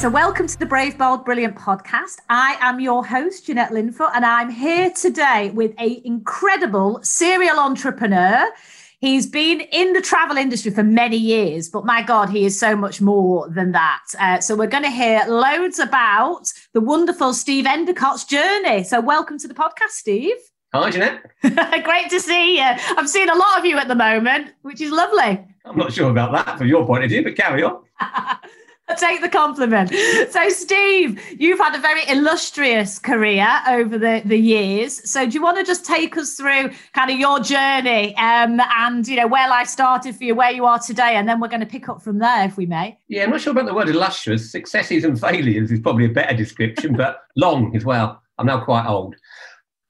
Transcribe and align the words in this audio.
So, 0.00 0.08
welcome 0.08 0.46
to 0.46 0.58
the 0.58 0.64
Brave, 0.64 0.96
Bold, 0.96 1.26
Brilliant 1.26 1.56
podcast. 1.56 2.20
I 2.30 2.56
am 2.62 2.80
your 2.80 3.04
host, 3.04 3.44
Jeanette 3.44 3.70
Linfoot, 3.70 4.12
and 4.14 4.24
I'm 4.24 4.48
here 4.48 4.90
today 4.92 5.50
with 5.50 5.74
an 5.76 6.00
incredible 6.06 7.00
serial 7.02 7.58
entrepreneur. 7.58 8.48
He's 9.00 9.26
been 9.26 9.60
in 9.60 9.92
the 9.92 10.00
travel 10.00 10.38
industry 10.38 10.70
for 10.70 10.82
many 10.82 11.18
years, 11.18 11.68
but 11.68 11.84
my 11.84 12.00
God, 12.00 12.30
he 12.30 12.46
is 12.46 12.58
so 12.58 12.74
much 12.74 13.02
more 13.02 13.46
than 13.50 13.72
that. 13.72 14.00
Uh, 14.18 14.40
so, 14.40 14.56
we're 14.56 14.68
going 14.68 14.84
to 14.84 14.90
hear 14.90 15.22
loads 15.28 15.78
about 15.78 16.50
the 16.72 16.80
wonderful 16.80 17.34
Steve 17.34 17.66
Endacott's 17.66 18.24
journey. 18.24 18.84
So, 18.84 19.02
welcome 19.02 19.38
to 19.38 19.48
the 19.48 19.54
podcast, 19.54 19.90
Steve. 19.90 20.36
Hi, 20.72 20.90
Jeanette. 20.90 21.26
Great 21.84 22.08
to 22.08 22.20
see 22.20 22.56
you. 22.56 22.64
I'm 22.64 23.06
seeing 23.06 23.28
a 23.28 23.36
lot 23.36 23.58
of 23.58 23.66
you 23.66 23.76
at 23.76 23.88
the 23.88 23.94
moment, 23.94 24.54
which 24.62 24.80
is 24.80 24.92
lovely. 24.92 25.44
I'm 25.66 25.76
not 25.76 25.92
sure 25.92 26.10
about 26.10 26.32
that 26.32 26.56
from 26.56 26.68
your 26.68 26.86
point 26.86 27.04
of 27.04 27.10
view, 27.10 27.22
but 27.22 27.36
carry 27.36 27.62
on. 27.62 27.82
take 28.96 29.20
the 29.20 29.28
compliment. 29.28 29.90
So, 30.30 30.48
Steve, 30.48 31.20
you've 31.38 31.58
had 31.58 31.74
a 31.74 31.80
very 31.80 32.02
illustrious 32.08 32.98
career 32.98 33.48
over 33.68 33.98
the, 33.98 34.22
the 34.24 34.36
years. 34.36 35.10
So, 35.10 35.26
do 35.26 35.32
you 35.32 35.42
want 35.42 35.58
to 35.58 35.64
just 35.64 35.84
take 35.84 36.16
us 36.16 36.34
through 36.34 36.70
kind 36.94 37.10
of 37.10 37.18
your 37.18 37.40
journey 37.40 38.16
um, 38.16 38.60
and, 38.60 39.06
you 39.06 39.16
know, 39.16 39.26
where 39.26 39.48
life 39.48 39.68
started 39.68 40.16
for 40.16 40.24
you, 40.24 40.34
where 40.34 40.50
you 40.50 40.64
are 40.64 40.78
today? 40.78 41.16
And 41.16 41.28
then 41.28 41.40
we're 41.40 41.48
going 41.48 41.60
to 41.60 41.66
pick 41.66 41.88
up 41.88 42.02
from 42.02 42.18
there, 42.18 42.44
if 42.44 42.56
we 42.56 42.66
may. 42.66 42.98
Yeah, 43.08 43.24
I'm 43.24 43.30
not 43.30 43.40
sure 43.40 43.52
about 43.52 43.66
the 43.66 43.74
word 43.74 43.88
illustrious. 43.88 44.50
Successes 44.50 45.04
and 45.04 45.20
failures 45.20 45.70
is 45.70 45.80
probably 45.80 46.06
a 46.06 46.10
better 46.10 46.36
description, 46.36 46.96
but 46.96 47.22
long 47.36 47.74
as 47.76 47.84
well. 47.84 48.22
I'm 48.38 48.46
now 48.46 48.64
quite 48.64 48.86
old. 48.86 49.16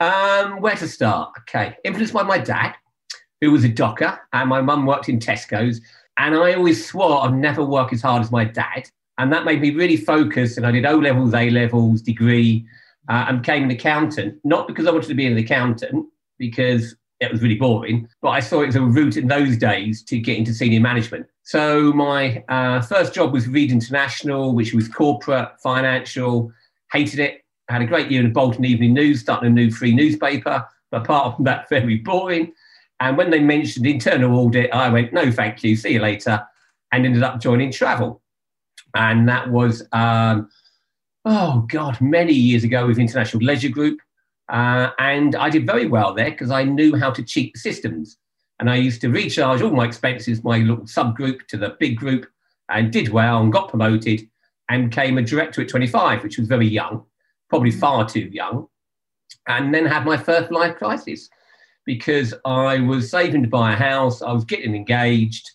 Um, 0.00 0.60
where 0.60 0.76
to 0.76 0.88
start? 0.88 1.32
Okay. 1.40 1.76
Influenced 1.84 2.14
by 2.14 2.22
my 2.22 2.38
dad, 2.38 2.74
who 3.40 3.52
was 3.52 3.64
a 3.64 3.68
docker, 3.68 4.18
and 4.32 4.48
my 4.48 4.60
mum 4.60 4.86
worked 4.86 5.08
in 5.08 5.18
Tesco's. 5.18 5.80
And 6.18 6.34
I 6.34 6.54
always 6.54 6.86
swore 6.86 7.24
I'd 7.24 7.34
never 7.34 7.64
work 7.64 7.92
as 7.92 8.02
hard 8.02 8.22
as 8.22 8.30
my 8.30 8.44
dad. 8.44 8.90
And 9.18 9.32
that 9.32 9.44
made 9.44 9.60
me 9.60 9.70
really 9.70 9.96
focused. 9.96 10.56
And 10.56 10.66
I 10.66 10.70
did 10.70 10.86
O 10.86 10.96
levels, 10.96 11.34
A 11.34 11.50
levels, 11.50 12.02
degree, 12.02 12.66
uh, 13.08 13.26
and 13.28 13.42
became 13.42 13.64
an 13.64 13.70
accountant. 13.70 14.38
Not 14.44 14.66
because 14.66 14.86
I 14.86 14.90
wanted 14.90 15.08
to 15.08 15.14
be 15.14 15.26
an 15.26 15.36
accountant, 15.36 16.06
because 16.38 16.94
it 17.20 17.30
was 17.30 17.42
really 17.42 17.56
boring, 17.56 18.08
but 18.22 18.30
I 18.30 18.40
saw 18.40 18.62
it 18.62 18.68
as 18.68 18.76
a 18.76 18.80
route 18.80 19.18
in 19.18 19.28
those 19.28 19.56
days 19.58 20.02
to 20.04 20.18
get 20.18 20.38
into 20.38 20.54
senior 20.54 20.80
management. 20.80 21.26
So 21.42 21.92
my 21.92 22.42
uh, 22.48 22.80
first 22.80 23.12
job 23.12 23.32
was 23.32 23.46
Reed 23.46 23.70
International, 23.70 24.54
which 24.54 24.72
was 24.72 24.88
corporate, 24.88 25.50
financial. 25.62 26.50
Hated 26.92 27.20
it. 27.20 27.44
I 27.68 27.74
had 27.74 27.82
a 27.82 27.86
great 27.86 28.10
year 28.10 28.20
in 28.20 28.26
the 28.26 28.32
Bolton 28.32 28.64
Evening 28.64 28.94
News, 28.94 29.20
starting 29.20 29.48
a 29.48 29.50
new 29.50 29.70
free 29.70 29.94
newspaper. 29.94 30.66
But 30.90 31.02
apart 31.02 31.36
from 31.36 31.44
that, 31.44 31.68
very 31.70 31.98
boring. 31.98 32.52
And 33.00 33.16
when 33.16 33.30
they 33.30 33.40
mentioned 33.40 33.86
internal 33.86 34.38
audit, 34.38 34.72
I 34.72 34.90
went, 34.90 35.12
no, 35.12 35.32
thank 35.32 35.64
you, 35.64 35.74
see 35.74 35.94
you 35.94 36.00
later, 36.00 36.46
and 36.92 37.06
ended 37.06 37.22
up 37.22 37.40
joining 37.40 37.72
travel. 37.72 38.22
And 38.94 39.26
that 39.28 39.50
was, 39.50 39.82
um, 39.92 40.50
oh 41.24 41.66
God, 41.70 41.98
many 42.00 42.34
years 42.34 42.62
ago 42.62 42.86
with 42.86 42.98
International 42.98 43.42
Leisure 43.42 43.70
Group. 43.70 44.00
Uh, 44.50 44.90
and 44.98 45.34
I 45.34 45.48
did 45.48 45.64
very 45.64 45.86
well 45.86 46.12
there 46.12 46.30
because 46.30 46.50
I 46.50 46.64
knew 46.64 46.96
how 46.96 47.10
to 47.10 47.22
cheat 47.22 47.54
the 47.54 47.60
systems. 47.60 48.18
And 48.58 48.68
I 48.68 48.76
used 48.76 49.00
to 49.00 49.08
recharge 49.08 49.62
all 49.62 49.70
my 49.70 49.86
expenses, 49.86 50.44
my 50.44 50.58
little 50.58 50.84
subgroup 50.84 51.46
to 51.46 51.56
the 51.56 51.76
big 51.80 51.96
group, 51.96 52.26
and 52.68 52.92
did 52.92 53.08
well 53.08 53.40
and 53.40 53.52
got 53.52 53.70
promoted 53.70 54.28
and 54.68 54.90
became 54.90 55.16
a 55.16 55.22
director 55.22 55.62
at 55.62 55.68
25, 55.68 56.22
which 56.22 56.38
was 56.38 56.46
very 56.46 56.66
young, 56.66 57.04
probably 57.48 57.70
far 57.70 58.06
too 58.06 58.28
young. 58.32 58.68
And 59.48 59.74
then 59.74 59.86
had 59.86 60.04
my 60.04 60.18
first 60.18 60.52
life 60.52 60.76
crisis 60.76 61.30
because 61.90 62.32
I 62.44 62.78
was 62.78 63.10
saving 63.10 63.42
to 63.42 63.48
buy 63.48 63.72
a 63.72 63.76
house, 63.76 64.22
I 64.22 64.30
was 64.30 64.44
getting 64.44 64.76
engaged, 64.76 65.50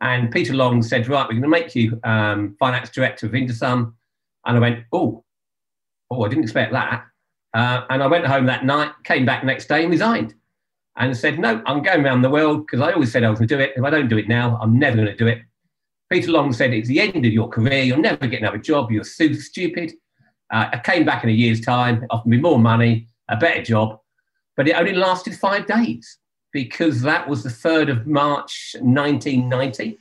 and 0.00 0.30
Peter 0.30 0.54
Long 0.54 0.84
said, 0.84 1.08
Right, 1.08 1.24
we're 1.24 1.40
going 1.40 1.42
to 1.42 1.48
make 1.48 1.74
you 1.74 1.98
um, 2.04 2.54
finance 2.60 2.90
director 2.90 3.26
of 3.26 3.32
Intasun. 3.32 3.92
And 4.46 4.56
I 4.56 4.60
went, 4.60 4.84
Oh, 4.92 5.24
oh, 6.12 6.22
I 6.22 6.28
didn't 6.28 6.44
expect 6.44 6.72
that. 6.72 7.06
Uh, 7.52 7.82
and 7.90 8.04
I 8.04 8.06
went 8.06 8.24
home 8.24 8.46
that 8.46 8.64
night, 8.64 8.92
came 9.02 9.26
back 9.26 9.42
next 9.42 9.66
day 9.66 9.82
and 9.82 9.90
resigned 9.90 10.34
and 10.96 11.16
said, 11.16 11.40
No, 11.40 11.60
I'm 11.66 11.82
going 11.82 12.04
around 12.04 12.22
the 12.22 12.30
world 12.30 12.66
because 12.66 12.80
I 12.80 12.92
always 12.92 13.10
said 13.10 13.24
I 13.24 13.30
was 13.30 13.40
going 13.40 13.48
to 13.48 13.56
do 13.56 13.60
it. 13.60 13.72
If 13.74 13.82
I 13.82 13.90
don't 13.90 14.08
do 14.08 14.16
it 14.16 14.28
now, 14.28 14.56
I'm 14.62 14.78
never 14.78 14.94
going 14.94 15.08
to 15.08 15.16
do 15.16 15.26
it. 15.26 15.42
Peter 16.08 16.30
Long 16.30 16.52
said, 16.52 16.72
It's 16.72 16.88
the 16.88 17.00
end 17.00 17.26
of 17.26 17.32
your 17.32 17.48
career. 17.48 17.82
You'll 17.82 17.98
never 17.98 18.28
get 18.28 18.42
another 18.42 18.58
job. 18.58 18.92
You're 18.92 19.02
so 19.02 19.32
stupid. 19.32 19.92
Uh, 20.52 20.68
I 20.72 20.78
came 20.78 21.04
back 21.04 21.24
in 21.24 21.30
a 21.30 21.32
year's 21.32 21.60
time, 21.60 22.06
offered 22.10 22.28
me 22.28 22.36
more 22.36 22.60
money, 22.60 23.08
a 23.28 23.36
better 23.36 23.62
job. 23.62 23.99
But 24.60 24.68
it 24.68 24.76
only 24.76 24.92
lasted 24.92 25.34
five 25.36 25.66
days 25.66 26.18
because 26.52 27.00
that 27.00 27.26
was 27.26 27.42
the 27.42 27.48
3rd 27.48 27.92
of 27.92 28.06
March 28.06 28.76
1990. 28.78 29.98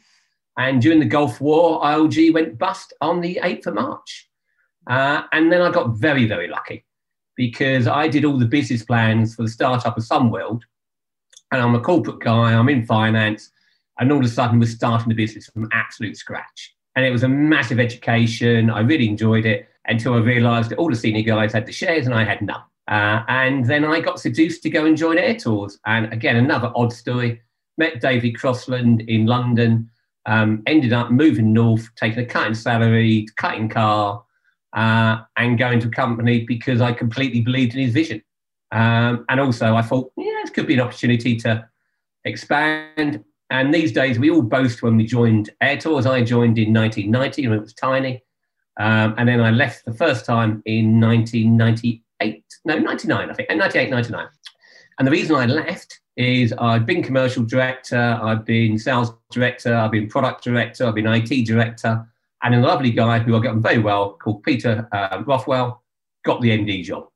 And 0.58 0.81
during 0.81 1.00
the 1.00 1.06
Gulf 1.06 1.40
War, 1.40 1.80
ILG 1.80 2.34
went 2.34 2.58
bust 2.58 2.92
on 3.00 3.22
the 3.22 3.40
8th 3.42 3.68
of 3.68 3.75
March. 3.75 4.28
Uh, 4.86 5.22
and 5.31 5.50
then 5.50 5.62
I 5.62 5.72
got 5.72 5.92
very, 5.92 6.28
very 6.28 6.50
lucky 6.50 6.84
because 7.38 7.88
I 7.88 8.09
did 8.09 8.25
all 8.25 8.38
the 8.38 8.46
business 8.46 8.84
plans 8.84 9.34
for 9.34 9.44
the 9.44 9.48
startup 9.48 9.98
of 9.98 10.03
Sunworld. 10.03 10.64
And 11.53 11.62
I'm 11.62 11.75
a 11.75 11.80
corporate 11.80 12.19
guy, 12.19 12.53
I'm 12.53 12.68
in 12.68 12.86
finance. 12.86 13.52
And 13.98 14.12
all 14.12 14.19
of 14.19 14.25
a 14.25 14.28
sudden, 14.28 14.59
we're 14.59 14.66
starting 14.66 15.08
the 15.08 15.16
business 15.16 15.46
from 15.46 15.69
absolute 15.72 16.18
scratch. 16.18 16.75
And 16.98 17.06
it 17.06 17.12
was 17.12 17.24
a 17.24 17.30
massive 17.30 17.80
education. 17.80 18.69
I 18.69 18.81
really 18.81 19.08
enjoyed 19.08 19.46
it 19.46 19.69
until 19.86 20.16
I 20.16 20.18
realized 20.18 20.72
that 20.72 20.80
all 20.80 20.90
the 20.90 20.98
senior 20.98 21.24
guys 21.24 21.53
had 21.53 21.66
the 21.66 21.72
shares 21.72 22.08
and 22.08 22.14
I 22.14 22.25
had 22.25 22.42
none. 22.42 22.64
Uh, 22.90 23.24
and 23.28 23.66
then 23.66 23.86
I 23.86 24.02
got 24.02 24.20
seduced 24.20 24.64
to 24.64 24.70
go 24.70 24.86
and 24.86 24.98
join 24.98 25.20
Air 25.20 25.36
Tours. 25.36 25.80
And 25.86 26.12
again, 26.12 26.36
another 26.36 26.72
odd 26.76 26.92
story. 26.92 27.42
Met 27.78 28.02
David 28.02 28.32
Crossland 28.32 29.02
in 29.02 29.26
London, 29.26 29.90
um, 30.26 30.64
ended 30.66 30.92
up 30.92 31.12
moving 31.12 31.54
north, 31.54 31.88
taking 31.96 32.20
a 32.20 32.26
cut 32.26 32.48
in 32.48 32.56
salary, 32.56 33.28
cutting 33.38 33.70
car, 33.70 34.24
uh, 34.74 35.20
and 35.38 35.58
going 35.58 35.80
to 35.82 35.88
a 35.88 35.92
company 35.92 36.46
because 36.46 36.82
I 36.82 36.92
completely 36.92 37.42
believed 37.42 37.76
in 37.76 37.82
his 37.82 37.94
vision. 37.94 38.22
Um, 38.72 39.26
and 39.30 39.40
also, 39.40 39.76
I 39.76 39.82
thought, 39.84 40.12
yeah, 40.18 40.40
this 40.42 40.50
could 40.50 40.68
be 40.68 40.74
an 40.74 40.82
opportunity 40.82 41.36
to 41.38 41.68
expand. 42.26 43.24
And 43.52 43.74
these 43.74 43.92
days, 43.92 44.20
we 44.20 44.32
all 44.32 44.42
boast 44.42 44.82
when 44.82 44.98
we 44.98 45.06
joined 45.06 45.52
Air 45.62 45.78
Tours. 45.78 46.06
I 46.06 46.24
joined 46.24 46.58
in 46.58 46.74
1990 46.74 47.48
when 47.48 47.58
it 47.60 47.62
was 47.62 47.74
tiny. 47.74 48.24
Um, 48.80 49.14
and 49.18 49.30
then 49.30 49.42
I 49.42 49.52
left 49.52 49.86
the 49.86 49.94
first 49.94 50.26
time 50.26 50.64
in 50.66 51.00
1998 51.00 52.04
eight, 52.22 52.44
no, 52.66 52.78
99, 52.78 53.30
I 53.30 53.34
think, 53.34 53.50
98, 53.50 53.90
99. 53.90 54.28
And 54.97 55.07
the 55.07 55.12
reason 55.12 55.35
I 55.35 55.46
left 55.46 56.00
is 56.18 56.53
I've 56.53 56.85
been 56.85 57.02
commercial 57.02 57.44
director, 57.44 58.19
I've 58.22 58.46
been 58.46 58.78
sales 58.78 59.13
director, 59.31 59.74
I've 59.74 59.91
been 59.91 60.09
product 60.09 60.44
director, 60.44 60.85
I've 60.85 60.96
been 60.96 61.07
IT 61.07 61.46
director, 61.46 62.06
and 62.44 62.56
a 62.56 62.59
lovely 62.59 62.91
guy 62.91 63.19
who 63.19 63.38
I 63.38 63.40
got 63.40 63.52
on 63.52 63.62
very 63.62 63.80
well 63.80 64.18
called 64.22 64.44
Peter 64.44 64.88
uh, 64.91 65.24
Rothwell 65.25 65.81
got 66.25 66.41
the 66.41 66.50
MD 66.50 66.84
job. 66.84 67.07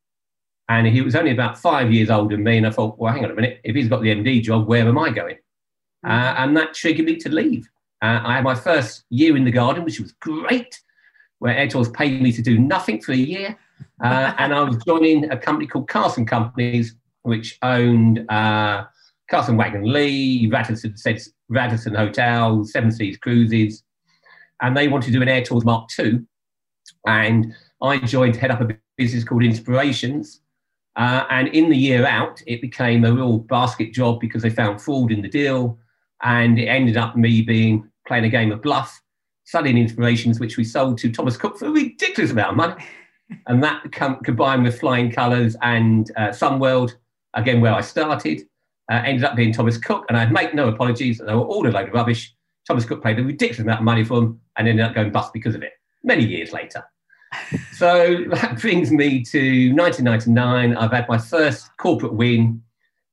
And 0.70 0.88
he 0.88 1.02
was 1.02 1.16
only 1.16 1.32
about 1.32 1.58
five 1.58 1.92
years 1.92 2.10
older 2.10 2.36
than 2.36 2.44
me. 2.44 2.58
And 2.58 2.68
I 2.68 2.70
thought, 2.70 2.98
well, 2.98 3.14
hang 3.14 3.26
on 3.26 3.32
a 3.32 3.36
minute, 3.36 3.60
if 3.64 3.76
he's 3.76 3.90
got 3.90 4.02
the 4.02 4.10
MD 4.10 4.42
job, 4.42 4.68
where 4.68 4.88
am 4.88 4.98
I 4.98 5.10
going? 5.10 5.38
Uh, 6.06 6.36
and 6.38 6.56
that 6.58 6.74
triggered 6.74 7.06
me 7.06 7.18
to 7.18 7.30
leave. 7.30 7.70
Uh, 8.02 8.22
I 8.24 8.36
had 8.36 8.44
my 8.44 8.56
first 8.56 9.04
year 9.10 9.38
in 9.38 9.46
the 9.46 9.52
garden, 9.52 9.84
which 9.84 10.00
was 10.00 10.12
great, 10.14 10.82
where 11.40 11.68
Tours 11.68 11.90
paid 11.90 12.22
me 12.22 12.32
to 12.32 12.42
do 12.42 12.58
nothing 12.60 13.02
for 13.02 13.12
a 13.14 13.18
year. 13.18 13.58
Uh, 14.02 14.34
and 14.38 14.54
I 14.54 14.62
was 14.64 14.78
joining 14.86 15.30
a 15.32 15.38
company 15.38 15.68
called 15.68 15.88
Carlson 15.88 16.26
Companies, 16.26 16.96
which 17.24 17.58
owned 17.62 18.30
uh, 18.30 18.86
Carlson 19.30 19.58
Wagonlit, 19.58 20.52
Radisson, 20.52 20.96
Radisson 21.50 21.96
Hotel, 21.96 22.64
Seven 22.66 22.92
Seas 22.92 23.18
Cruises, 23.18 23.84
and 24.62 24.76
they 24.76 24.88
wanted 24.88 25.08
to 25.08 25.12
do 25.14 25.22
an 25.22 25.30
Air 25.30 25.44
Tours 25.44 25.64
Mark 25.64 25.90
II. 25.98 26.22
And 27.06 27.54
I 27.82 27.98
joined, 28.00 28.36
to 28.36 28.40
head 28.40 28.52
up 28.52 28.62
a 28.62 28.78
business 28.98 29.24
called 29.24 29.44
Inspirations. 29.44 30.42
Uh, 30.96 31.26
and 31.30 31.48
in 31.50 31.70
the 31.70 31.78
year 31.78 32.06
out, 32.06 32.42
it 32.46 32.62
became 32.62 33.04
a 33.04 33.12
real 33.12 33.40
basket 33.40 33.94
job 33.94 34.20
because 34.20 34.44
they 34.44 34.50
found 34.50 34.82
fraud 34.82 35.12
in 35.12 35.22
the 35.22 35.30
deal. 35.30 35.78
And 36.22 36.60
it 36.60 36.66
ended 36.66 36.98
up 36.98 37.16
me 37.16 37.42
being 37.42 37.90
playing 38.08 38.26
a 38.26 38.30
game 38.30 38.52
of 38.52 38.62
bluff, 38.62 39.02
selling 39.44 39.78
Inspirations, 39.78 40.40
which 40.40 40.58
we 40.58 40.64
sold 40.64 40.98
to 41.00 41.12
Thomas 41.12 41.38
Cook 41.38 41.58
for 41.58 41.66
a 41.66 41.72
ridiculous 41.72 42.32
amount 42.32 42.52
of 42.52 42.56
money 42.58 42.86
and 43.48 43.64
that 43.64 43.92
com- 43.92 44.20
combined 44.24 44.64
with 44.64 44.80
Flying 44.80 45.12
Colours 45.12 45.56
and 45.62 46.12
uh, 46.18 46.30
Sunworld, 46.30 46.94
again 47.34 47.62
where 47.62 47.74
I 47.74 47.82
started, 47.82 48.42
uh, 48.92 49.02
ended 49.06 49.24
up 49.24 49.36
being 49.36 49.54
Thomas 49.54 49.78
Cook, 49.78 50.06
and 50.10 50.18
I'd 50.18 50.32
make 50.32 50.54
no 50.54 50.68
apologies. 50.68 51.20
They 51.20 51.34
were 51.34 51.42
all 51.42 51.68
a 51.68 51.70
load 51.70 51.90
of 51.90 51.94
rubbish. 51.94 52.34
Thomas 52.68 52.86
Cook 52.86 53.04
paid 53.04 53.20
a 53.20 53.24
ridiculous 53.24 53.60
amount 53.60 53.80
of 53.80 53.86
money 53.86 54.04
for 54.04 54.22
them 54.22 54.40
and 54.58 54.68
ended 54.68 54.86
up 54.86 54.94
going 54.94 55.12
bust 55.12 55.34
because 55.34 55.56
of 55.56 55.64
it. 55.64 55.74
many 56.04 56.24
years 56.26 56.52
later. 56.52 56.84
So 57.72 58.26
that 58.30 58.62
brings 58.62 58.92
me 58.92 59.24
to 59.24 59.74
1999. 59.74 60.78
I've 60.78 60.92
had 60.92 61.10
my 61.10 61.18
first 61.18 61.76
corporate 61.78 62.14
win. 62.14 62.62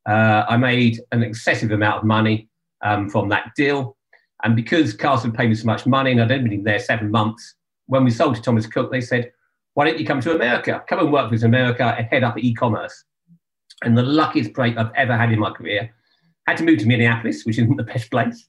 Uh, 0.06 0.44
I 0.46 0.58
made 0.58 1.00
an 1.12 1.22
excessive 1.22 1.70
amount 1.70 2.00
of 2.00 2.04
money 2.04 2.50
um, 2.82 3.08
from 3.08 3.30
that 3.30 3.52
deal. 3.56 3.96
And 4.44 4.54
because 4.54 4.92
Carlson 4.92 5.32
paid 5.32 5.48
me 5.48 5.54
so 5.54 5.64
much 5.64 5.86
money 5.86 6.12
and 6.12 6.20
I'd 6.20 6.32
only 6.32 6.50
been 6.50 6.64
there 6.64 6.78
seven 6.78 7.10
months, 7.10 7.54
when 7.86 8.04
we 8.04 8.10
sold 8.10 8.36
to 8.36 8.42
Thomas 8.42 8.66
Cook, 8.66 8.92
they 8.92 9.00
said, 9.00 9.32
why 9.74 9.84
don't 9.84 9.98
you 9.98 10.06
come 10.06 10.20
to 10.20 10.34
America? 10.34 10.82
Come 10.88 11.00
and 11.00 11.12
work 11.12 11.30
with 11.30 11.44
America 11.44 11.94
and 11.96 12.06
head 12.06 12.24
up 12.24 12.38
e-commerce. 12.38 13.04
And 13.82 13.96
the 13.96 14.02
luckiest 14.02 14.52
break 14.52 14.76
I've 14.76 14.92
ever 14.94 15.16
had 15.16 15.32
in 15.32 15.38
my 15.38 15.50
career. 15.50 15.94
Had 16.46 16.56
to 16.58 16.64
move 16.64 16.78
to 16.80 16.86
Minneapolis, 16.86 17.44
which 17.44 17.58
isn't 17.58 17.76
the 17.76 17.84
best 17.84 18.10
place. 18.10 18.46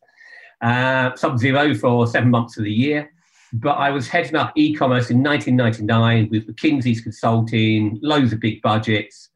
Uh, 0.62 1.16
sub-zero 1.16 1.74
for 1.76 2.08
seven 2.08 2.30
months 2.30 2.58
of 2.58 2.64
the 2.64 2.72
year. 2.72 3.12
But 3.54 3.74
I 3.74 3.90
was 3.90 4.08
heading 4.08 4.36
up 4.36 4.54
e-commerce 4.56 5.10
in 5.10 5.22
1999 5.22 6.30
with 6.32 6.48
McKinsey's 6.48 7.02
consulting, 7.02 8.00
loads 8.02 8.32
of 8.32 8.40
big 8.40 8.62
budgets, 8.62 9.30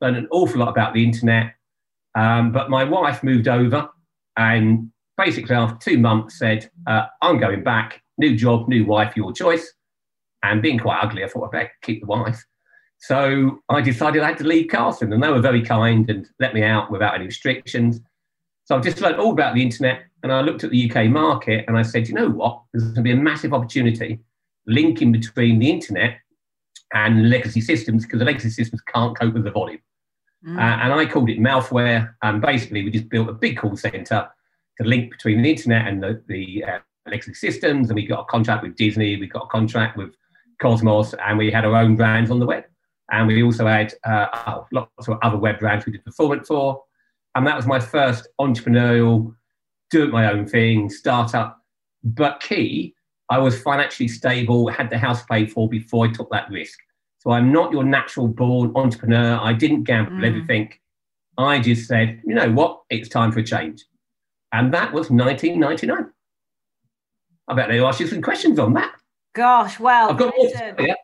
learned 0.00 0.16
an 0.18 0.28
awful 0.30 0.60
lot 0.60 0.68
about 0.68 0.92
the 0.92 1.02
internet. 1.02 1.54
Um, 2.14 2.52
but 2.52 2.70
my 2.70 2.84
wife 2.84 3.22
moved 3.22 3.48
over 3.48 3.88
and 4.36 4.90
basically 5.16 5.56
after 5.56 5.90
two 5.90 5.98
months 5.98 6.38
said, 6.38 6.70
uh, 6.86 7.06
I'm 7.22 7.38
going 7.38 7.62
back, 7.62 8.02
new 8.18 8.36
job, 8.36 8.68
new 8.68 8.84
wife, 8.84 9.16
your 9.16 9.32
choice. 9.32 9.72
And 10.44 10.60
being 10.60 10.78
quite 10.78 11.02
ugly, 11.02 11.24
I 11.24 11.28
thought 11.28 11.46
I'd 11.46 11.50
better 11.50 11.72
keep 11.82 12.02
the 12.02 12.06
wife. 12.06 12.44
So 12.98 13.58
I 13.68 13.80
decided 13.80 14.22
I 14.22 14.28
had 14.28 14.38
to 14.38 14.44
leave 14.44 14.68
Carlson, 14.68 15.12
and 15.12 15.22
they 15.22 15.28
were 15.28 15.40
very 15.40 15.62
kind 15.62 16.08
and 16.08 16.28
let 16.38 16.54
me 16.54 16.62
out 16.62 16.90
without 16.90 17.14
any 17.14 17.24
restrictions. 17.24 18.00
So 18.66 18.76
I've 18.76 18.84
just 18.84 19.00
learned 19.00 19.16
all 19.16 19.32
about 19.32 19.54
the 19.54 19.62
internet, 19.62 20.02
and 20.22 20.30
I 20.30 20.42
looked 20.42 20.62
at 20.62 20.70
the 20.70 20.90
UK 20.90 21.06
market 21.06 21.64
and 21.66 21.76
I 21.76 21.82
said, 21.82 22.08
you 22.08 22.14
know 22.14 22.28
what? 22.28 22.62
There's 22.72 22.84
going 22.84 22.96
to 22.96 23.02
be 23.02 23.10
a 23.12 23.16
massive 23.16 23.52
opportunity 23.52 24.20
linking 24.66 25.12
between 25.12 25.58
the 25.58 25.70
internet 25.70 26.18
and 26.92 27.28
legacy 27.28 27.60
systems 27.60 28.04
because 28.04 28.18
the 28.18 28.24
legacy 28.24 28.50
systems 28.50 28.80
can't 28.82 29.18
cope 29.18 29.34
with 29.34 29.44
the 29.44 29.50
volume. 29.50 29.80
Mm. 30.46 30.58
Uh, 30.58 30.82
and 30.82 30.92
I 30.92 31.06
called 31.06 31.30
it 31.30 31.38
Mouthware. 31.38 32.14
And 32.22 32.40
basically, 32.40 32.84
we 32.84 32.90
just 32.90 33.08
built 33.08 33.28
a 33.28 33.32
big 33.32 33.58
call 33.58 33.76
center 33.76 34.28
to 34.78 34.84
link 34.84 35.10
between 35.10 35.42
the 35.42 35.50
internet 35.50 35.86
and 35.86 36.02
the, 36.02 36.22
the 36.28 36.64
uh, 36.64 36.78
legacy 37.06 37.34
systems. 37.34 37.88
And 37.88 37.96
we 37.96 38.06
got 38.06 38.20
a 38.20 38.24
contract 38.24 38.62
with 38.62 38.76
Disney, 38.76 39.16
we 39.16 39.26
got 39.26 39.44
a 39.44 39.48
contract 39.48 39.96
with 39.96 40.14
Cosmos, 40.60 41.14
and 41.14 41.38
we 41.38 41.50
had 41.50 41.64
our 41.64 41.76
own 41.76 41.96
brands 41.96 42.30
on 42.30 42.40
the 42.40 42.46
web. 42.46 42.64
And 43.10 43.26
we 43.26 43.42
also 43.42 43.66
had 43.66 43.92
uh, 44.04 44.62
lots 44.72 45.08
of 45.08 45.18
other 45.22 45.36
web 45.36 45.58
brands 45.58 45.84
we 45.84 45.92
did 45.92 46.04
performance 46.04 46.48
for. 46.48 46.82
And 47.34 47.46
that 47.46 47.56
was 47.56 47.66
my 47.66 47.80
first 47.80 48.28
entrepreneurial 48.40 49.34
do 49.90 50.04
it 50.04 50.10
my 50.10 50.30
own 50.30 50.46
thing, 50.46 50.90
startup. 50.90 51.60
But 52.02 52.40
key, 52.40 52.94
I 53.30 53.38
was 53.38 53.60
financially 53.60 54.08
stable, 54.08 54.68
had 54.68 54.90
the 54.90 54.98
house 54.98 55.24
paid 55.24 55.52
for 55.52 55.68
before 55.68 56.06
I 56.06 56.12
took 56.12 56.30
that 56.30 56.50
risk. 56.50 56.78
So 57.18 57.30
I'm 57.30 57.52
not 57.52 57.72
your 57.72 57.84
natural 57.84 58.28
born 58.28 58.72
entrepreneur. 58.74 59.38
I 59.40 59.52
didn't 59.52 59.84
gamble 59.84 60.12
mm. 60.12 60.26
everything. 60.26 60.72
I 61.38 61.58
just 61.60 61.88
said, 61.88 62.20
you 62.24 62.34
know 62.34 62.50
what, 62.50 62.82
it's 62.90 63.08
time 63.08 63.32
for 63.32 63.40
a 63.40 63.44
change. 63.44 63.84
And 64.52 64.72
that 64.74 64.92
was 64.92 65.10
1999. 65.10 66.12
I 67.48 67.54
bet 67.54 67.68
they'll 67.68 67.86
ask 67.86 68.00
you 68.00 68.06
some 68.06 68.22
questions 68.22 68.58
on 68.58 68.74
that. 68.74 68.92
Gosh, 69.34 69.80
well, 69.80 70.10
I've 70.10 70.16
got 70.16 70.32
more 70.36 70.48
to, 70.48 70.74
yeah. 70.78 70.94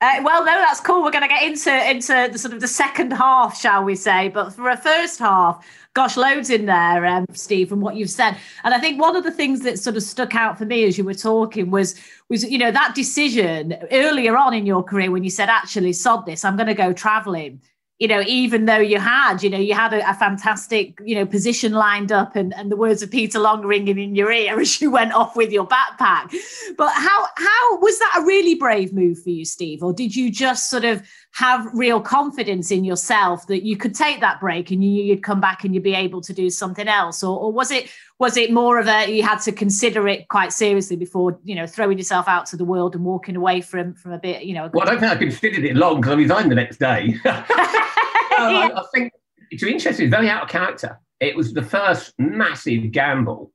Uh, 0.00 0.20
well, 0.22 0.44
no, 0.44 0.52
that's 0.52 0.80
cool. 0.80 1.02
We're 1.02 1.10
going 1.10 1.22
to 1.22 1.28
get 1.28 1.42
into 1.42 1.90
into 1.90 2.28
the 2.30 2.38
sort 2.38 2.52
of 2.52 2.60
the 2.60 2.68
second 2.68 3.12
half, 3.12 3.58
shall 3.58 3.84
we 3.84 3.94
say? 3.94 4.28
But 4.28 4.50
for 4.52 4.68
a 4.68 4.76
first 4.76 5.18
half, 5.18 5.66
gosh, 5.94 6.16
loads 6.16 6.50
in 6.50 6.66
there, 6.66 7.06
um, 7.06 7.24
Steve, 7.32 7.68
from 7.68 7.80
what 7.80 7.96
you've 7.96 8.10
said. 8.10 8.36
And 8.64 8.74
I 8.74 8.80
think 8.80 9.00
one 9.00 9.16
of 9.16 9.24
the 9.24 9.30
things 9.30 9.60
that 9.60 9.78
sort 9.78 9.96
of 9.96 10.02
stuck 10.02 10.34
out 10.34 10.58
for 10.58 10.66
me 10.66 10.84
as 10.84 10.98
you 10.98 11.04
were 11.04 11.14
talking 11.14 11.70
was 11.70 11.94
was 12.28 12.44
you 12.44 12.58
know 12.58 12.70
that 12.70 12.94
decision 12.94 13.76
earlier 13.92 14.36
on 14.36 14.52
in 14.52 14.66
your 14.66 14.82
career 14.82 15.10
when 15.10 15.24
you 15.24 15.30
said, 15.30 15.48
actually, 15.48 15.92
sod 15.92 16.26
this, 16.26 16.44
I'm 16.44 16.56
going 16.56 16.66
to 16.66 16.74
go 16.74 16.92
traveling 16.92 17.62
you 18.00 18.08
know, 18.08 18.22
even 18.26 18.64
though 18.64 18.78
you 18.78 18.98
had, 18.98 19.42
you 19.42 19.48
know, 19.48 19.58
you 19.58 19.72
had 19.72 19.92
a, 19.92 20.10
a, 20.10 20.14
fantastic, 20.14 20.98
you 21.04 21.14
know, 21.14 21.24
position 21.24 21.72
lined 21.72 22.10
up 22.10 22.34
and, 22.34 22.52
and 22.54 22.70
the 22.70 22.76
words 22.76 23.02
of 23.02 23.10
Peter 23.10 23.38
Long 23.38 23.64
ringing 23.64 23.98
in 23.98 24.16
your 24.16 24.32
ear 24.32 24.58
as 24.60 24.80
you 24.80 24.90
went 24.90 25.12
off 25.12 25.36
with 25.36 25.52
your 25.52 25.66
backpack. 25.66 26.34
But 26.76 26.92
how 26.92 27.26
how 27.36 27.78
was 27.78 27.98
that 28.00 28.18
a 28.18 28.26
really 28.26 28.56
brave 28.56 28.92
move 28.92 29.22
for 29.22 29.30
you, 29.30 29.44
Steve? 29.44 29.82
Or 29.82 29.92
did 29.92 30.16
you 30.16 30.32
just 30.32 30.70
sort 30.70 30.84
of 30.84 31.06
have 31.34 31.68
real 31.72 32.00
confidence 32.00 32.72
in 32.72 32.84
yourself 32.84 33.46
that 33.46 33.64
you 33.64 33.76
could 33.76 33.94
take 33.94 34.20
that 34.20 34.40
break 34.40 34.72
and 34.72 34.82
you 34.82 35.10
would 35.10 35.22
come 35.22 35.40
back 35.40 35.64
and 35.64 35.72
you'd 35.72 35.84
be 35.84 35.94
able 35.94 36.20
to 36.22 36.32
do 36.32 36.50
something 36.50 36.88
else? 36.88 37.22
Or, 37.22 37.38
or 37.38 37.52
was 37.52 37.70
it 37.70 37.88
was 38.24 38.38
it 38.38 38.50
more 38.50 38.78
of 38.78 38.88
a 38.88 39.14
you 39.14 39.22
had 39.22 39.36
to 39.36 39.52
consider 39.52 40.08
it 40.08 40.28
quite 40.28 40.50
seriously 40.50 40.96
before, 40.96 41.38
you 41.44 41.54
know, 41.54 41.66
throwing 41.66 41.98
yourself 41.98 42.26
out 42.26 42.46
to 42.46 42.56
the 42.56 42.64
world 42.64 42.94
and 42.94 43.04
walking 43.04 43.36
away 43.36 43.60
from 43.60 43.92
from 43.92 44.12
a 44.12 44.18
bit, 44.18 44.44
you 44.44 44.54
know? 44.54 44.70
Well, 44.72 44.88
I 44.88 44.92
don't 44.92 45.00
think 45.00 45.12
I 45.12 45.16
considered 45.16 45.62
it 45.62 45.76
long 45.76 46.00
because 46.00 46.14
I 46.14 46.16
resigned 46.16 46.50
the 46.50 46.54
next 46.54 46.78
day. 46.78 47.16
I, 47.26 48.70
I 48.74 48.82
think 48.94 49.12
it's 49.50 49.62
interesting, 49.62 50.08
very 50.08 50.30
out 50.30 50.44
of 50.44 50.48
character. 50.48 50.98
It 51.20 51.36
was 51.36 51.52
the 51.52 51.60
first 51.60 52.14
massive 52.18 52.92
gamble 52.92 53.52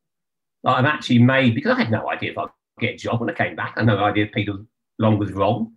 that 0.63 0.77
I've 0.77 0.85
actually 0.85 1.17
made 1.17 1.55
because 1.55 1.71
I 1.71 1.79
had 1.79 1.89
no 1.89 2.07
idea 2.07 2.29
if 2.29 2.37
I'd 2.37 2.49
get 2.79 2.93
a 2.93 2.97
job 2.97 3.21
when 3.21 3.29
I 3.31 3.33
came 3.33 3.55
back. 3.55 3.73
I 3.75 3.79
had 3.79 3.87
no 3.87 3.97
idea 4.03 4.25
if 4.25 4.33
Peter 4.33 4.53
Long 4.99 5.17
was 5.17 5.31
wrong. 5.31 5.73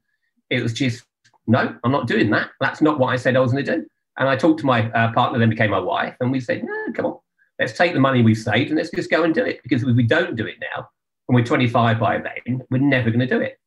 It 0.51 0.63
was 0.63 0.75
just, 0.75 1.03
no, 1.47 1.75
I'm 1.83 1.93
not 1.93 2.09
doing 2.09 2.29
that. 2.33 2.51
That's 2.61 2.83
not 2.83 2.99
what 2.99 3.09
I 3.09 3.17
said 3.17 3.37
I 3.37 3.41
was 3.41 3.53
going 3.53 3.65
to 3.65 3.77
do. 3.79 3.87
And 4.19 4.29
I 4.29 4.37
talked 4.37 4.61
to 4.61 4.67
my 4.67 4.91
uh, 4.91 5.13
partner, 5.15 5.39
then 5.39 5.49
became 5.49 5.71
my 5.71 5.79
wife, 5.79 6.15
and 6.21 6.31
we 6.31 6.41
said, 6.41 6.63
no, 6.63 6.93
come 6.93 7.07
on, 7.07 7.19
let's 7.63 7.79
take 7.79 7.93
the 7.93 8.01
money 8.01 8.23
we've 8.23 8.37
saved 8.37 8.71
and 8.71 8.77
let's 8.77 8.91
just 8.91 9.11
go 9.11 9.23
and 9.23 9.33
do 9.33 9.45
it. 9.45 9.63
Because 9.63 9.83
if 9.83 9.97
we 9.97 10.03
don't 10.03 10.35
do 10.37 10.47
it 10.47 10.57
now, 10.61 10.89
and 11.29 11.37
we're 11.37 11.45
25 11.45 12.01
by 12.01 12.19
then, 12.19 12.61
we're 12.71 12.79
never 12.79 13.11
going 13.11 13.21
to 13.21 13.27
do 13.27 13.41
it. 13.41 13.59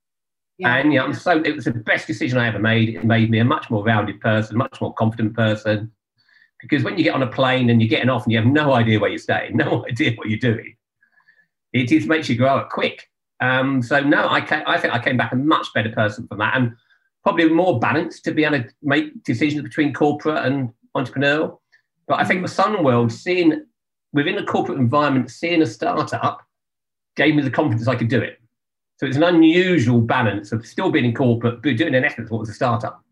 Yeah. 0.58 0.76
And 0.76 0.94
yeah, 0.94 1.04
I'm 1.04 1.14
so 1.14 1.42
it 1.42 1.56
was 1.56 1.66
the 1.66 1.72
best 1.72 2.06
decision 2.06 2.38
I 2.38 2.48
ever 2.48 2.60
made. 2.60 2.90
It 2.90 3.06
made 3.06 3.30
me 3.30 3.40
a 3.40 3.46
much 3.46 3.70
more 3.70 3.84
rounded 3.84 4.20
person, 4.20 4.58
much 4.58 4.80
more 4.82 4.94
confident 4.94 5.34
person. 5.34 5.92
Because 6.62 6.84
when 6.84 6.98
you 6.98 7.04
get 7.04 7.14
on 7.14 7.24
a 7.24 7.28
plane 7.28 7.70
and 7.70 7.82
you're 7.82 7.90
getting 7.90 8.10
off 8.10 8.24
and 8.24 8.32
you 8.32 8.38
have 8.38 8.48
no 8.48 8.74
idea 8.74 9.00
where 9.00 9.10
you're 9.10 9.20
staying, 9.20 9.56
no 9.58 9.86
idea 9.86 10.14
what 10.16 10.30
you're 10.30 10.40
doing, 10.40 10.76
it 11.74 11.88
just 11.88 12.08
makes 12.08 12.28
you 12.30 12.36
grow 12.36 12.58
up 12.58 12.70
quick. 12.70 13.10
Um, 13.42 13.82
so 13.82 14.00
no, 14.02 14.30
I, 14.30 14.42
came, 14.42 14.64
I 14.66 14.78
think 14.78 14.94
I 14.94 15.00
came 15.00 15.18
back 15.18 15.34
a 15.34 15.36
much 15.36 15.68
better 15.74 15.92
person 15.92 16.28
from 16.28 16.40
that, 16.40 16.56
and 16.56 16.74
probably 17.24 17.50
more 17.50 17.80
balanced 17.80 18.24
to 18.26 18.32
be 18.32 18.44
able 18.44 18.64
to 18.64 18.70
make 18.82 19.24
decisions 19.24 19.62
between 19.62 19.94
corporate 19.94 20.46
and 20.46 20.70
entrepreneurial. 20.96 21.60
But 22.08 22.20
I 22.20 22.24
think 22.24 22.42
the 22.42 22.52
Sunworld, 22.52 23.12
seeing 23.12 23.66
within 24.16 24.38
a 24.38 24.46
corporate 24.46 24.80
environment, 24.80 25.30
seeing 25.30 25.62
a 25.62 25.66
startup, 25.66 26.42
gave 27.18 27.36
me 27.36 27.44
the 27.44 27.52
confidence 27.52 27.88
I 27.88 27.96
could 27.96 28.08
do 28.08 28.22
it. 28.22 28.40
So 28.98 29.06
it's 29.06 29.18
an 29.18 29.24
unusual 29.24 30.00
balance 30.00 30.54
of 30.54 30.66
still 30.66 30.90
being 30.90 31.04
in 31.04 31.14
corporate, 31.14 31.62
but 31.62 31.76
doing 31.76 31.94
in 31.94 32.06
essence 32.06 32.32
what 32.32 32.40
was 32.40 32.50
a 32.50 32.54
startup. 32.54 33.04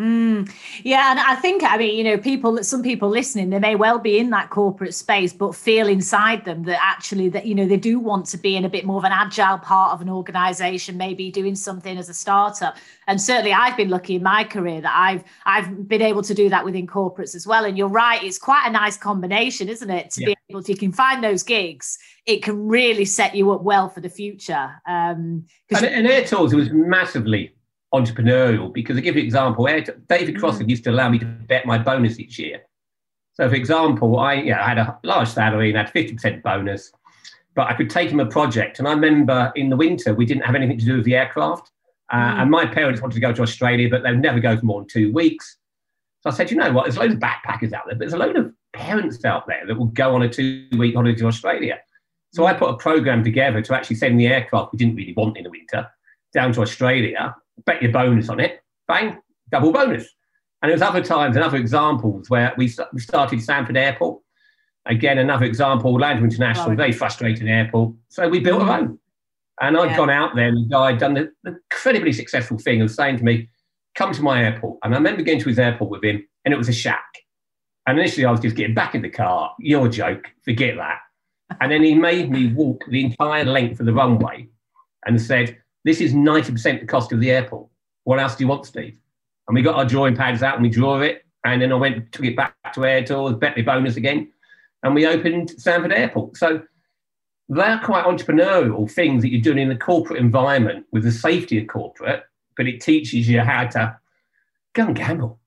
Mm, 0.00 0.50
yeah, 0.82 1.10
and 1.10 1.20
I 1.20 1.34
think 1.34 1.62
I 1.62 1.76
mean, 1.76 1.94
you 1.94 2.04
know, 2.04 2.16
people 2.16 2.52
that 2.52 2.64
some 2.64 2.82
people 2.82 3.10
listening, 3.10 3.50
they 3.50 3.58
may 3.58 3.74
well 3.74 3.98
be 3.98 4.18
in 4.18 4.30
that 4.30 4.48
corporate 4.48 4.94
space, 4.94 5.34
but 5.34 5.54
feel 5.54 5.88
inside 5.88 6.46
them 6.46 6.62
that 6.62 6.78
actually 6.82 7.28
that 7.28 7.44
you 7.44 7.54
know 7.54 7.66
they 7.66 7.76
do 7.76 7.98
want 7.98 8.24
to 8.26 8.38
be 8.38 8.56
in 8.56 8.64
a 8.64 8.68
bit 8.70 8.86
more 8.86 8.96
of 8.96 9.04
an 9.04 9.12
agile 9.12 9.58
part 9.58 9.92
of 9.92 10.00
an 10.00 10.08
organization, 10.08 10.96
maybe 10.96 11.30
doing 11.30 11.54
something 11.54 11.98
as 11.98 12.08
a 12.08 12.14
startup. 12.14 12.78
And 13.08 13.20
certainly, 13.20 13.52
I've 13.52 13.76
been 13.76 13.90
lucky 13.90 14.14
in 14.14 14.22
my 14.22 14.42
career 14.42 14.80
that 14.80 14.94
I've 14.96 15.22
I've 15.44 15.86
been 15.86 16.00
able 16.00 16.22
to 16.22 16.32
do 16.32 16.48
that 16.48 16.64
within 16.64 16.86
corporates 16.86 17.34
as 17.34 17.46
well. 17.46 17.66
And 17.66 17.76
you're 17.76 17.88
right, 17.88 18.24
it's 18.24 18.38
quite 18.38 18.66
a 18.66 18.70
nice 18.70 18.96
combination, 18.96 19.68
isn't 19.68 19.90
it? 19.90 20.12
To 20.12 20.20
yeah. 20.22 20.26
be 20.28 20.36
able 20.48 20.62
to 20.62 20.72
you 20.72 20.78
can 20.78 20.92
find 20.92 21.22
those 21.22 21.42
gigs, 21.42 21.98
it 22.24 22.42
can 22.42 22.68
really 22.68 23.04
set 23.04 23.34
you 23.34 23.50
up 23.50 23.60
well 23.60 23.90
for 23.90 24.00
the 24.00 24.08
future. 24.08 24.70
Um, 24.88 25.44
and, 25.68 25.84
and 25.84 26.06
Airtours 26.06 26.54
was 26.54 26.70
massively 26.70 27.52
entrepreneurial 27.92 28.72
because 28.72 28.96
I 28.96 29.00
give 29.00 29.16
you 29.16 29.22
an 29.22 29.26
example. 29.26 29.66
David 30.08 30.38
Crossland 30.38 30.66
mm. 30.66 30.70
used 30.70 30.84
to 30.84 30.90
allow 30.90 31.08
me 31.08 31.18
to 31.18 31.24
bet 31.24 31.66
my 31.66 31.78
bonus 31.78 32.18
each 32.18 32.38
year. 32.38 32.62
So, 33.32 33.48
for 33.48 33.54
example, 33.54 34.18
I 34.18 34.34
yeah, 34.34 34.62
I 34.62 34.68
had 34.68 34.78
a 34.78 34.98
large 35.02 35.28
salary 35.28 35.70
and 35.70 35.78
had 35.78 35.92
50% 35.92 36.42
bonus, 36.42 36.92
but 37.54 37.68
I 37.68 37.74
could 37.74 37.90
take 37.90 38.10
him 38.10 38.20
a 38.20 38.26
project. 38.26 38.78
And 38.78 38.86
I 38.86 38.92
remember 38.92 39.52
in 39.56 39.70
the 39.70 39.76
winter, 39.76 40.14
we 40.14 40.26
didn't 40.26 40.44
have 40.44 40.54
anything 40.54 40.78
to 40.78 40.84
do 40.84 40.96
with 40.96 41.04
the 41.04 41.16
aircraft. 41.16 41.70
Uh, 42.10 42.16
mm. 42.16 42.42
And 42.42 42.50
my 42.50 42.66
parents 42.66 43.00
wanted 43.00 43.14
to 43.14 43.20
go 43.20 43.32
to 43.32 43.42
Australia, 43.42 43.88
but 43.88 44.02
they 44.02 44.10
would 44.10 44.20
never 44.20 44.40
go 44.40 44.56
for 44.56 44.64
more 44.64 44.80
than 44.80 44.88
two 44.88 45.12
weeks. 45.12 45.56
So 46.22 46.30
I 46.30 46.32
said, 46.32 46.50
you 46.50 46.56
know 46.56 46.70
what? 46.72 46.84
There's 46.84 46.98
loads 46.98 47.14
of 47.14 47.20
backpackers 47.20 47.72
out 47.72 47.84
there, 47.86 47.94
but 47.94 48.00
there's 48.00 48.12
a 48.12 48.18
load 48.18 48.36
of 48.36 48.52
parents 48.72 49.24
out 49.24 49.46
there 49.46 49.66
that 49.66 49.78
will 49.78 49.86
go 49.86 50.14
on 50.14 50.22
a 50.22 50.28
two 50.28 50.66
week 50.76 50.94
holiday 50.94 51.18
to 51.18 51.26
Australia. 51.26 51.78
So 52.32 52.46
I 52.46 52.52
mm. 52.52 52.58
put 52.58 52.70
a 52.70 52.76
program 52.76 53.24
together 53.24 53.62
to 53.62 53.74
actually 53.74 53.96
send 53.96 54.20
the 54.20 54.26
aircraft 54.26 54.72
we 54.72 54.76
didn't 54.76 54.96
really 54.96 55.14
want 55.14 55.36
in 55.36 55.44
the 55.44 55.50
winter 55.50 55.88
down 56.32 56.52
to 56.52 56.62
Australia 56.62 57.34
bet 57.64 57.82
your 57.82 57.92
bonus 57.92 58.28
on 58.28 58.40
it, 58.40 58.62
bang, 58.88 59.18
double 59.50 59.72
bonus. 59.72 60.08
And 60.62 60.68
there 60.68 60.74
was 60.74 60.82
other 60.82 61.02
times 61.02 61.36
and 61.36 61.44
other 61.44 61.56
examples 61.56 62.28
where 62.28 62.52
we, 62.56 62.72
we 62.92 63.00
started 63.00 63.42
Sanford 63.42 63.76
Airport. 63.76 64.20
Again, 64.86 65.18
another 65.18 65.44
example, 65.44 65.92
Orlando 65.92 66.24
International, 66.24 66.72
oh, 66.72 66.74
very 66.74 66.92
frustrating 66.92 67.48
airport. 67.48 67.94
So 68.08 68.28
we 68.28 68.40
built 68.40 68.62
our 68.62 68.80
own. 68.80 68.98
And 69.60 69.76
i 69.76 69.82
had 69.82 69.90
yeah. 69.90 69.96
gone 69.96 70.10
out 70.10 70.34
there 70.34 70.48
and 70.48 70.64
the 70.64 70.68
guy 70.68 70.92
had 70.92 71.00
done 71.00 71.14
the, 71.14 71.30
the 71.44 71.58
incredibly 71.70 72.12
successful 72.12 72.58
thing 72.58 72.80
of 72.80 72.90
saying 72.90 73.18
to 73.18 73.24
me, 73.24 73.48
come 73.94 74.12
to 74.12 74.22
my 74.22 74.42
airport. 74.42 74.78
And 74.82 74.94
I 74.94 74.96
remember 74.96 75.22
going 75.22 75.40
to 75.40 75.48
his 75.48 75.58
airport 75.58 75.90
with 75.90 76.02
him 76.02 76.26
and 76.44 76.54
it 76.54 76.56
was 76.56 76.68
a 76.68 76.72
shack. 76.72 77.04
And 77.86 77.98
initially 77.98 78.24
I 78.24 78.30
was 78.30 78.40
just 78.40 78.56
getting 78.56 78.74
back 78.74 78.94
in 78.94 79.02
the 79.02 79.10
car. 79.10 79.54
You're 79.58 79.88
joke, 79.88 80.28
forget 80.44 80.76
that. 80.76 80.98
And 81.60 81.70
then 81.70 81.82
he 81.82 81.94
made 81.94 82.30
me 82.30 82.52
walk 82.52 82.84
the 82.88 83.04
entire 83.04 83.44
length 83.44 83.80
of 83.80 83.86
the 83.86 83.92
runway 83.92 84.48
and 85.04 85.20
said, 85.20 85.58
This 85.84 86.00
is 86.00 86.12
90% 86.12 86.80
the 86.80 86.86
cost 86.86 87.12
of 87.12 87.20
the 87.20 87.30
airport. 87.30 87.68
What 88.04 88.18
else 88.18 88.36
do 88.36 88.44
you 88.44 88.48
want, 88.48 88.66
Steve? 88.66 88.98
And 89.48 89.54
we 89.54 89.62
got 89.62 89.76
our 89.76 89.84
drawing 89.84 90.16
pads 90.16 90.42
out 90.42 90.54
and 90.54 90.62
we 90.62 90.68
draw 90.68 91.00
it. 91.00 91.24
And 91.44 91.62
then 91.62 91.72
I 91.72 91.76
went, 91.76 92.12
took 92.12 92.26
it 92.26 92.36
back 92.36 92.54
to 92.74 92.84
Air 92.84 93.02
Tours, 93.02 93.34
Bentley 93.36 93.62
Bonus 93.62 93.96
again, 93.96 94.30
and 94.82 94.94
we 94.94 95.06
opened 95.06 95.50
Sanford 95.50 95.92
Airport. 95.92 96.36
So 96.36 96.62
they're 97.48 97.80
quite 97.82 98.04
entrepreneurial 98.04 98.90
things 98.90 99.22
that 99.22 99.30
you're 99.30 99.40
doing 99.40 99.58
in 99.58 99.68
the 99.68 99.76
corporate 99.76 100.20
environment 100.20 100.86
with 100.92 101.02
the 101.02 101.10
safety 101.10 101.58
of 101.60 101.66
corporate, 101.66 102.22
but 102.56 102.68
it 102.68 102.80
teaches 102.80 103.28
you 103.28 103.40
how 103.40 103.66
to 103.68 103.98
go 104.74 104.86
and 104.86 104.94
gamble. 104.94 105.39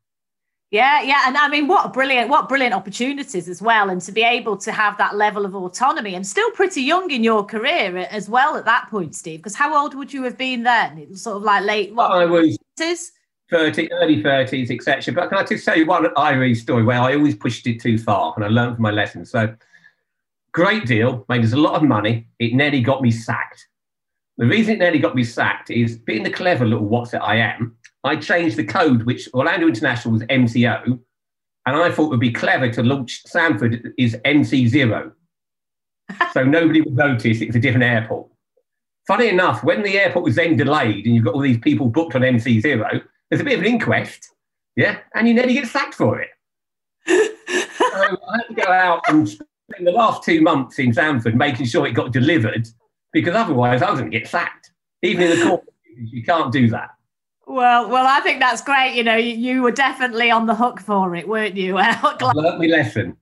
Yeah, 0.74 1.04
yeah, 1.04 1.26
and 1.28 1.38
I 1.38 1.50
mean, 1.50 1.68
what 1.68 1.94
brilliant, 1.94 2.30
what 2.30 2.50
brilliant 2.50 2.74
opportunities 2.74 3.48
as 3.48 3.62
well, 3.62 3.92
and 3.92 4.02
to 4.02 4.12
be 4.12 4.24
able 4.24 4.58
to 4.58 4.72
have 4.72 4.98
that 4.98 5.16
level 5.16 5.46
of 5.46 5.54
autonomy, 5.54 6.16
and 6.16 6.26
still 6.26 6.50
pretty 6.50 6.82
young 6.82 7.12
in 7.12 7.24
your 7.24 7.46
career 7.46 7.96
as 8.10 8.28
well 8.28 8.58
at 8.58 8.66
that 8.66 8.88
point, 8.90 9.14
Steve. 9.14 9.38
Because 9.38 9.54
how 9.54 9.80
old 9.80 9.94
would 9.94 10.12
you 10.12 10.24
have 10.24 10.36
been 10.36 10.64
then? 10.64 10.98
It 10.98 11.12
was 11.12 11.22
sort 11.22 11.38
of 11.38 11.44
like 11.44 11.64
late. 11.64 11.94
What, 11.94 12.10
I 12.12 12.26
was 12.26 12.58
30, 13.52 13.92
early 13.92 14.24
thirties, 14.24 14.72
etc. 14.72 15.14
But 15.14 15.30
can 15.30 15.38
I 15.38 15.44
just 15.44 15.64
tell 15.64 15.78
you 15.78 15.86
one 15.86 16.06
Irie 16.06 16.58
story 16.58 16.82
where 16.82 17.00
I 17.00 17.14
always 17.14 17.36
pushed 17.36 17.68
it 17.68 17.80
too 17.80 18.00
far, 18.00 18.34
and 18.36 18.44
I 18.44 18.48
learned 18.48 18.78
from 18.78 18.82
my 18.82 18.90
lessons. 18.90 19.30
So, 19.30 19.56
great 20.54 20.88
deal, 20.88 21.24
made 21.30 21.46
us 21.46 21.54
a 21.54 21.58
lot 21.58 21.76
of 21.76 21.84
money. 21.84 22.28
It 22.40 22.56
nearly 22.56 22.82
got 22.82 23.04
me 23.04 23.12
sacked. 23.12 23.68
The 24.40 24.48
reason 24.48 24.74
it 24.74 24.80
nearly 24.80 24.98
got 24.98 25.14
me 25.14 25.24
sacked 25.24 25.70
is 25.70 26.00
being 26.00 26.24
the 26.24 26.32
clever 26.32 26.66
little 26.66 26.88
what's 26.88 27.14
it 27.14 27.22
I 27.22 27.36
am. 27.36 27.78
I 28.04 28.18
changed 28.18 28.58
the 28.58 28.66
code, 28.66 29.04
which 29.04 29.30
Orlando 29.34 29.68
International 29.68 30.14
was 30.14 30.24
MCO, 30.24 31.00
and 31.66 31.76
I 31.76 31.92
thought 31.92 32.06
it 32.06 32.10
would 32.10 32.20
be 32.20 32.32
clever 32.32 32.70
to 32.70 32.84
launch 32.84 33.22
Sanford 33.26 33.94
is 33.98 34.16
MC0. 34.26 35.12
so 36.34 36.44
nobody 36.44 36.82
would 36.82 36.96
notice 36.96 37.42
it's 37.42 37.56
a 37.56 37.60
different 37.60 37.86
airport. 37.86 38.28
Funny 39.08 39.30
enough, 39.30 39.64
when 39.64 39.84
the 39.84 39.98
airport 39.98 40.26
was 40.26 40.36
then 40.36 40.56
delayed 40.58 41.06
and 41.06 41.16
you've 41.16 41.26
got 41.26 41.34
all 41.34 41.42
these 41.42 41.58
people 41.60 41.88
booked 41.88 42.16
on 42.16 42.22
MC0, 42.22 43.02
there's 43.30 43.42
a 43.42 43.44
bit 43.44 43.56
of 43.56 43.62
an 43.62 43.68
inquest, 43.68 44.34
yeah, 44.76 45.00
and 45.16 45.28
you 45.28 45.34
nearly 45.34 45.54
get 45.54 45.68
sacked 45.68 45.94
for 45.94 46.20
it. 46.20 46.30
so 47.08 47.14
I 47.88 48.38
had 48.38 48.48
to 48.48 48.54
go 48.54 48.72
out 48.72 49.02
and 49.08 49.28
spend 49.28 49.88
the 49.88 49.92
last 49.92 50.24
two 50.24 50.42
months 50.42 50.80
in 50.80 50.94
Sanford 50.94 51.36
making 51.36 51.66
sure 51.66 51.86
it 51.86 51.92
got 51.92 52.12
delivered 52.12 52.68
because 53.12 53.36
otherwise 53.36 53.82
I 53.82 53.92
was 53.92 54.00
going 54.00 54.12
to 54.12 54.18
get 54.18 54.28
sacked. 54.28 54.72
Even 55.02 55.24
in 55.30 55.40
the 55.40 55.46
court, 55.46 55.64
you 55.98 56.24
can't 56.24 56.52
do 56.52 56.70
that. 56.70 56.92
Well, 57.46 57.90
well, 57.90 58.06
I 58.08 58.22
think 58.22 58.40
that's 58.40 58.62
great. 58.62 58.96
You 58.96 59.04
know, 59.04 59.16
you, 59.16 59.36
you 59.36 59.62
were 59.62 59.72
definitely 59.72 60.32
on 60.32 60.46
the 60.46 60.56
hook 60.56 60.80
for 60.80 61.16
it, 61.16 61.28
weren't 61.28 61.56
you? 61.56 61.76
Learned 61.76 62.60
my 62.60 62.66
lesson. 62.68 63.18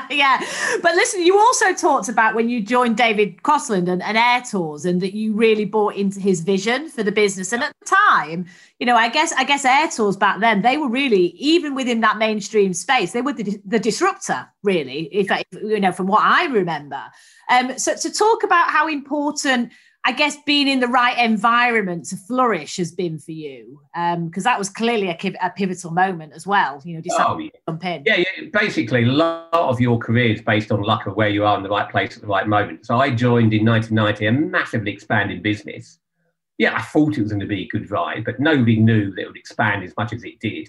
yeah, 0.10 0.40
but 0.82 0.94
listen, 0.94 1.22
you 1.22 1.38
also 1.38 1.74
talked 1.74 2.08
about 2.08 2.34
when 2.34 2.48
you 2.48 2.60
joined 2.60 2.96
David 2.96 3.42
Crossland 3.42 3.88
and, 3.88 4.02
and 4.02 4.16
Air 4.16 4.42
Tours, 4.42 4.84
and 4.84 5.00
that 5.00 5.14
you 5.14 5.32
really 5.34 5.64
bought 5.64 5.94
into 5.94 6.20
his 6.20 6.40
vision 6.40 6.88
for 6.88 7.02
the 7.02 7.12
business. 7.12 7.52
And 7.52 7.62
at 7.62 7.72
the 7.80 7.86
time, 7.86 8.46
you 8.78 8.86
know, 8.86 8.96
I 8.96 9.08
guess 9.08 9.32
I 9.32 9.44
guess 9.44 9.64
Air 9.64 9.88
Tours 9.88 10.16
back 10.16 10.40
then 10.40 10.62
they 10.62 10.76
were 10.76 10.88
really 10.88 11.26
even 11.38 11.74
within 11.74 12.00
that 12.00 12.18
mainstream 12.18 12.74
space, 12.74 13.12
they 13.12 13.22
were 13.22 13.32
the, 13.32 13.60
the 13.64 13.78
disruptor, 13.78 14.46
really. 14.62 15.08
If, 15.12 15.30
if 15.30 15.44
you 15.52 15.80
know, 15.80 15.92
from 15.92 16.06
what 16.06 16.22
I 16.22 16.46
remember. 16.46 17.02
Um, 17.50 17.78
so 17.78 17.94
to 17.94 18.10
talk 18.10 18.42
about 18.42 18.70
how 18.70 18.88
important 18.88 19.72
I 20.06 20.12
guess 20.12 20.36
being 20.44 20.68
in 20.68 20.80
the 20.80 20.88
right 20.88 21.16
environment 21.16 22.04
to 22.06 22.16
flourish 22.16 22.76
has 22.76 22.92
been 22.92 23.18
for 23.18 23.32
you, 23.32 23.80
because 23.94 24.14
um, 24.14 24.30
that 24.44 24.58
was 24.58 24.68
clearly 24.68 25.08
a, 25.08 25.16
a, 25.40 25.48
pivotal 25.48 25.92
moment 25.92 26.34
as 26.34 26.46
well. 26.46 26.82
You 26.84 26.96
know, 26.96 27.02
oh, 27.18 27.38
yeah. 27.38 27.48
jump 27.66 27.84
in. 27.86 28.02
Yeah, 28.04 28.16
yeah, 28.16 28.48
basically, 28.52 29.04
a 29.04 29.06
lot 29.06 29.48
of 29.54 29.80
your 29.80 29.96
career 29.96 30.34
is 30.34 30.42
based 30.42 30.70
on 30.70 30.82
luck 30.82 31.06
of 31.06 31.16
where 31.16 31.30
you 31.30 31.46
are 31.46 31.56
in 31.56 31.62
the 31.62 31.70
right 31.70 31.90
place 31.90 32.16
at 32.16 32.20
the 32.20 32.28
right 32.28 32.46
moment. 32.46 32.84
So 32.84 32.98
I 32.98 33.10
joined 33.10 33.54
in 33.54 33.64
1990 33.64 34.26
a 34.26 34.32
massively 34.32 34.92
expanding 34.92 35.40
business. 35.40 35.98
Yeah, 36.58 36.76
I 36.76 36.82
thought 36.82 37.16
it 37.16 37.22
was 37.22 37.30
going 37.30 37.40
to 37.40 37.46
be 37.46 37.62
a 37.62 37.68
good 37.68 37.90
ride, 37.90 38.26
but 38.26 38.38
nobody 38.38 38.78
knew 38.78 39.10
that 39.14 39.22
it 39.22 39.26
would 39.26 39.38
expand 39.38 39.84
as 39.84 39.94
much 39.96 40.12
as 40.12 40.22
it 40.22 40.38
did. 40.38 40.68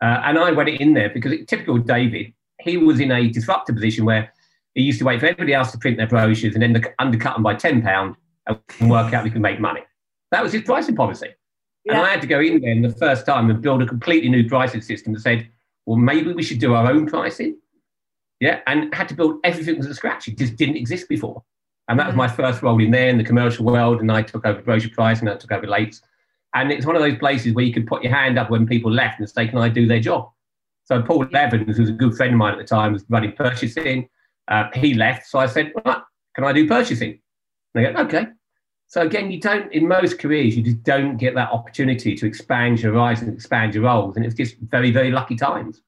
Uh, 0.00 0.22
and 0.24 0.38
I 0.38 0.52
went 0.52 0.68
in 0.68 0.94
there 0.94 1.10
because, 1.10 1.32
it, 1.32 1.48
typical 1.48 1.78
David, 1.78 2.32
he 2.60 2.76
was 2.76 3.00
in 3.00 3.10
a 3.10 3.28
disruptive 3.28 3.74
position 3.74 4.04
where 4.04 4.32
he 4.74 4.82
used 4.82 5.00
to 5.00 5.04
wait 5.04 5.18
for 5.18 5.26
everybody 5.26 5.52
else 5.52 5.72
to 5.72 5.78
print 5.78 5.96
their 5.96 6.06
brochures 6.06 6.54
and 6.54 6.62
then 6.62 6.80
undercut 7.00 7.34
them 7.34 7.42
by 7.42 7.54
ten 7.54 7.82
pound 7.82 8.14
and 8.48 8.90
work 8.90 9.12
out 9.12 9.24
we 9.24 9.30
can 9.30 9.42
make 9.42 9.60
money. 9.60 9.82
That 10.30 10.42
was 10.42 10.52
his 10.52 10.62
pricing 10.62 10.96
policy. 10.96 11.28
Yeah. 11.84 11.96
And 11.96 12.06
I 12.06 12.10
had 12.10 12.20
to 12.20 12.26
go 12.26 12.40
in 12.40 12.60
there 12.60 12.90
the 12.90 12.96
first 12.96 13.24
time 13.24 13.50
and 13.50 13.62
build 13.62 13.82
a 13.82 13.86
completely 13.86 14.28
new 14.28 14.48
pricing 14.48 14.82
system 14.82 15.12
that 15.14 15.20
said, 15.20 15.48
well, 15.86 15.96
maybe 15.96 16.32
we 16.32 16.42
should 16.42 16.58
do 16.58 16.74
our 16.74 16.90
own 16.90 17.06
pricing. 17.06 17.56
Yeah. 18.40 18.60
And 18.66 18.94
had 18.94 19.08
to 19.08 19.14
build 19.14 19.38
everything 19.44 19.82
from 19.82 19.92
scratch. 19.94 20.28
It 20.28 20.38
just 20.38 20.56
didn't 20.56 20.76
exist 20.76 21.08
before. 21.08 21.42
And 21.88 21.98
that 21.98 22.06
was 22.06 22.16
my 22.16 22.28
first 22.28 22.62
role 22.62 22.80
in 22.80 22.90
there 22.90 23.08
in 23.08 23.16
the 23.16 23.24
commercial 23.24 23.64
world. 23.64 24.00
And 24.00 24.12
I 24.12 24.22
took 24.22 24.44
over 24.44 24.60
brochure 24.60 24.90
price 24.90 25.20
and 25.20 25.30
I 25.30 25.36
took 25.36 25.52
over 25.52 25.66
Lates. 25.66 26.02
And 26.54 26.70
it's 26.70 26.86
one 26.86 26.96
of 26.96 27.02
those 27.02 27.18
places 27.18 27.54
where 27.54 27.64
you 27.64 27.72
can 27.72 27.86
put 27.86 28.02
your 28.02 28.12
hand 28.14 28.38
up 28.38 28.50
when 28.50 28.66
people 28.66 28.90
left 28.90 29.18
and 29.18 29.28
say, 29.28 29.48
can 29.48 29.58
I 29.58 29.68
do 29.68 29.86
their 29.86 30.00
job? 30.00 30.30
So 30.84 31.02
Paul 31.02 31.26
Evans, 31.34 31.76
who 31.76 31.82
was 31.82 31.90
a 31.90 31.94
good 31.94 32.14
friend 32.14 32.32
of 32.32 32.38
mine 32.38 32.52
at 32.52 32.58
the 32.58 32.64
time, 32.64 32.92
was 32.92 33.04
running 33.08 33.32
purchasing. 33.32 34.08
Uh, 34.48 34.68
he 34.74 34.94
left. 34.94 35.26
So 35.26 35.38
I 35.38 35.46
said, 35.46 35.72
well, 35.84 36.06
can 36.34 36.44
I 36.44 36.52
do 36.52 36.66
purchasing? 36.66 37.20
And 37.74 37.86
they 37.86 37.92
go, 37.92 38.00
okay. 38.00 38.26
So 38.88 39.02
again, 39.02 39.30
you 39.30 39.38
don't 39.38 39.70
in 39.72 39.86
most 39.86 40.18
careers 40.18 40.56
you 40.56 40.62
just 40.62 40.82
don't 40.82 41.18
get 41.18 41.34
that 41.34 41.50
opportunity 41.52 42.14
to 42.16 42.26
expand 42.26 42.80
your 42.80 42.94
horizons, 42.94 43.32
expand 43.34 43.74
your 43.74 43.84
roles, 43.84 44.16
and 44.16 44.24
it's 44.24 44.34
just 44.34 44.56
very 44.58 44.90
very 44.90 45.10
lucky 45.10 45.36
times. 45.36 45.82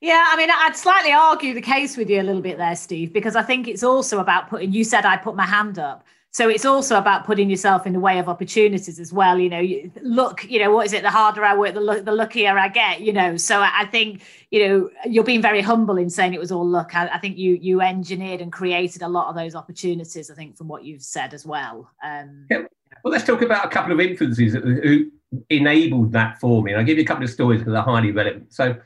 Yeah, 0.00 0.24
I 0.28 0.36
mean, 0.36 0.48
I'd 0.50 0.76
slightly 0.76 1.12
argue 1.12 1.52
the 1.52 1.60
case 1.60 1.96
with 1.96 2.08
you 2.08 2.22
a 2.22 2.24
little 2.24 2.40
bit 2.40 2.56
there, 2.56 2.74
Steve, 2.74 3.12
because 3.12 3.36
I 3.36 3.42
think 3.42 3.68
it's 3.68 3.82
also 3.82 4.20
about 4.20 4.48
putting. 4.48 4.72
You 4.72 4.84
said 4.84 5.04
I 5.04 5.16
put 5.16 5.36
my 5.36 5.44
hand 5.44 5.78
up. 5.78 6.06
So 6.32 6.48
it's 6.48 6.64
also 6.64 6.96
about 6.96 7.26
putting 7.26 7.50
yourself 7.50 7.86
in 7.86 7.92
the 7.92 7.98
way 7.98 8.20
of 8.20 8.28
opportunities 8.28 9.00
as 9.00 9.12
well. 9.12 9.38
You 9.38 9.48
know, 9.48 9.90
look, 10.02 10.48
you 10.48 10.60
know, 10.60 10.70
what 10.70 10.86
is 10.86 10.92
it? 10.92 11.02
The 11.02 11.10
harder 11.10 11.44
I 11.44 11.56
work, 11.56 11.74
the, 11.74 12.02
the 12.04 12.12
luckier 12.12 12.56
I 12.56 12.68
get. 12.68 13.00
You 13.00 13.12
know, 13.12 13.36
so 13.36 13.60
I, 13.60 13.80
I, 13.80 13.86
think 13.86 14.22
you 14.50 14.68
know 14.68 14.90
you're 15.06 15.24
being 15.24 15.42
very 15.42 15.60
humble 15.60 15.98
in 15.98 16.08
saying 16.08 16.32
it 16.32 16.40
was 16.40 16.52
all 16.52 16.66
luck. 16.66 16.94
I, 16.94 17.08
I, 17.08 17.18
think 17.18 17.36
you 17.36 17.58
you 17.60 17.80
engineered 17.80 18.40
and 18.40 18.52
created 18.52 19.02
a 19.02 19.08
lot 19.08 19.28
of 19.28 19.34
those 19.34 19.56
opportunities. 19.56 20.30
I 20.30 20.34
think 20.34 20.56
from 20.56 20.68
what 20.68 20.84
you've 20.84 21.02
said 21.02 21.34
as 21.34 21.44
well. 21.44 21.90
Um, 22.02 22.46
yeah. 22.48 22.62
Well, 23.02 23.12
let's 23.12 23.24
talk 23.24 23.42
about 23.42 23.64
a 23.64 23.68
couple 23.68 23.92
of 23.92 24.00
influences 24.00 24.52
who 24.54 25.10
enabled 25.48 26.12
that 26.12 26.38
for 26.38 26.62
me. 26.62 26.72
And 26.72 26.80
I'll 26.80 26.86
give 26.86 26.98
you 26.98 27.04
a 27.04 27.06
couple 27.06 27.24
of 27.24 27.30
stories 27.30 27.60
because 27.60 27.72
they're 27.72 27.82
highly 27.82 28.10
relevant. 28.10 28.52
So, 28.52 28.76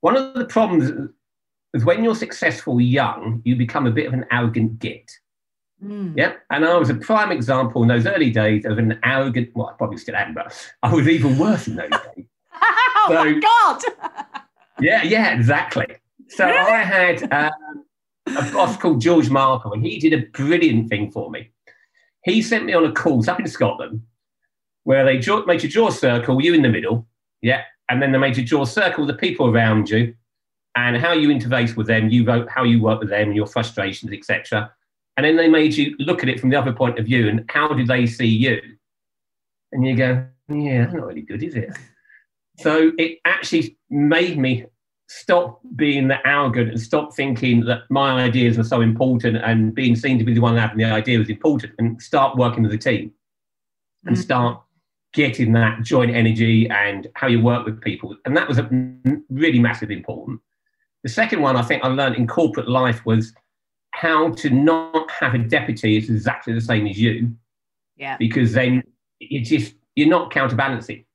one 0.00 0.16
of 0.16 0.34
the 0.34 0.44
problems 0.44 1.10
is 1.74 1.84
when 1.84 2.04
you're 2.04 2.14
successful 2.14 2.80
young, 2.80 3.40
you 3.44 3.56
become 3.56 3.86
a 3.86 3.90
bit 3.90 4.06
of 4.06 4.12
an 4.12 4.24
arrogant 4.30 4.78
git. 4.78 5.10
Mm. 5.84 6.14
Yeah. 6.16 6.34
And 6.50 6.64
I 6.64 6.76
was 6.76 6.90
a 6.90 6.94
prime 6.94 7.30
example 7.30 7.82
in 7.82 7.88
those 7.88 8.06
early 8.06 8.30
days 8.30 8.64
of 8.64 8.78
an 8.78 8.98
arrogant, 9.04 9.50
well, 9.54 9.68
I 9.68 9.72
probably 9.74 9.98
still 9.98 10.16
am, 10.16 10.34
but 10.34 10.54
I 10.82 10.92
was 10.92 11.08
even 11.08 11.38
worse 11.38 11.66
in 11.66 11.76
those 11.76 11.90
days. 11.90 12.26
oh 12.62 13.06
so, 13.08 13.14
my 13.14 13.38
God. 13.38 13.82
yeah, 14.80 15.02
yeah, 15.02 15.34
exactly. 15.34 15.86
So 16.28 16.46
really? 16.46 16.58
I 16.58 16.82
had 16.82 17.32
um, 17.32 17.84
a 18.26 18.52
boss 18.52 18.76
called 18.76 19.00
George 19.00 19.30
Markle, 19.30 19.72
and 19.72 19.84
he 19.84 19.98
did 19.98 20.12
a 20.12 20.26
brilliant 20.26 20.88
thing 20.88 21.10
for 21.10 21.30
me. 21.30 21.50
He 22.24 22.42
sent 22.42 22.64
me 22.64 22.72
on 22.72 22.84
a 22.84 22.92
course 22.92 23.28
up 23.28 23.38
in 23.38 23.46
Scotland 23.46 24.02
where 24.84 25.04
they 25.04 25.18
draw, 25.18 25.44
made 25.44 25.62
you 25.62 25.68
draw 25.68 25.88
a 25.88 25.92
circle, 25.92 26.40
you 26.40 26.54
in 26.54 26.62
the 26.62 26.68
middle, 26.68 27.06
yeah, 27.42 27.62
and 27.88 28.00
then 28.00 28.12
they 28.12 28.18
made 28.18 28.36
you 28.36 28.44
draw 28.44 28.62
a 28.62 28.66
circle 28.66 29.04
with 29.04 29.14
the 29.14 29.20
people 29.20 29.48
around 29.48 29.90
you 29.90 30.14
and 30.74 30.96
how 30.96 31.12
you 31.12 31.28
interface 31.28 31.76
with 31.76 31.86
them, 31.86 32.08
you 32.08 32.24
vote, 32.24 32.48
how 32.48 32.62
you 32.64 32.80
work 32.80 33.00
with 33.00 33.08
them, 33.08 33.32
your 33.32 33.46
frustrations, 33.46 34.12
etc 34.12 34.72
and 35.16 35.24
then 35.24 35.36
they 35.36 35.48
made 35.48 35.74
you 35.74 35.96
look 35.98 36.22
at 36.22 36.28
it 36.28 36.40
from 36.40 36.50
the 36.50 36.56
other 36.56 36.72
point 36.72 36.98
of 36.98 37.06
view 37.06 37.28
and 37.28 37.44
how 37.48 37.68
do 37.68 37.84
they 37.84 38.06
see 38.06 38.26
you? 38.26 38.60
And 39.72 39.86
you 39.86 39.96
go, 39.96 40.26
yeah, 40.48 40.82
that's 40.82 40.94
not 40.94 41.06
really 41.06 41.22
good, 41.22 41.42
is 41.42 41.54
it? 41.54 41.76
So 42.58 42.92
it 42.98 43.18
actually 43.24 43.76
made 43.90 44.38
me 44.38 44.66
stop 45.08 45.60
being 45.76 46.08
the 46.08 46.26
arrogant 46.26 46.70
and 46.70 46.80
stop 46.80 47.14
thinking 47.14 47.64
that 47.64 47.82
my 47.90 48.24
ideas 48.24 48.58
were 48.58 48.64
so 48.64 48.80
important 48.80 49.36
and 49.36 49.74
being 49.74 49.94
seen 49.94 50.18
to 50.18 50.24
be 50.24 50.34
the 50.34 50.40
one 50.40 50.56
having 50.56 50.78
the 50.78 50.84
idea 50.84 51.18
was 51.18 51.30
important 51.30 51.72
and 51.78 52.00
start 52.02 52.36
working 52.36 52.64
as 52.66 52.72
a 52.72 52.78
team 52.78 53.12
and 54.04 54.16
mm-hmm. 54.16 54.22
start 54.22 54.62
getting 55.12 55.52
that 55.52 55.82
joint 55.82 56.10
energy 56.10 56.68
and 56.68 57.08
how 57.14 57.26
you 57.26 57.40
work 57.40 57.64
with 57.64 57.80
people. 57.80 58.16
And 58.24 58.36
that 58.36 58.48
was 58.48 58.58
a 58.58 58.68
really 59.30 59.58
massively 59.58 59.96
important. 59.96 60.40
The 61.04 61.08
second 61.08 61.40
one 61.40 61.56
I 61.56 61.62
think 61.62 61.84
I 61.84 61.88
learned 61.88 62.16
in 62.16 62.26
corporate 62.26 62.68
life 62.68 63.06
was 63.06 63.32
how 63.96 64.28
to 64.30 64.50
not 64.50 65.10
have 65.10 65.34
a 65.34 65.38
deputy 65.38 65.96
is 65.96 66.10
exactly 66.10 66.52
the 66.52 66.60
same 66.60 66.86
as 66.86 66.98
you. 66.98 67.34
Yeah. 67.96 68.18
Because 68.18 68.52
then 68.52 68.84
you 69.20 69.40
just 69.40 69.74
you're 69.94 70.08
not 70.08 70.30
counterbalancing. 70.30 71.06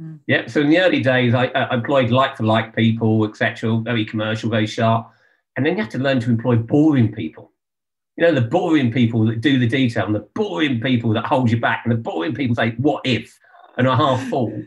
Mm. 0.00 0.20
Yeah. 0.26 0.46
So 0.46 0.62
in 0.62 0.70
the 0.70 0.78
early 0.78 1.02
days, 1.02 1.34
I, 1.34 1.46
I 1.48 1.74
employed 1.74 2.10
like 2.10 2.38
for 2.38 2.44
like 2.44 2.74
people, 2.74 3.26
etc. 3.26 3.76
Very 3.76 4.06
commercial, 4.06 4.48
very 4.48 4.66
sharp, 4.66 5.10
and 5.56 5.66
then 5.66 5.76
you 5.76 5.82
have 5.82 5.92
to 5.92 5.98
learn 5.98 6.18
to 6.20 6.30
employ 6.30 6.56
boring 6.56 7.12
people. 7.12 7.52
You 8.16 8.24
know, 8.24 8.32
the 8.32 8.48
boring 8.48 8.90
people 8.90 9.26
that 9.26 9.42
do 9.42 9.58
the 9.58 9.66
detail, 9.66 10.06
and 10.06 10.14
the 10.14 10.26
boring 10.34 10.80
people 10.80 11.12
that 11.12 11.26
hold 11.26 11.50
you 11.50 11.60
back, 11.60 11.82
and 11.84 11.92
the 11.92 11.98
boring 11.98 12.34
people 12.34 12.56
say 12.56 12.70
"what 12.78 13.02
if" 13.04 13.38
and 13.76 13.86
are 13.86 13.96
half 13.96 14.26
full. 14.30 14.62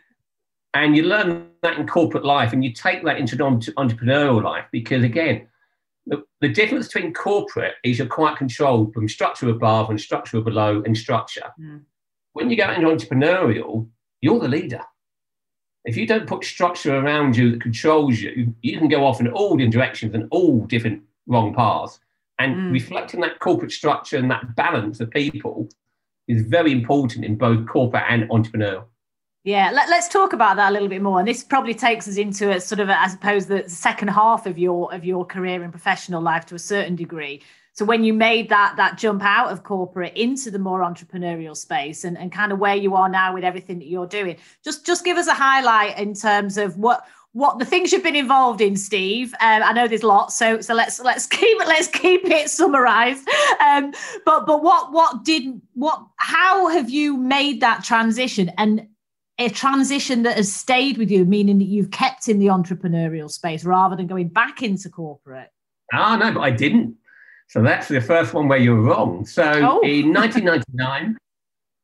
And 0.76 0.96
you 0.96 1.04
learn 1.04 1.48
that 1.64 1.80
in 1.80 1.88
corporate 1.88 2.24
life, 2.24 2.54
and 2.54 2.64
you 2.64 2.72
take 2.72 3.04
that 3.04 3.18
into 3.18 3.36
entrepreneurial 3.36 4.44
life 4.44 4.66
because 4.72 5.04
again, 5.04 5.48
the, 6.08 6.24
the 6.42 6.50
difference 6.50 6.88
between 6.88 7.14
corporate 7.14 7.76
is 7.84 7.98
you're 8.00 8.08
quite 8.08 8.38
controlled 8.38 8.94
from 8.94 9.08
structure 9.08 9.50
above 9.50 9.90
and 9.90 10.00
structure 10.00 10.42
below 10.42 10.82
and 10.86 10.98
structure. 10.98 11.52
Mm. 11.60 11.82
when 12.34 12.50
you 12.50 12.58
go 12.58 12.72
into 12.72 12.88
entrepreneurial, 12.88 13.88
you're 14.22 14.40
the 14.40 14.48
leader. 14.48 14.82
If 15.86 15.96
you 15.96 16.08
don't 16.08 16.28
put 16.28 16.44
structure 16.44 16.98
around 16.98 17.38
you 17.38 17.52
that 17.52 17.62
controls 17.62 18.20
you, 18.20 18.54
you 18.62 18.78
can 18.78 18.88
go 18.88 19.06
off 19.06 19.20
in 19.20 19.28
all 19.28 19.56
different 19.56 19.74
directions 19.74 20.14
and 20.16 20.28
all 20.32 20.66
different 20.66 21.04
wrong 21.28 21.54
paths. 21.54 22.00
And 22.40 22.56
mm. 22.56 22.72
reflecting 22.72 23.22
that 23.22 23.40
corporate 23.40 23.72
structure 23.72 24.18
and 24.18 24.30
that 24.32 24.56
balance 24.56 25.00
of 25.00 25.10
people 25.12 25.70
is 26.28 26.42
very 26.44 26.72
important 26.72 27.26
in 27.26 27.38
both 27.38 27.68
corporate 27.68 28.04
and 28.10 28.30
entrepreneurial. 28.30 28.86
Yeah, 29.48 29.72
let, 29.72 29.88
us 29.88 30.10
talk 30.10 30.34
about 30.34 30.58
that 30.58 30.72
a 30.72 30.74
little 30.74 30.90
bit 30.90 31.02
more. 31.02 31.20
And 31.20 31.28
this 31.28 31.42
probably 31.42 31.74
takes 31.74 32.06
us 32.06 32.18
into 32.18 32.52
a 32.52 32.60
sort 32.60 32.82
of, 32.82 32.90
a, 32.90 33.00
I 33.00 33.08
suppose, 33.08 33.46
the 33.46 33.64
second 33.70 34.10
half 34.10 34.46
of 34.46 34.58
your 34.58 34.94
of 34.94 35.06
your 35.06 35.24
career 35.24 35.64
and 35.64 35.72
professional 35.72 36.22
life 36.22 36.46
to 36.48 36.56
a 36.56 36.60
certain 36.60 36.98
degree. 36.98 37.42
So 37.72 37.86
when 37.86 38.04
you 38.04 38.14
made 38.14 38.50
that 38.50 38.74
that 38.76 38.98
jump 38.98 39.24
out 39.24 39.50
of 39.50 39.64
corporate 39.64 40.18
into 40.18 40.52
the 40.52 40.60
more 40.60 40.82
entrepreneurial 40.82 41.56
space 41.56 42.04
and, 42.04 42.18
and 42.18 42.30
kind 42.30 42.52
of 42.52 42.60
where 42.60 42.76
you 42.76 42.94
are 42.96 43.08
now 43.08 43.34
with 43.34 43.46
everything 43.46 43.80
that 43.80 43.88
you're 43.88 44.06
doing, 44.06 44.36
just 44.66 44.86
just 44.86 45.06
give 45.06 45.16
us 45.16 45.28
a 45.28 45.34
highlight 45.34 45.98
in 45.98 46.14
terms 46.14 46.58
of 46.58 46.78
what 46.78 47.06
what 47.32 47.58
the 47.58 47.64
things 47.64 47.94
you've 47.94 48.04
been 48.04 48.18
involved 48.18 48.60
in, 48.60 48.76
Steve. 48.76 49.34
Um, 49.40 49.64
I 49.64 49.72
know 49.72 49.88
there's 49.88 50.04
lots, 50.04 50.36
so 50.36 50.60
so 50.60 50.74
let's 50.74 51.00
let's 51.00 51.26
keep 51.40 51.62
it 51.62 51.68
let's 51.70 51.88
keep 51.88 52.26
it 52.26 52.50
summarised. 52.50 53.26
Um, 53.66 53.94
but 54.26 54.46
but 54.46 54.62
what 54.62 54.92
what 54.92 55.24
did 55.24 55.62
what 55.74 56.06
how 56.18 56.68
have 56.68 56.90
you 56.90 57.16
made 57.16 57.62
that 57.62 57.86
transition 57.86 58.52
and 58.58 58.90
a 59.40 59.50
transition 59.50 60.24
that 60.24 60.38
has 60.38 60.52
stayed 60.52 60.98
with 60.98 61.12
you, 61.12 61.26
meaning 61.26 61.60
that 61.60 61.66
you've 61.66 61.92
kept 61.92 62.28
in 62.28 62.40
the 62.40 62.48
entrepreneurial 62.48 63.30
space 63.30 63.64
rather 63.64 63.96
than 63.96 64.08
going 64.08 64.30
back 64.30 64.64
into 64.64 64.90
corporate? 64.90 65.52
Ah, 65.94 66.16
no, 66.16 66.34
but 66.34 66.42
I 66.42 66.52
didn't. 66.52 66.96
So 67.48 67.62
that's 67.62 67.88
the 67.88 68.02
first 68.02 68.34
one 68.34 68.48
where 68.48 68.58
you're 68.58 68.82
wrong. 68.82 69.26
So 69.26 69.44
oh. 69.44 69.80
in 69.82 70.14
1999, 70.14 71.18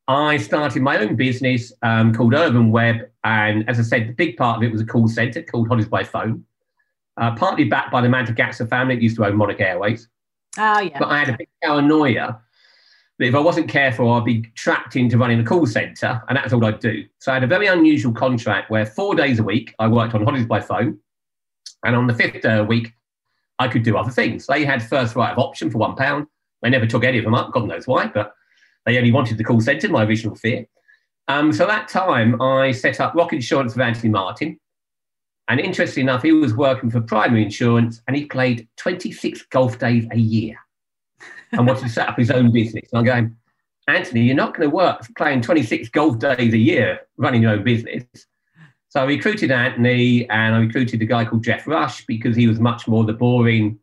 I 0.07 0.37
started 0.37 0.81
my 0.81 0.97
own 0.97 1.15
business 1.15 1.71
um, 1.81 2.13
called 2.13 2.33
Urban 2.33 2.71
Web. 2.71 3.09
And 3.23 3.67
as 3.69 3.79
I 3.79 3.83
said, 3.83 4.09
the 4.09 4.13
big 4.13 4.35
part 4.35 4.57
of 4.57 4.63
it 4.63 4.71
was 4.71 4.81
a 4.81 4.85
call 4.85 5.07
center 5.07 5.41
called 5.41 5.67
Holidays 5.67 5.89
by 5.89 6.03
Phone, 6.03 6.43
uh, 7.17 7.35
partly 7.35 7.65
backed 7.65 7.91
by 7.91 8.01
the 8.01 8.09
Mantegazza 8.09 8.67
family 8.67 8.95
that 8.95 9.01
used 9.01 9.15
to 9.17 9.25
own 9.25 9.37
Monarch 9.37 9.61
Airways. 9.61 10.09
Oh, 10.57 10.81
yeah. 10.81 10.99
But 10.99 11.07
I 11.07 11.19
had 11.19 11.29
a 11.29 11.37
big 11.37 11.47
paranoia 11.63 12.41
if 13.23 13.35
I 13.35 13.39
wasn't 13.39 13.69
careful, 13.69 14.11
I'd 14.11 14.25
be 14.25 14.41
trapped 14.55 14.95
into 14.95 15.17
running 15.17 15.39
a 15.39 15.43
call 15.43 15.65
center, 15.65 16.21
and 16.27 16.37
that's 16.37 16.53
all 16.53 16.65
I'd 16.65 16.79
do. 16.79 17.05
So 17.19 17.31
I 17.31 17.35
had 17.35 17.43
a 17.43 17.47
very 17.47 17.67
unusual 17.67 18.13
contract 18.13 18.71
where 18.71 18.85
four 18.85 19.15
days 19.15 19.39
a 19.39 19.43
week 19.43 19.75
I 19.79 19.87
worked 19.87 20.15
on 20.15 20.23
Holidays 20.23 20.47
by 20.47 20.59
Phone. 20.59 20.99
And 21.85 21.95
on 21.95 22.07
the 22.07 22.13
fifth 22.13 22.41
day 22.41 22.57
a 22.57 22.63
week, 22.63 22.93
I 23.59 23.67
could 23.67 23.83
do 23.83 23.97
other 23.97 24.09
things. 24.09 24.47
They 24.47 24.65
had 24.65 24.81
first 24.81 25.15
right 25.15 25.31
of 25.31 25.37
option 25.37 25.69
for 25.69 25.77
one 25.77 25.95
pound. 25.95 26.27
They 26.61 26.69
never 26.69 26.87
took 26.87 27.03
any 27.03 27.17
of 27.17 27.23
them 27.23 27.35
up, 27.35 27.51
God 27.51 27.67
knows 27.67 27.87
why, 27.87 28.07
but 28.07 28.33
they 28.85 28.97
only 28.97 29.11
wanted 29.11 29.37
the 29.37 29.43
call 29.43 29.61
centre, 29.61 29.89
my 29.89 30.05
original 30.05 30.35
fear. 30.35 30.65
Um, 31.27 31.53
so 31.53 31.67
that 31.67 31.87
time 31.87 32.41
I 32.41 32.71
set 32.71 32.99
up 32.99 33.13
Rock 33.15 33.33
Insurance 33.33 33.75
with 33.75 33.85
Anthony 33.85 34.09
Martin. 34.09 34.59
And 35.49 35.59
interestingly 35.59 36.09
enough, 36.09 36.23
he 36.23 36.31
was 36.31 36.55
working 36.55 36.89
for 36.89 37.01
primary 37.01 37.43
insurance 37.43 38.01
and 38.07 38.15
he 38.15 38.25
played 38.25 38.67
26 38.77 39.43
golf 39.51 39.77
days 39.77 40.07
a 40.11 40.17
year 40.17 40.57
and 41.53 41.67
wanted 41.67 41.83
to 41.83 41.89
set 41.89 42.09
up 42.09 42.17
his 42.17 42.31
own 42.31 42.51
business. 42.51 42.89
And 42.91 42.99
I'm 42.99 43.05
going, 43.05 43.35
Anthony, 43.87 44.21
you're 44.21 44.35
not 44.35 44.55
going 44.55 44.69
to 44.69 44.75
work 44.75 45.05
playing 45.17 45.41
26 45.41 45.89
golf 45.89 46.19
days 46.19 46.53
a 46.53 46.57
year 46.57 47.01
running 47.17 47.41
your 47.41 47.51
own 47.51 47.63
business. 47.63 48.03
So 48.89 49.01
I 49.01 49.05
recruited 49.05 49.51
Anthony 49.51 50.29
and 50.29 50.55
I 50.55 50.59
recruited 50.59 51.01
a 51.01 51.05
guy 51.05 51.25
called 51.25 51.43
Jeff 51.43 51.67
Rush 51.67 52.05
because 52.05 52.35
he 52.35 52.47
was 52.47 52.59
much 52.59 52.87
more 52.87 53.03
the 53.03 53.13
boring 53.13 53.79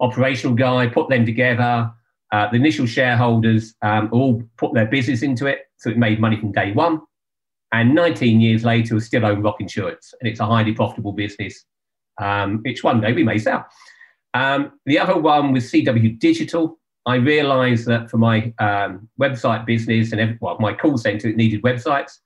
operational 0.00 0.56
guy, 0.56 0.86
put 0.86 1.08
them 1.08 1.24
together. 1.24 1.92
Uh, 2.32 2.48
the 2.50 2.56
initial 2.56 2.86
shareholders 2.86 3.74
um, 3.82 4.08
all 4.12 4.42
put 4.56 4.72
their 4.72 4.86
business 4.86 5.22
into 5.22 5.46
it, 5.46 5.60
so 5.76 5.90
it 5.90 5.98
made 5.98 6.20
money 6.20 6.38
from 6.38 6.52
day 6.52 6.72
one. 6.72 7.00
And 7.72 7.94
19 7.94 8.40
years 8.40 8.64
later, 8.64 8.94
we 8.94 9.00
still 9.00 9.26
own 9.26 9.42
Rock 9.42 9.60
Insurance, 9.60 10.14
and 10.20 10.28
it's 10.28 10.40
a 10.40 10.46
highly 10.46 10.72
profitable 10.72 11.12
business, 11.12 11.64
um, 12.20 12.60
which 12.64 12.82
one 12.82 13.00
day 13.00 13.12
we 13.12 13.22
may 13.22 13.38
sell. 13.38 13.66
Um, 14.34 14.72
the 14.86 14.98
other 14.98 15.18
one 15.18 15.52
was 15.52 15.70
CW 15.70 16.18
Digital. 16.18 16.79
I 17.06 17.16
realised 17.16 17.86
that 17.86 18.10
for 18.10 18.18
my 18.18 18.52
um, 18.58 19.08
website 19.20 19.64
business 19.66 20.12
and 20.12 20.38
well, 20.40 20.58
my 20.60 20.74
call 20.74 20.98
centre, 20.98 21.28
it 21.28 21.36
needed 21.36 21.62
websites. 21.62 22.18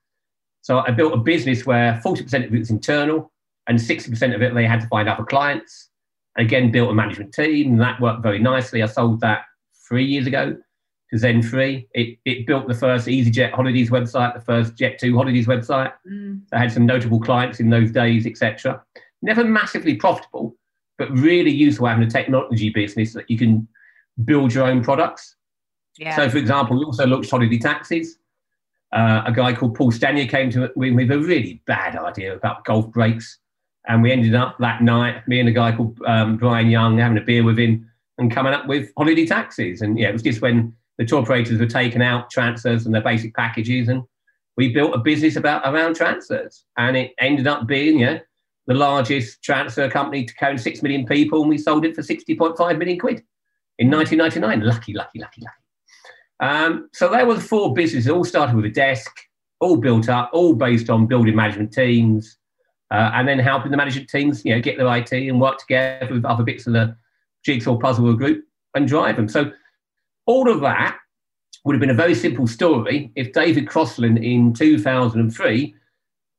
So 0.62 0.78
I 0.78 0.90
built 0.90 1.12
a 1.12 1.18
business 1.18 1.64
where 1.66 2.00
40% 2.04 2.46
of 2.46 2.54
it 2.54 2.58
was 2.58 2.70
internal 2.70 3.30
and 3.66 3.78
60% 3.78 4.34
of 4.34 4.42
it 4.42 4.54
they 4.54 4.66
had 4.66 4.80
to 4.80 4.86
find 4.88 5.08
other 5.08 5.24
clients. 5.24 5.90
And 6.36 6.46
Again, 6.46 6.72
built 6.72 6.90
a 6.90 6.94
management 6.94 7.32
team 7.32 7.72
and 7.72 7.80
that 7.80 8.00
worked 8.00 8.22
very 8.22 8.38
nicely. 8.38 8.82
I 8.82 8.86
sold 8.86 9.20
that 9.20 9.42
three 9.88 10.04
years 10.04 10.26
ago 10.26 10.56
to 11.10 11.16
Zen3. 11.16 11.86
It, 11.92 12.18
it 12.24 12.46
built 12.46 12.66
the 12.66 12.74
first 12.74 13.06
EasyJet 13.06 13.52
holidays 13.52 13.90
website, 13.90 14.34
the 14.34 14.40
first 14.40 14.74
Jet2 14.74 15.14
holidays 15.14 15.46
website. 15.46 15.92
Mm. 16.10 16.40
I 16.52 16.58
had 16.58 16.72
some 16.72 16.86
notable 16.86 17.20
clients 17.20 17.60
in 17.60 17.70
those 17.70 17.90
days, 17.90 18.26
etc. 18.26 18.82
Never 19.22 19.44
massively 19.44 19.96
profitable, 19.96 20.56
but 20.98 21.10
really 21.12 21.50
useful 21.50 21.86
having 21.86 22.04
a 22.04 22.10
technology 22.10 22.70
business 22.70 23.12
that 23.12 23.30
you 23.30 23.38
can 23.38 23.68
build 24.24 24.52
your 24.52 24.64
own 24.64 24.82
products. 24.82 25.36
Yeah. 25.98 26.16
So, 26.16 26.28
for 26.28 26.38
example, 26.38 26.78
we 26.78 26.84
also 26.84 27.06
launched 27.06 27.30
holiday 27.30 27.58
taxis. 27.58 28.18
Uh, 28.92 29.22
a 29.26 29.32
guy 29.32 29.52
called 29.52 29.74
Paul 29.74 29.90
Stanier 29.90 30.28
came 30.28 30.50
to 30.50 30.70
me 30.76 30.92
with 30.92 31.10
a 31.10 31.18
really 31.18 31.62
bad 31.66 31.96
idea 31.96 32.34
about 32.34 32.64
golf 32.64 32.90
breaks. 32.92 33.38
And 33.86 34.02
we 34.02 34.12
ended 34.12 34.34
up 34.34 34.56
that 34.60 34.82
night, 34.82 35.26
me 35.28 35.40
and 35.40 35.48
a 35.48 35.52
guy 35.52 35.72
called 35.76 35.98
um, 36.06 36.36
Brian 36.36 36.70
Young, 36.70 36.98
having 36.98 37.18
a 37.18 37.20
beer 37.20 37.42
with 37.42 37.58
him 37.58 37.90
and 38.18 38.30
coming 38.30 38.54
up 38.54 38.66
with 38.66 38.90
holiday 38.96 39.26
taxis. 39.26 39.82
And 39.82 39.98
yeah, 39.98 40.08
it 40.08 40.12
was 40.12 40.22
just 40.22 40.40
when 40.40 40.74
the 40.96 41.04
tour 41.04 41.22
operators 41.22 41.58
were 41.58 41.66
taking 41.66 42.02
out 42.02 42.30
transfers 42.30 42.86
and 42.86 42.94
their 42.94 43.02
basic 43.02 43.34
packages. 43.34 43.88
And 43.88 44.04
we 44.56 44.72
built 44.72 44.94
a 44.94 44.98
business 44.98 45.36
about 45.36 45.62
around 45.64 45.96
transfers. 45.96 46.64
And 46.78 46.96
it 46.96 47.12
ended 47.18 47.46
up 47.46 47.66
being, 47.66 47.98
yeah, 47.98 48.20
the 48.66 48.74
largest 48.74 49.42
transfer 49.42 49.90
company 49.90 50.24
to 50.24 50.34
count 50.34 50.60
6 50.60 50.82
million 50.82 51.04
people. 51.04 51.40
And 51.40 51.50
we 51.50 51.58
sold 51.58 51.84
it 51.84 51.94
for 51.94 52.02
60.5 52.02 52.78
million 52.78 52.98
quid 52.98 53.22
in 53.78 53.90
1999. 53.90 54.66
Lucky, 54.66 54.92
lucky, 54.94 55.18
lucky, 55.18 55.40
lucky. 55.40 55.64
Um, 56.40 56.88
so 56.92 57.08
there 57.08 57.26
were 57.26 57.34
the 57.34 57.40
four 57.40 57.74
businesses, 57.74 58.10
all 58.10 58.24
started 58.24 58.56
with 58.56 58.64
a 58.64 58.70
desk, 58.70 59.10
all 59.60 59.76
built 59.76 60.08
up, 60.08 60.30
all 60.32 60.54
based 60.54 60.90
on 60.90 61.06
building 61.06 61.36
management 61.36 61.72
teams, 61.72 62.36
uh, 62.90 63.10
and 63.14 63.26
then 63.26 63.38
helping 63.38 63.70
the 63.70 63.76
management 63.76 64.08
teams, 64.08 64.44
you 64.44 64.54
know, 64.54 64.60
get 64.60 64.76
their 64.76 64.94
IT 64.96 65.12
and 65.12 65.40
work 65.40 65.58
together 65.58 66.12
with 66.12 66.24
other 66.24 66.44
bits 66.44 66.66
of 66.66 66.72
the 66.72 66.96
jigsaw 67.44 67.76
puzzle 67.78 68.12
group 68.14 68.44
and 68.74 68.88
drive 68.88 69.16
them. 69.16 69.28
So 69.28 69.52
all 70.26 70.50
of 70.50 70.60
that 70.60 70.98
would 71.64 71.74
have 71.74 71.80
been 71.80 71.90
a 71.90 71.94
very 71.94 72.14
simple 72.14 72.46
story 72.46 73.10
if 73.16 73.32
David 73.32 73.68
Crossland 73.68 74.18
in 74.18 74.52
2003 74.52 75.74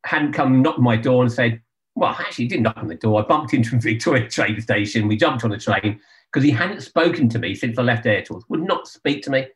hadn't 0.06 0.34
come 0.34 0.62
knock 0.62 0.78
on 0.78 0.84
my 0.84 0.98
door 0.98 1.24
and 1.24 1.32
said, 1.32 1.62
well, 1.95 2.12
actually, 2.12 2.45
he 2.45 2.50
didn't 2.50 2.63
knock 2.63 2.78
on 2.78 2.88
the 2.88 2.95
door. 2.95 3.24
I 3.24 3.26
bumped 3.26 3.54
into 3.54 3.80
Victoria 3.80 4.30
train 4.30 4.60
station. 4.62 5.08
We 5.08 5.15
jumped 5.15 5.43
on 5.43 5.52
a 5.52 5.58
train 5.58 6.00
because 6.36 6.43
he 6.43 6.52
hadn't 6.52 6.82
spoken 6.82 7.30
to 7.30 7.39
me 7.39 7.56
since 7.56 7.80
I 7.80 7.82
left 7.82 8.06
Air 8.06 8.21
Tours, 8.21 8.43
would 8.50 8.62
not 8.62 8.89
speak 8.89 9.24
to 9.24 9.32
me 9.32 9.48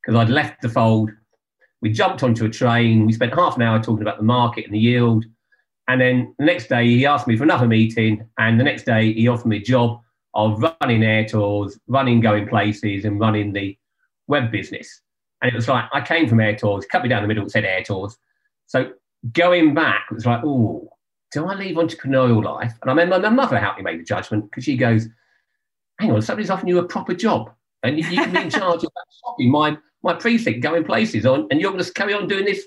because 0.00 0.16
I'd 0.16 0.30
left 0.30 0.62
the 0.62 0.68
fold. 0.68 1.10
We 1.82 1.90
jumped 1.90 2.22
onto 2.22 2.44
a 2.44 2.48
train. 2.48 3.04
We 3.04 3.12
spent 3.12 3.34
half 3.34 3.56
an 3.56 3.62
hour 3.62 3.82
talking 3.82 4.02
about 4.02 4.18
the 4.18 4.22
market 4.22 4.64
and 4.64 4.72
the 4.72 4.78
yield. 4.78 5.24
And 5.88 6.00
then 6.00 6.32
the 6.38 6.44
next 6.44 6.68
day, 6.68 6.86
he 6.86 7.04
asked 7.04 7.26
me 7.26 7.36
for 7.36 7.42
another 7.42 7.66
meeting. 7.66 8.24
And 8.38 8.60
the 8.60 8.64
next 8.64 8.84
day, 8.84 9.12
he 9.12 9.26
offered 9.26 9.48
me 9.48 9.56
a 9.56 9.60
job 9.60 9.98
of 10.34 10.62
running 10.80 11.02
air 11.02 11.24
tours, 11.24 11.80
running 11.88 12.20
going 12.20 12.46
places, 12.46 13.04
and 13.04 13.18
running 13.18 13.52
the 13.52 13.76
web 14.28 14.52
business. 14.52 15.02
And 15.42 15.50
it 15.50 15.56
was 15.56 15.66
like, 15.66 15.86
I 15.92 16.00
came 16.00 16.28
from 16.28 16.38
air 16.38 16.54
tours, 16.54 16.86
cut 16.86 17.02
me 17.02 17.08
down 17.08 17.22
the 17.22 17.28
middle, 17.28 17.48
said 17.48 17.64
air 17.64 17.82
tours. 17.82 18.16
So 18.68 18.92
going 19.32 19.74
back, 19.74 20.06
it 20.12 20.14
was 20.14 20.26
like, 20.26 20.44
oh, 20.44 20.90
do 21.32 21.46
I 21.46 21.56
leave 21.56 21.74
entrepreneurial 21.74 22.44
life? 22.44 22.74
And 22.82 22.88
I 22.88 22.94
remember 22.94 23.18
my 23.18 23.34
mother 23.34 23.58
helped 23.58 23.78
me 23.78 23.82
make 23.82 23.98
the 23.98 24.04
judgment 24.04 24.44
because 24.44 24.62
she 24.62 24.76
goes, 24.76 25.08
hang 26.00 26.10
on, 26.12 26.22
somebody's 26.22 26.50
offering 26.50 26.68
you 26.68 26.78
a 26.78 26.84
proper 26.84 27.14
job 27.14 27.50
and 27.82 27.98
you, 27.98 28.06
you 28.08 28.16
can 28.16 28.32
be 28.32 28.40
in 28.40 28.50
charge 28.50 28.84
of 28.84 28.90
shopping 29.24 29.50
my 29.50 29.76
my 30.02 30.14
precinct 30.14 30.62
going 30.62 30.84
places 30.84 31.26
on, 31.26 31.46
and 31.50 31.60
you're 31.60 31.72
going 31.72 31.84
to 31.84 31.92
carry 31.92 32.14
on 32.14 32.26
doing 32.26 32.44
this 32.44 32.66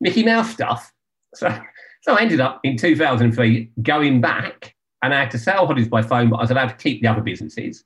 Mickey 0.00 0.24
Mouse 0.24 0.50
stuff. 0.50 0.92
So, 1.34 1.56
so 2.02 2.14
I 2.14 2.22
ended 2.22 2.40
up 2.40 2.60
in 2.64 2.76
2003 2.76 3.70
going 3.82 4.20
back, 4.20 4.74
and 5.02 5.14
I 5.14 5.20
had 5.20 5.30
to 5.32 5.38
sell 5.38 5.66
holidays 5.66 5.88
by 5.88 6.02
phone, 6.02 6.30
but 6.30 6.36
I 6.36 6.40
was 6.40 6.50
allowed 6.50 6.68
to 6.68 6.76
keep 6.76 7.00
the 7.00 7.08
other 7.08 7.20
businesses. 7.20 7.84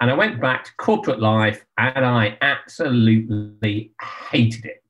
And 0.00 0.10
I 0.10 0.14
went 0.14 0.40
back 0.40 0.64
to 0.64 0.70
corporate 0.76 1.20
life, 1.20 1.64
and 1.76 2.04
I 2.04 2.38
absolutely 2.40 3.92
hated 4.30 4.64
it. 4.64 4.83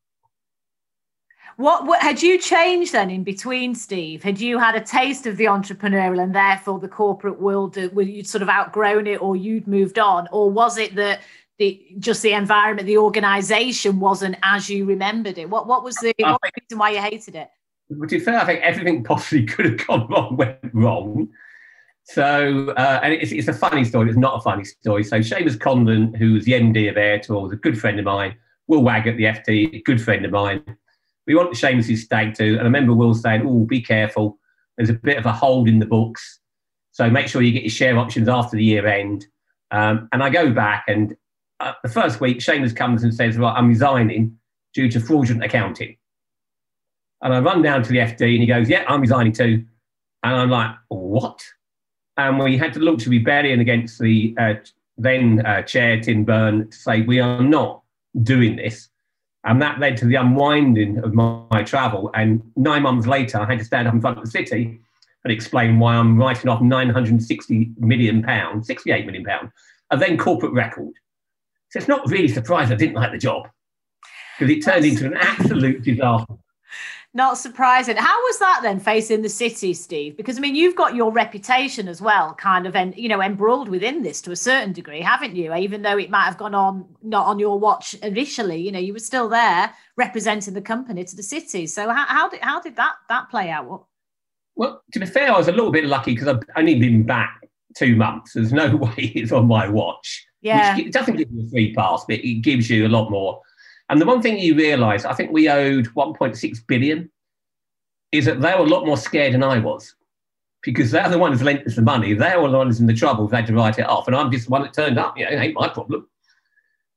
What, 1.57 1.87
what, 1.87 2.03
had 2.03 2.23
you 2.23 2.39
changed 2.39 2.93
then 2.93 3.11
in 3.11 3.23
between, 3.23 3.75
Steve? 3.75 4.23
Had 4.23 4.41
you 4.41 4.59
had 4.59 4.75
a 4.75 4.81
taste 4.81 5.27
of 5.27 5.37
the 5.37 5.45
entrepreneurial 5.45 6.23
and 6.23 6.35
therefore 6.35 6.81
the 6.81 6.89
corporate 6.89 7.41
world? 7.41 7.79
Uh, 7.79 7.89
were 7.93 8.03
you 8.03 8.25
sort 8.25 8.43
of 8.43 8.49
outgrown 8.49 9.07
it, 9.07 9.23
or 9.23 9.37
you'd 9.37 9.69
moved 9.69 9.99
on, 9.99 10.29
or 10.33 10.51
was 10.51 10.79
it 10.79 10.97
that 10.97 11.21
the 11.59 11.81
just 11.99 12.23
the 12.23 12.33
environment, 12.33 12.87
the 12.87 12.99
organisation 12.99 14.01
wasn't 14.01 14.37
as 14.43 14.69
you 14.69 14.85
remembered 14.85 15.39
it? 15.39 15.49
What 15.49 15.69
what 15.69 15.85
was 15.85 15.95
the, 15.97 16.13
what 16.19 16.41
the 16.43 16.51
reason 16.61 16.79
why 16.79 16.91
you 16.91 17.01
hated 17.01 17.37
it? 17.37 17.49
To 17.91 18.07
be 18.07 18.19
fair, 18.19 18.41
I 18.41 18.45
think 18.45 18.61
everything 18.61 19.05
possibly 19.05 19.47
could 19.47 19.67
have 19.67 19.87
gone 19.87 20.09
wrong 20.09 20.37
went 20.37 20.59
wrong. 20.73 21.29
So, 22.07 22.69
uh, 22.77 23.01
and 23.03 23.15
it's, 23.15 23.33
it's 23.33 23.49
a 23.49 23.55
funny 23.55 23.83
story. 23.83 24.11
It's 24.11 24.19
not 24.19 24.37
a 24.37 24.41
funny 24.43 24.65
story. 24.65 25.05
So, 25.05 25.21
Seamus 25.21 25.59
Condon, 25.59 26.13
who 26.13 26.35
was 26.35 26.45
the 26.45 26.53
MD 26.53 26.91
of 26.91 26.99
Air 26.99 27.19
Tour, 27.19 27.41
was 27.41 27.53
a 27.53 27.57
good 27.57 27.81
friend 27.81 27.99
of 27.99 28.05
mine, 28.05 28.37
Will 28.67 28.83
Wag 28.83 29.07
at 29.07 29.17
the 29.17 29.25
FT, 29.25 29.75
a 29.75 29.83
good 29.83 30.03
friend 30.03 30.25
of 30.27 30.31
mine. 30.31 30.63
We 31.27 31.35
went 31.35 31.53
to 31.53 31.59
Seamus's 31.59 32.05
stag 32.05 32.35
too, 32.35 32.53
and 32.53 32.61
I 32.61 32.65
remember 32.65 32.93
Will 32.93 33.15
saying, 33.15 33.43
"Oh, 33.47 33.65
be 33.65 33.81
careful. 33.81 34.39
There's 34.77 34.91
a 34.91 34.95
bit 34.95 35.19
of 35.19 35.27
a 35.27 35.33
hold 35.33 35.69
in 35.69 35.79
the 35.79 35.87
books, 35.87 36.41
so 36.93 37.09
make 37.09 37.29
sure 37.29 37.43
you 37.43 37.53
get 37.53 37.63
your 37.63 37.71
share 37.71 37.99
options 37.99 38.29
after 38.29 38.57
the 38.57 38.65
year 38.65 38.87
end." 38.87 39.27
Um, 39.71 40.09
and 40.13 40.23
I 40.23 40.31
go 40.31 40.53
back, 40.53 40.85
and 40.87 41.17
uh, 41.61 41.73
the 41.83 41.89
first 41.89 42.21
week, 42.21 42.39
Seamus 42.39 42.75
comes 42.75 43.03
and 43.03 43.15
says, 43.15 43.39
Well, 43.39 43.55
I'm 43.57 43.69
resigning 43.69 44.37
due 44.75 44.91
to 44.91 45.01
fraudulent 45.01 45.45
accounting." 45.45 45.97
And 47.23 47.33
I 47.33 47.41
run 47.41 47.63
down 47.63 47.83
to 47.83 47.91
the 47.91 47.99
FD, 47.99 48.21
and 48.21 48.41
he 48.41 48.47
goes, 48.47 48.69
"Yeah, 48.69 48.85
I'm 48.89 49.01
resigning 49.01 49.33
too." 49.33 49.65
And 50.23 50.35
I'm 50.35 50.51
like, 50.51 50.75
"What?" 50.89 51.43
And 52.17 52.39
we 52.39 52.57
had 52.57 52.73
to 52.75 52.81
launch 52.81 53.07
a 53.07 53.11
rebellion 53.11 53.61
against 53.61 53.99
the 53.99 54.35
uh, 54.39 54.55
then 54.97 55.45
uh, 55.45 55.63
chair 55.63 56.01
Tim 56.01 56.25
Byrne 56.25 56.71
to 56.71 56.77
say 56.77 57.03
we 57.03 57.21
are 57.21 57.43
not 57.43 57.83
doing 58.23 58.57
this. 58.57 58.89
And 59.45 59.61
that 59.61 59.79
led 59.79 59.97
to 59.99 60.07
the 60.07 60.15
unwinding 60.15 60.99
of 60.99 61.13
my, 61.13 61.43
my, 61.51 61.63
travel. 61.63 62.11
And 62.15 62.43
nine 62.57 62.83
months 62.83 63.07
later, 63.07 63.39
I 63.39 63.47
had 63.47 63.59
to 63.59 63.65
stand 63.65 63.87
up 63.87 63.95
in 63.95 64.01
front 64.01 64.17
of 64.17 64.25
the 64.25 64.31
city 64.31 64.81
and 65.25 65.33
explain 65.33 65.79
why 65.79 65.97
I'm 65.97 66.19
writing 66.19 66.49
off 66.49 66.63
960 66.63 67.73
million 67.79 68.23
pounds, 68.23 68.67
68 68.67 69.05
million 69.05 69.25
pounds, 69.25 69.51
a 69.91 69.99
then 69.99 70.17
corporate 70.17 70.53
record. 70.53 70.95
So 71.71 71.79
it's 71.79 71.89
not 71.89 72.09
really 72.09 72.29
surprised 72.29 72.73
I 72.73 72.77
didn't 72.77 72.95
like 72.95 73.13
the 73.13 73.19
job 73.19 73.49
because 74.39 74.55
it 74.55 74.65
turned 74.65 74.85
into 74.85 75.07
an 75.07 75.15
absolute 75.15 75.83
disaster. 75.83 76.35
Not 77.17 77.39
surprising. 77.39 77.97
How 77.97 78.21
was 78.23 78.41
that 78.41 78.59
then 78.65 78.81
facing 78.81 79.23
the 79.23 79.29
city, 79.29 79.73
Steve? 79.73 80.17
Because 80.17 80.37
I 80.37 80.41
mean, 80.41 80.57
you've 80.57 80.75
got 80.75 80.97
your 80.97 81.13
reputation 81.13 81.87
as 81.87 82.03
well, 82.03 82.35
kind 82.35 82.67
of, 82.67 82.75
and 82.75 82.93
you 82.97 83.09
know, 83.09 83.23
embroiled 83.23 83.69
within 83.69 84.03
this 84.03 84.21
to 84.23 84.33
a 84.33 84.37
certain 84.37 84.73
degree, 84.73 85.01
haven't 85.01 85.37
you? 85.37 85.55
Even 85.55 85.83
though 85.83 85.97
it 85.97 86.11
might 86.11 86.25
have 86.25 86.37
gone 86.37 86.57
on 86.57 86.87
not 87.05 87.27
on 87.27 87.39
your 87.39 87.57
watch 87.57 87.95
initially, 87.95 88.61
you 88.61 88.73
know, 88.73 88.81
you 88.81 88.93
were 88.93 88.99
still 88.99 89.29
there 89.29 89.73
representing 89.97 90.55
the 90.55 90.61
company 90.61 91.05
to 91.05 91.15
the 91.15 91.23
city. 91.23 91.69
So 91.69 91.89
how, 91.89 92.05
how 92.05 92.29
did 92.29 92.41
how 92.41 92.61
did 92.61 92.75
that 92.77 92.95
that 93.09 93.31
play 93.31 93.49
out? 93.49 93.87
Well, 94.57 94.83
to 94.93 94.99
be 94.99 95.07
fair, 95.07 95.31
I 95.31 95.39
was 95.39 95.47
a 95.47 95.53
little 95.53 95.71
bit 95.71 95.85
lucky 95.85 96.15
because 96.15 96.27
I've 96.27 96.43
only 96.57 96.81
been 96.81 97.05
back 97.05 97.49
two 97.77 97.95
months. 97.95 98.33
There's 98.33 98.53
no 98.53 98.75
way 98.77 99.13
it's 99.15 99.31
on 99.31 99.47
my 99.47 99.69
watch. 99.69 100.27
Yeah, 100.41 100.77
it 100.77 100.93
doesn't 100.93 101.15
give 101.15 101.31
you 101.31 101.47
a 101.47 101.51
free 101.51 101.73
pass, 101.75 102.05
but 102.09 102.19
it 102.19 102.43
gives 102.43 102.69
you 102.69 102.89
a 102.89 102.91
lot 102.91 103.09
more 103.09 103.41
and 103.89 104.01
the 104.01 104.07
one 104.07 104.23
thing 104.23 104.39
you 104.39 104.55
realise, 104.55 105.05
I 105.05 105.15
think 105.15 105.31
we 105.31 105.49
owed 105.49 105.87
1.6 105.89 106.67
billion, 106.67 107.11
is 108.13 108.25
that 108.25 108.41
they 108.41 108.55
were 108.55 108.65
a 108.65 108.69
lot 108.69 108.87
more 108.87 108.97
scared 108.97 109.35
than 109.35 109.43
I 109.43 109.59
was, 109.59 109.95
because 110.63 110.91
they're 110.91 111.09
the 111.09 111.19
ones 111.19 111.43
lent 111.43 111.67
us 111.67 111.77
the 111.77 111.83
money. 111.83 112.15
They 112.15 112.37
were 112.37 112.51
the 112.51 112.59
ones 112.59 112.81
in 112.81 112.87
the 112.87 112.95
trouble 112.95 113.27
They 113.27 113.37
had 113.37 113.47
to 113.47 113.55
write 113.55 113.79
it 113.79 113.89
off, 113.89 114.07
and 114.07 114.17
I'm 114.17 114.31
just 114.31 114.47
the 114.47 114.53
one 114.53 114.63
that 114.63 114.73
turned 114.73 114.99
up. 114.99 115.19
You 115.19 115.25
know, 115.25 115.33
it 115.33 115.37
ain't 115.37 115.55
my 115.55 115.69
problem. 115.69 116.09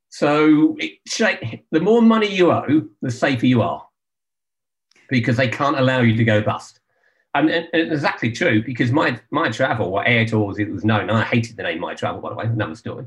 So 0.10 0.78
it, 0.80 1.66
the 1.72 1.82
more 1.82 2.02
money 2.02 2.34
you 2.34 2.52
owe, 2.52 2.88
the 3.02 3.12
safer 3.12 3.46
you 3.46 3.62
are, 3.62 3.86
because 5.10 5.36
they 5.36 5.50
can't 5.50 5.78
allow 5.78 6.00
you 6.02 6.16
to 6.16 6.24
go 6.24 6.42
bust. 6.42 6.80
And, 7.36 7.50
and, 7.50 7.68
and 7.74 7.92
exactly 7.92 8.32
true, 8.32 8.64
because 8.64 8.92
my 8.92 9.20
my 9.30 9.50
travel, 9.50 9.88
or 9.88 10.08
Air 10.08 10.26
Tours, 10.26 10.58
it 10.58 10.72
was 10.72 10.86
known. 10.86 11.10
I 11.10 11.24
hated 11.24 11.58
the 11.58 11.64
name 11.64 11.82
My 11.82 11.94
Travel, 11.94 12.22
by 12.22 12.30
the 12.30 12.36
way, 12.36 12.46
another 12.46 12.76
story 12.76 13.06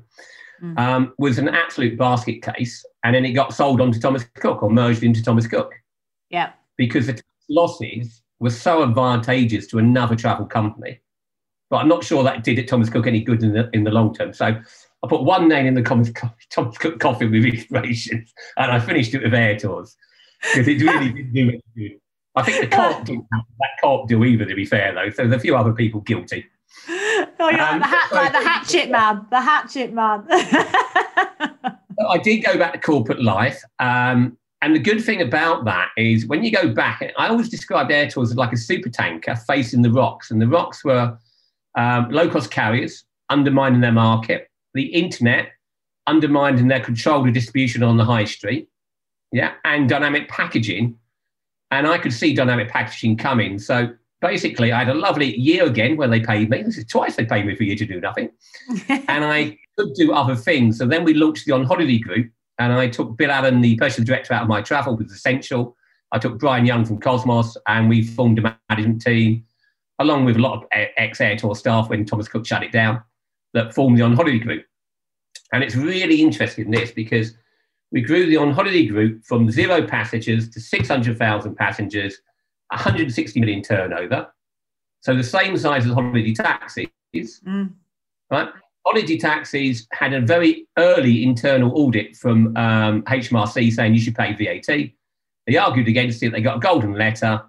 mm. 0.62 0.78
um, 0.78 1.12
was 1.18 1.38
an 1.38 1.48
absolute 1.48 1.98
basket 1.98 2.42
case, 2.42 2.84
and 3.04 3.14
then 3.14 3.24
it 3.24 3.32
got 3.32 3.54
sold 3.54 3.80
on 3.80 3.92
to 3.92 4.00
Thomas 4.00 4.24
Cook 4.34 4.62
or 4.62 4.70
merged 4.70 5.02
into 5.02 5.22
Thomas 5.22 5.46
Cook. 5.46 5.72
Yeah. 6.28 6.52
Because 6.76 7.06
the 7.06 7.20
losses 7.48 8.22
were 8.38 8.50
so 8.50 8.82
advantageous 8.82 9.66
to 9.68 9.78
another 9.78 10.16
travel 10.16 10.46
company. 10.46 11.00
But 11.68 11.78
I'm 11.78 11.88
not 11.88 12.02
sure 12.02 12.24
that 12.24 12.42
did 12.42 12.58
it 12.58 12.68
Thomas 12.68 12.90
Cook 12.90 13.06
any 13.06 13.20
good 13.20 13.42
in 13.42 13.52
the 13.52 13.70
in 13.72 13.84
the 13.84 13.90
long 13.90 14.14
term. 14.14 14.32
So 14.32 14.46
I 14.46 15.06
put 15.06 15.22
one 15.22 15.48
name 15.48 15.66
in 15.66 15.74
the 15.74 15.82
Thomas, 15.82 16.10
Thomas 16.50 16.78
Cook 16.78 16.98
coffee 16.98 17.26
with 17.26 17.44
inspirations, 17.44 18.32
and 18.56 18.72
I 18.72 18.80
finished 18.80 19.14
it 19.14 19.22
with 19.22 19.34
Air 19.34 19.56
Tours 19.56 19.96
because 20.42 20.66
it 20.66 20.80
really 20.80 21.12
didn't 21.12 21.32
do 21.32 21.48
any 21.48 21.62
good. 21.76 22.00
I 22.36 22.42
think 22.42 22.60
the 22.60 22.76
co-op 22.76 23.04
didn't 23.04 23.26
that 23.30 23.70
co-op 23.80 24.08
do 24.08 24.24
either, 24.24 24.44
to 24.44 24.54
be 24.54 24.64
fair 24.64 24.94
though. 24.94 25.10
So 25.10 25.26
there's 25.26 25.36
a 25.36 25.40
few 25.40 25.56
other 25.56 25.72
people 25.72 26.00
guilty. 26.00 26.46
Oh, 27.40 27.48
you're 27.48 27.60
um, 27.60 27.80
like, 27.80 28.10
the 28.10 28.14
like 28.14 28.32
the 28.32 28.38
hatchet 28.38 28.90
man, 28.90 29.26
the 29.30 29.40
hatchet 29.40 29.92
man. 29.94 30.26
I 30.30 32.18
did 32.22 32.44
go 32.44 32.58
back 32.58 32.74
to 32.74 32.78
corporate 32.78 33.22
life. 33.22 33.62
Um, 33.78 34.36
and 34.62 34.74
the 34.74 34.78
good 34.78 35.02
thing 35.02 35.22
about 35.22 35.64
that 35.64 35.88
is 35.96 36.26
when 36.26 36.44
you 36.44 36.52
go 36.52 36.68
back, 36.68 37.02
I 37.16 37.28
always 37.28 37.48
described 37.48 37.90
air 37.90 38.08
tours 38.10 38.30
as 38.30 38.36
like 38.36 38.52
a 38.52 38.58
super 38.58 38.90
tanker 38.90 39.34
facing 39.34 39.80
the 39.80 39.90
rocks. 39.90 40.30
And 40.30 40.40
the 40.40 40.48
rocks 40.48 40.84
were 40.84 41.16
um, 41.78 42.10
low 42.10 42.28
cost 42.28 42.50
carriers 42.50 43.04
undermining 43.30 43.80
their 43.80 43.92
market, 43.92 44.50
the 44.74 44.86
internet 44.86 45.48
undermining 46.06 46.68
their 46.68 46.80
control 46.80 47.26
of 47.26 47.32
distribution 47.32 47.82
on 47.82 47.96
the 47.96 48.04
high 48.04 48.24
street, 48.24 48.68
yeah, 49.32 49.52
and 49.64 49.88
dynamic 49.88 50.28
packaging. 50.28 50.98
And 51.70 51.86
I 51.86 51.96
could 51.96 52.12
see 52.12 52.34
dynamic 52.34 52.68
packaging 52.68 53.16
coming. 53.16 53.58
So 53.58 53.94
basically, 54.20 54.72
I 54.72 54.80
had 54.80 54.88
a 54.88 54.98
lovely 54.98 55.36
year 55.38 55.64
again 55.64 55.96
where 55.96 56.08
they 56.08 56.20
paid 56.20 56.50
me. 56.50 56.62
This 56.62 56.78
is 56.78 56.84
twice 56.86 57.16
they 57.16 57.24
paid 57.24 57.46
me 57.46 57.56
for 57.56 57.62
a 57.62 57.66
year 57.66 57.76
to 57.76 57.86
do 57.86 58.00
nothing. 58.00 58.30
and 58.88 59.24
I 59.24 59.58
could 59.78 59.94
do 59.94 60.12
other 60.12 60.36
things. 60.36 60.78
So 60.78 60.86
then 60.86 61.04
we 61.04 61.14
launched 61.14 61.46
the 61.46 61.52
On 61.52 61.64
Holiday 61.64 61.98
Group, 61.98 62.30
and 62.58 62.72
I 62.72 62.88
took 62.88 63.16
Bill 63.16 63.30
Allen, 63.30 63.60
the 63.60 63.76
personal 63.76 64.06
director, 64.06 64.34
out 64.34 64.42
of 64.42 64.48
my 64.48 64.62
travel, 64.62 64.96
was 64.96 65.12
essential. 65.12 65.76
I 66.12 66.18
took 66.18 66.38
Brian 66.38 66.66
Young 66.66 66.84
from 66.84 67.00
Cosmos, 67.00 67.56
and 67.66 67.88
we 67.88 68.04
formed 68.04 68.38
a 68.38 68.58
management 68.68 69.02
team, 69.02 69.44
along 69.98 70.24
with 70.24 70.36
a 70.36 70.40
lot 70.40 70.58
of 70.58 70.64
ex 70.72 71.20
Air 71.20 71.36
Tour 71.36 71.54
staff 71.54 71.88
when 71.88 72.04
Thomas 72.04 72.28
Cook 72.28 72.46
shut 72.46 72.62
it 72.62 72.72
down, 72.72 73.02
that 73.54 73.74
formed 73.74 73.98
the 73.98 74.02
On 74.02 74.14
Holiday 74.14 74.38
Group. 74.38 74.64
And 75.52 75.64
it's 75.64 75.74
really 75.74 76.20
interesting 76.22 76.70
this 76.70 76.92
because 76.92 77.34
we 77.90 78.00
grew 78.00 78.26
the 78.26 78.36
On 78.36 78.52
Holiday 78.52 78.86
Group 78.86 79.24
from 79.24 79.50
zero 79.50 79.84
passengers 79.86 80.48
to 80.50 80.60
600,000 80.60 81.56
passengers 81.56 82.20
160 82.70 83.40
million 83.40 83.62
turnover. 83.62 84.32
So 85.00 85.14
the 85.14 85.24
same 85.24 85.56
size 85.56 85.86
as 85.86 85.92
holiday 85.92 86.32
taxis, 86.32 86.88
mm. 87.14 87.72
right? 88.30 88.48
Holiday 88.86 89.18
taxis 89.18 89.86
had 89.92 90.12
a 90.12 90.20
very 90.20 90.66
early 90.78 91.22
internal 91.22 91.72
audit 91.78 92.16
from 92.16 92.56
um, 92.56 93.02
HMRC 93.02 93.72
saying 93.72 93.94
you 93.94 94.00
should 94.00 94.14
pay 94.14 94.32
VAT. 94.34 94.90
They 95.46 95.56
argued 95.56 95.88
against 95.88 96.22
it. 96.22 96.32
They 96.32 96.40
got 96.40 96.58
a 96.58 96.60
golden 96.60 96.94
letter, 96.94 97.42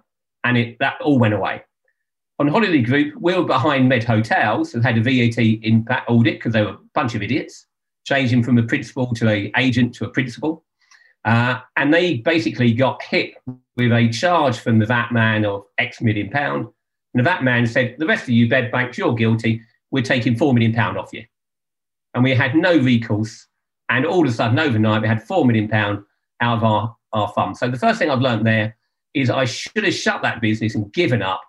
and 0.44 0.56
it 0.56 0.78
that 0.80 1.00
all 1.00 1.18
went 1.18 1.34
away. 1.34 1.62
On 2.38 2.48
Holiday 2.48 2.82
Group, 2.82 3.14
we 3.20 3.34
were 3.34 3.44
behind 3.44 3.88
Med 3.88 4.02
Hotels 4.02 4.74
and 4.74 4.82
had 4.82 4.98
a 4.98 5.02
VAT 5.02 5.38
impact 5.62 6.10
audit 6.10 6.34
because 6.34 6.52
they 6.52 6.62
were 6.62 6.70
a 6.70 6.78
bunch 6.94 7.14
of 7.14 7.22
idiots, 7.22 7.66
changing 8.04 8.42
from 8.42 8.58
a 8.58 8.62
principal 8.62 9.12
to 9.14 9.28
a 9.28 9.52
agent 9.56 9.94
to 9.96 10.06
a 10.06 10.10
principal. 10.10 10.64
Uh, 11.24 11.60
and 11.76 11.94
they 11.94 12.16
basically 12.16 12.72
got 12.72 13.00
hit 13.02 13.34
with 13.76 13.92
a 13.92 14.08
charge 14.10 14.58
from 14.58 14.78
the 14.78 14.86
VAT 14.86 15.12
man 15.12 15.44
of 15.44 15.64
X 15.78 16.00
million 16.00 16.30
pound. 16.30 16.66
And 17.14 17.24
the 17.24 17.28
VAT 17.28 17.42
man 17.42 17.66
said, 17.66 17.96
the 17.98 18.06
rest 18.06 18.24
of 18.24 18.30
you 18.30 18.48
bed 18.48 18.70
banks, 18.70 18.98
you're 18.98 19.14
guilty. 19.14 19.60
We're 19.90 20.02
taking 20.02 20.36
four 20.36 20.54
million 20.54 20.72
pound 20.72 20.98
off 20.98 21.12
you. 21.12 21.24
And 22.14 22.24
we 22.24 22.34
had 22.34 22.54
no 22.54 22.76
recourse. 22.76 23.46
And 23.88 24.06
all 24.06 24.24
of 24.24 24.32
a 24.32 24.34
sudden, 24.34 24.58
overnight, 24.58 25.02
we 25.02 25.08
had 25.08 25.22
four 25.22 25.44
million 25.44 25.68
pound 25.68 26.04
out 26.40 26.58
of 26.58 26.64
our, 26.64 26.96
our 27.12 27.28
fund. 27.34 27.56
So 27.56 27.68
the 27.70 27.78
first 27.78 27.98
thing 27.98 28.10
I've 28.10 28.20
learned 28.20 28.46
there 28.46 28.76
is 29.14 29.30
I 29.30 29.44
should 29.44 29.84
have 29.84 29.94
shut 29.94 30.22
that 30.22 30.40
business 30.40 30.74
and 30.74 30.92
given 30.92 31.22
up, 31.22 31.42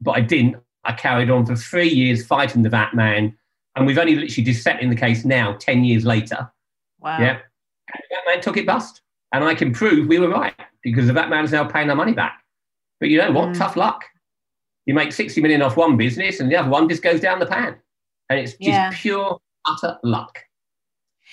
but 0.00 0.12
I 0.12 0.20
didn't. 0.20 0.56
I 0.84 0.92
carried 0.92 1.30
on 1.30 1.46
for 1.46 1.56
three 1.56 1.88
years 1.88 2.24
fighting 2.24 2.62
the 2.62 2.68
VAT 2.68 2.94
man. 2.94 3.36
And 3.74 3.86
we've 3.86 3.98
only 3.98 4.14
literally 4.14 4.44
just 4.44 4.62
set 4.62 4.80
in 4.80 4.88
the 4.88 4.96
case 4.96 5.24
now, 5.24 5.54
10 5.58 5.84
years 5.84 6.04
later. 6.04 6.50
Wow. 7.00 7.18
Yeah. 7.18 7.38
And 7.92 8.02
that 8.10 8.22
man 8.26 8.40
took 8.40 8.56
it 8.56 8.66
bust. 8.66 9.02
And 9.32 9.44
I 9.44 9.54
can 9.54 9.72
prove 9.72 10.06
we 10.06 10.18
were 10.18 10.28
right 10.28 10.54
because 10.82 11.06
the 11.06 11.12
VAT 11.12 11.28
man's 11.28 11.52
now 11.52 11.64
paying 11.64 11.90
our 11.90 11.96
money 11.96 12.12
back. 12.12 12.42
But 13.00 13.10
you 13.10 13.18
know 13.18 13.32
what? 13.32 13.50
Mm. 13.50 13.58
Tough 13.58 13.76
luck. 13.76 14.04
You 14.86 14.94
make 14.94 15.12
60 15.12 15.40
million 15.40 15.62
off 15.62 15.76
one 15.76 15.96
business 15.96 16.40
and 16.40 16.50
the 16.50 16.56
other 16.56 16.70
one 16.70 16.88
just 16.88 17.02
goes 17.02 17.20
down 17.20 17.40
the 17.40 17.46
pan. 17.46 17.76
And 18.30 18.40
it's 18.40 18.52
just 18.52 18.62
yeah. 18.62 18.90
pure, 18.94 19.38
utter 19.66 19.98
luck. 20.02 20.38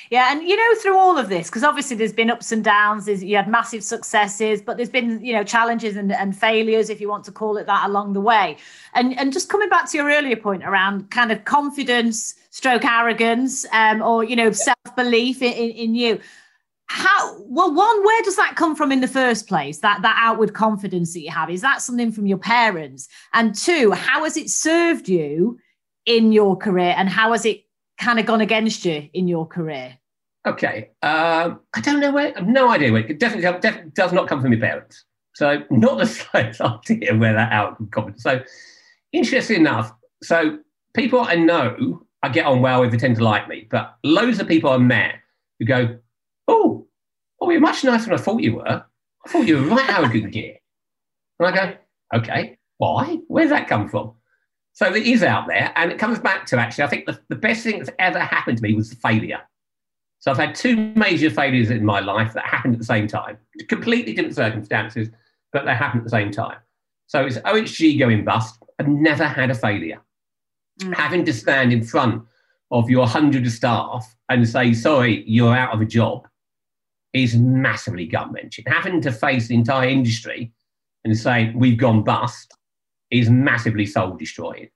Yeah, 0.10 0.32
and 0.32 0.42
you 0.44 0.56
know, 0.56 0.80
through 0.80 0.98
all 0.98 1.18
of 1.18 1.30
this, 1.30 1.50
because 1.50 1.64
obviously 1.64 1.96
there's 1.96 2.14
been 2.14 2.32
ups 2.32 2.52
and 2.52 2.64
downs, 2.64 3.08
you 3.08 3.36
had 3.36 3.48
massive 3.48 3.84
successes, 3.84 4.62
but 4.62 4.76
there's 4.76 4.90
been, 4.90 5.24
you 5.24 5.34
know, 5.34 5.44
challenges 5.44 5.96
and, 5.96 6.12
and 6.12 6.36
failures, 6.36 6.90
if 6.90 7.00
you 7.00 7.08
want 7.08 7.24
to 7.26 7.32
call 7.32 7.58
it 7.58 7.68
that, 7.68 7.88
along 7.88 8.14
the 8.14 8.22
way. 8.22 8.58
And 8.96 9.18
and 9.20 9.32
just 9.32 9.50
coming 9.50 9.70
back 9.70 9.90
to 9.92 9.98
your 9.98 10.10
earlier 10.10 10.36
point 10.36 10.64
around 10.64 11.12
kind 11.12 11.32
of 11.32 11.46
confidence, 11.46 12.36
stroke 12.50 12.86
arrogance, 12.86 13.66
um, 13.72 14.02
or 14.02 14.24
you 14.24 14.36
know, 14.36 14.52
self 14.52 14.96
belief 14.96 15.42
in, 15.42 15.54
in, 15.54 15.70
in 15.72 15.96
you 15.96 16.20
how 16.88 17.41
well 17.43 17.74
one 17.74 18.06
where 18.06 18.22
does 18.24 18.36
that 18.36 18.56
come 18.56 18.76
from 18.76 18.91
in 18.91 19.02
the 19.02 19.08
first 19.08 19.48
place 19.48 19.80
that 19.80 20.02
that 20.02 20.17
outward 20.19 20.54
confidence 20.54 21.13
that 21.13 21.22
you 21.22 21.32
have? 21.32 21.50
Is 21.50 21.62
that 21.62 21.82
something 21.82 22.12
from 22.12 22.28
your 22.28 22.38
parents? 22.38 23.08
And 23.34 23.56
two 23.56 23.91
how 23.91 24.24
has 24.24 24.38
it 24.38 24.50
served 24.50 25.08
you 25.08 25.60
in 26.06 26.32
your 26.32 26.56
career 26.58 26.93
and 26.98 27.10
how 27.10 27.32
has 27.32 27.46
it 27.46 27.63
kind 28.00 28.19
of 28.19 28.26
gone 28.26 28.41
against 28.41 28.86
you 28.86 29.10
in 29.13 29.28
your 29.28 29.48
career? 29.48 29.98
Okay 30.46 30.89
um, 31.02 31.62
i 31.74 31.82
don't 31.82 32.00
know 32.00 32.12
where 32.12 32.38
i've 32.38 32.48
no 32.48 32.69
idea. 32.69 32.91
Where 32.91 33.06
it 33.06 33.19
definitely, 33.19 33.60
definitely 33.60 33.91
does 33.91 34.12
not 34.12 34.28
come 34.28 34.41
from 34.41 34.52
your 34.52 34.62
parents. 34.62 35.06
So 35.36 35.63
not 35.72 35.98
the 35.98 36.06
slightest 36.08 36.62
idea 36.62 37.15
where 37.15 37.34
that 37.34 37.52
outward 37.52 37.91
confidence 37.91 38.24
so 38.24 38.41
interesting 39.13 39.62
enough 39.62 39.93
so 40.22 40.60
people 40.93 41.22
i 41.22 41.36
know 41.36 42.06
i 42.24 42.30
get 42.30 42.46
on 42.46 42.62
well 42.62 42.82
with 42.82 42.91
they 42.91 42.98
tend 42.98 43.15
to 43.15 43.24
like 43.24 43.48
me 43.48 43.67
but 43.69 43.96
loads 44.04 44.39
of 44.39 44.48
people 44.48 44.69
i 44.69 44.78
met 44.78 45.15
who 45.60 45.65
go 45.65 45.98
Oh, 47.44 47.50
you're 47.50 47.60
much 47.60 47.84
nicer 47.84 48.06
than 48.06 48.14
I 48.14 48.22
thought 48.22 48.42
you 48.42 48.56
were. 48.56 48.86
I 49.26 49.30
thought 49.30 49.46
you 49.46 49.58
were 49.58 49.68
right 49.68 49.90
arrogant 49.90 50.32
gear. 50.32 50.56
And 51.40 51.48
I 51.50 51.52
go, 51.54 51.78
okay, 52.20 52.58
why? 52.78 53.20
Where's 53.28 53.50
that 53.50 53.68
come 53.68 53.90
from? 53.90 54.14
So 54.72 54.96
it 54.96 55.06
is 55.06 55.24
out 55.24 55.48
there. 55.48 55.74
And 55.76 55.92
it 55.92 56.00
comes 56.00 56.20
back 56.20 56.46
to 56.48 56.58
actually, 56.58 56.86
I 56.86 56.88
think 56.88 57.06
the, 57.06 57.20
the 57.28 57.36
best 57.36 57.66
thing 57.66 57.80
that's 57.80 57.90
ever 58.00 58.18
happened 58.18 58.60
to 58.60 58.64
me 58.64 58.76
was 58.76 58.92
the 58.92 58.96
failure. 58.96 59.42
So 60.20 60.32
I've 60.32 60.38
had 60.38 60.56
two 60.56 60.94
major 60.96 61.30
failures 61.30 61.70
in 61.70 61.84
my 61.84 62.00
life 62.00 62.32
that 62.32 62.46
happened 62.46 62.76
at 62.76 62.80
the 62.80 62.86
same 62.86 63.08
time, 63.10 63.38
completely 63.68 64.14
different 64.14 64.38
circumstances, 64.38 65.10
but 65.52 65.66
they 65.66 65.76
happened 65.76 66.00
at 66.00 66.06
the 66.06 66.12
same 66.12 66.32
time. 66.32 66.60
So 67.08 67.26
it's 67.26 67.40
OHG 67.40 68.00
going 68.00 68.24
bust. 68.24 68.64
I've 68.80 68.88
never 68.88 69.28
had 69.28 69.52
a 69.52 69.56
failure. 69.56 70.00
Mm. 70.80 70.94
Having 70.94 71.26
to 71.26 71.34
stand 71.34 71.74
in 71.74 71.84
front 71.84 72.24
of 72.72 72.90
your 72.90 73.06
hundred 73.06 73.52
staff 73.52 74.16
and 74.30 74.48
say, 74.48 74.74
sorry, 74.74 75.26
you're 75.28 75.54
out 75.54 75.74
of 75.74 75.82
a 75.82 75.86
job 75.86 76.26
is 77.13 77.36
massively 77.38 78.06
gut 78.06 78.32
wrenching. 78.32 78.65
Having 78.67 79.02
to 79.02 79.12
face 79.12 79.47
the 79.47 79.56
entire 79.56 79.88
industry 79.88 80.52
and 81.06 81.17
say, 81.17 81.54
we've 81.56 81.78
gone 81.78 82.04
bust 82.04 82.58
is 83.12 83.30
massively 83.30 83.86
soul 83.86 84.15
destroying. 84.15 84.69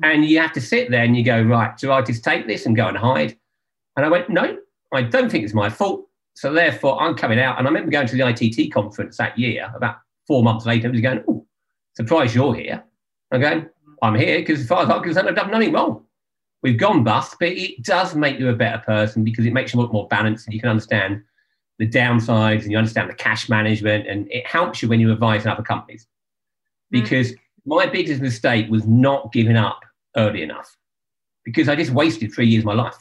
Mm. 0.00 0.14
And 0.14 0.24
you 0.24 0.38
have 0.38 0.52
to 0.52 0.60
sit 0.60 0.90
there 0.90 1.02
and 1.02 1.16
you 1.16 1.24
go, 1.24 1.42
right, 1.42 1.76
do 1.76 1.92
I 1.92 2.02
just 2.02 2.22
take 2.22 2.46
this 2.46 2.66
and 2.66 2.76
go 2.76 2.86
and 2.86 2.96
hide? 2.96 3.36
And 3.96 4.06
I 4.06 4.08
went, 4.08 4.30
no, 4.30 4.56
I 4.92 5.02
don't 5.02 5.30
think 5.30 5.44
it's 5.44 5.54
my 5.54 5.68
fault. 5.68 6.08
So 6.34 6.52
therefore, 6.52 7.00
I'm 7.00 7.14
coming 7.14 7.38
out. 7.38 7.58
And 7.58 7.66
I 7.66 7.70
remember 7.70 7.90
going 7.90 8.06
to 8.08 8.16
the 8.16 8.26
ITT 8.28 8.72
conference 8.72 9.16
that 9.18 9.38
year, 9.38 9.72
about 9.74 9.96
four 10.26 10.42
months 10.42 10.66
later, 10.66 10.88
I 10.88 10.90
was 10.90 11.00
going, 11.00 11.22
oh, 11.28 11.46
surprised 11.96 12.34
you're 12.34 12.54
here. 12.54 12.82
I'm 13.30 13.40
going, 13.40 13.68
I'm 14.02 14.14
here 14.14 14.40
because 14.40 14.60
as 14.60 14.66
far 14.66 14.82
as 14.82 14.90
I'm 14.90 15.02
concerned, 15.02 15.28
I've 15.28 15.36
done 15.36 15.50
nothing 15.50 15.72
wrong. 15.72 16.04
We've 16.62 16.78
gone 16.78 17.04
bust, 17.04 17.36
but 17.38 17.48
it 17.48 17.82
does 17.82 18.14
make 18.14 18.38
you 18.38 18.48
a 18.48 18.54
better 18.54 18.78
person 18.78 19.22
because 19.22 19.44
it 19.44 19.52
makes 19.52 19.74
you 19.74 19.80
look 19.80 19.92
more 19.92 20.08
balanced 20.08 20.46
and 20.46 20.54
you 20.54 20.60
can 20.60 20.70
understand 20.70 21.22
the 21.78 21.88
downsides 21.88 22.62
and 22.62 22.72
you 22.72 22.78
understand 22.78 23.10
the 23.10 23.14
cash 23.14 23.48
management 23.48 24.06
and 24.06 24.30
it 24.30 24.46
helps 24.46 24.82
you 24.82 24.88
when 24.88 25.00
you 25.00 25.12
advise 25.12 25.46
other 25.46 25.62
companies. 25.62 26.06
Mm. 26.92 27.02
Because 27.02 27.32
mm. 27.32 27.36
my 27.66 27.86
biggest 27.86 28.20
mistake 28.20 28.70
was 28.70 28.86
not 28.86 29.32
giving 29.32 29.56
up 29.56 29.80
early 30.16 30.42
enough 30.42 30.76
because 31.44 31.68
I 31.68 31.76
just 31.76 31.90
wasted 31.90 32.32
three 32.32 32.46
years 32.46 32.62
of 32.62 32.66
my 32.66 32.74
life. 32.74 32.96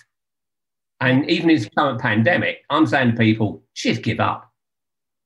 And 1.00 1.30
even 1.30 1.50
in 1.50 1.58
this 1.58 1.70
current 1.78 2.00
pandemic, 2.00 2.64
I'm 2.70 2.88
saying 2.88 3.12
to 3.12 3.18
people, 3.18 3.62
just 3.76 4.04
give 4.04 4.20
up, 4.20 4.50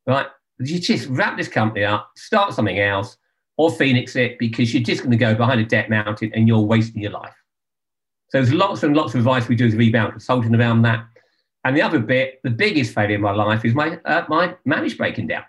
right? 0.08 0.28
You 0.60 0.80
just 0.80 1.08
wrap 1.08 1.38
this 1.38 1.48
company 1.48 1.86
up, 1.86 2.10
start 2.16 2.54
something 2.54 2.80
else, 2.80 3.18
or 3.58 3.72
Phoenix 3.72 4.16
it 4.16 4.40
because 4.40 4.74
you're 4.74 4.84
just 4.84 5.02
going 5.02 5.12
to 5.12 5.18
go 5.18 5.36
behind 5.36 5.60
a 5.60 5.66
debt 5.66 5.90
mountain 5.90 6.32
and 6.34 6.48
you're 6.48 6.60
wasting 6.60 7.02
your 7.02 7.12
life. 7.12 7.34
So 8.30 8.40
there's 8.40 8.54
lots 8.54 8.84
and 8.84 8.96
lots 8.96 9.14
of 9.14 9.20
advice 9.20 9.48
we 9.48 9.56
do 9.56 9.68
as 9.68 9.76
rebound 9.76 10.12
consulting 10.14 10.54
around 10.56 10.82
that. 10.84 11.06
And 11.64 11.76
the 11.76 11.82
other 11.82 12.00
bit, 12.00 12.40
the 12.44 12.50
biggest 12.50 12.94
failure 12.94 13.16
in 13.16 13.22
my 13.22 13.32
life 13.32 13.66
is 13.66 13.74
my 13.74 14.00
uh, 14.06 14.24
my 14.30 14.56
marriage 14.66 14.98
breaking 14.98 15.28
down, 15.28 15.44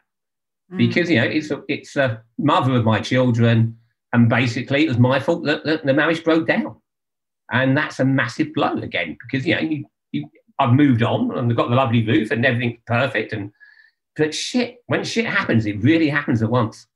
mm. 0.73 0.79
because 0.79 1.11
you 1.11 1.16
know 1.16 1.27
it's 1.27 1.51
a, 1.51 1.62
it's 1.68 1.97
a 1.97 2.23
mother 2.38 2.75
of 2.75 2.85
my 2.85 3.01
children, 3.01 3.77
and 4.12 4.29
basically 4.29 4.85
it 4.85 4.88
was 4.88 4.99
my 4.99 5.21
fault 5.21 5.44
that, 5.44 5.64
that 5.64 5.87
the 5.87 5.94
marriage 5.94 6.25
broke 6.25 6.47
down, 6.47 6.77
and 7.53 7.77
that's 7.77 8.01
a 8.01 8.05
massive 8.05 8.53
blow 8.55 8.77
again 8.79 9.16
because 9.21 9.47
you 9.47 9.55
know 9.55 9.61
you, 9.61 9.85
you 10.12 10.31
I've 10.59 10.73
moved 10.73 11.03
on 11.03 11.37
and 11.37 11.51
I've 11.51 11.57
got 11.57 11.71
the 11.71 11.77
lovely 11.77 12.05
roof 12.05 12.31
and 12.31 12.44
everything's 12.44 12.81
perfect 12.87 13.33
and 13.33 13.53
but 14.16 14.35
shit 14.35 14.79
when 14.87 15.05
shit 15.05 15.27
happens 15.27 15.66
it 15.66 15.83
really 15.83 16.09
happens 16.09 16.42
at 16.42 16.51
once. 16.51 16.87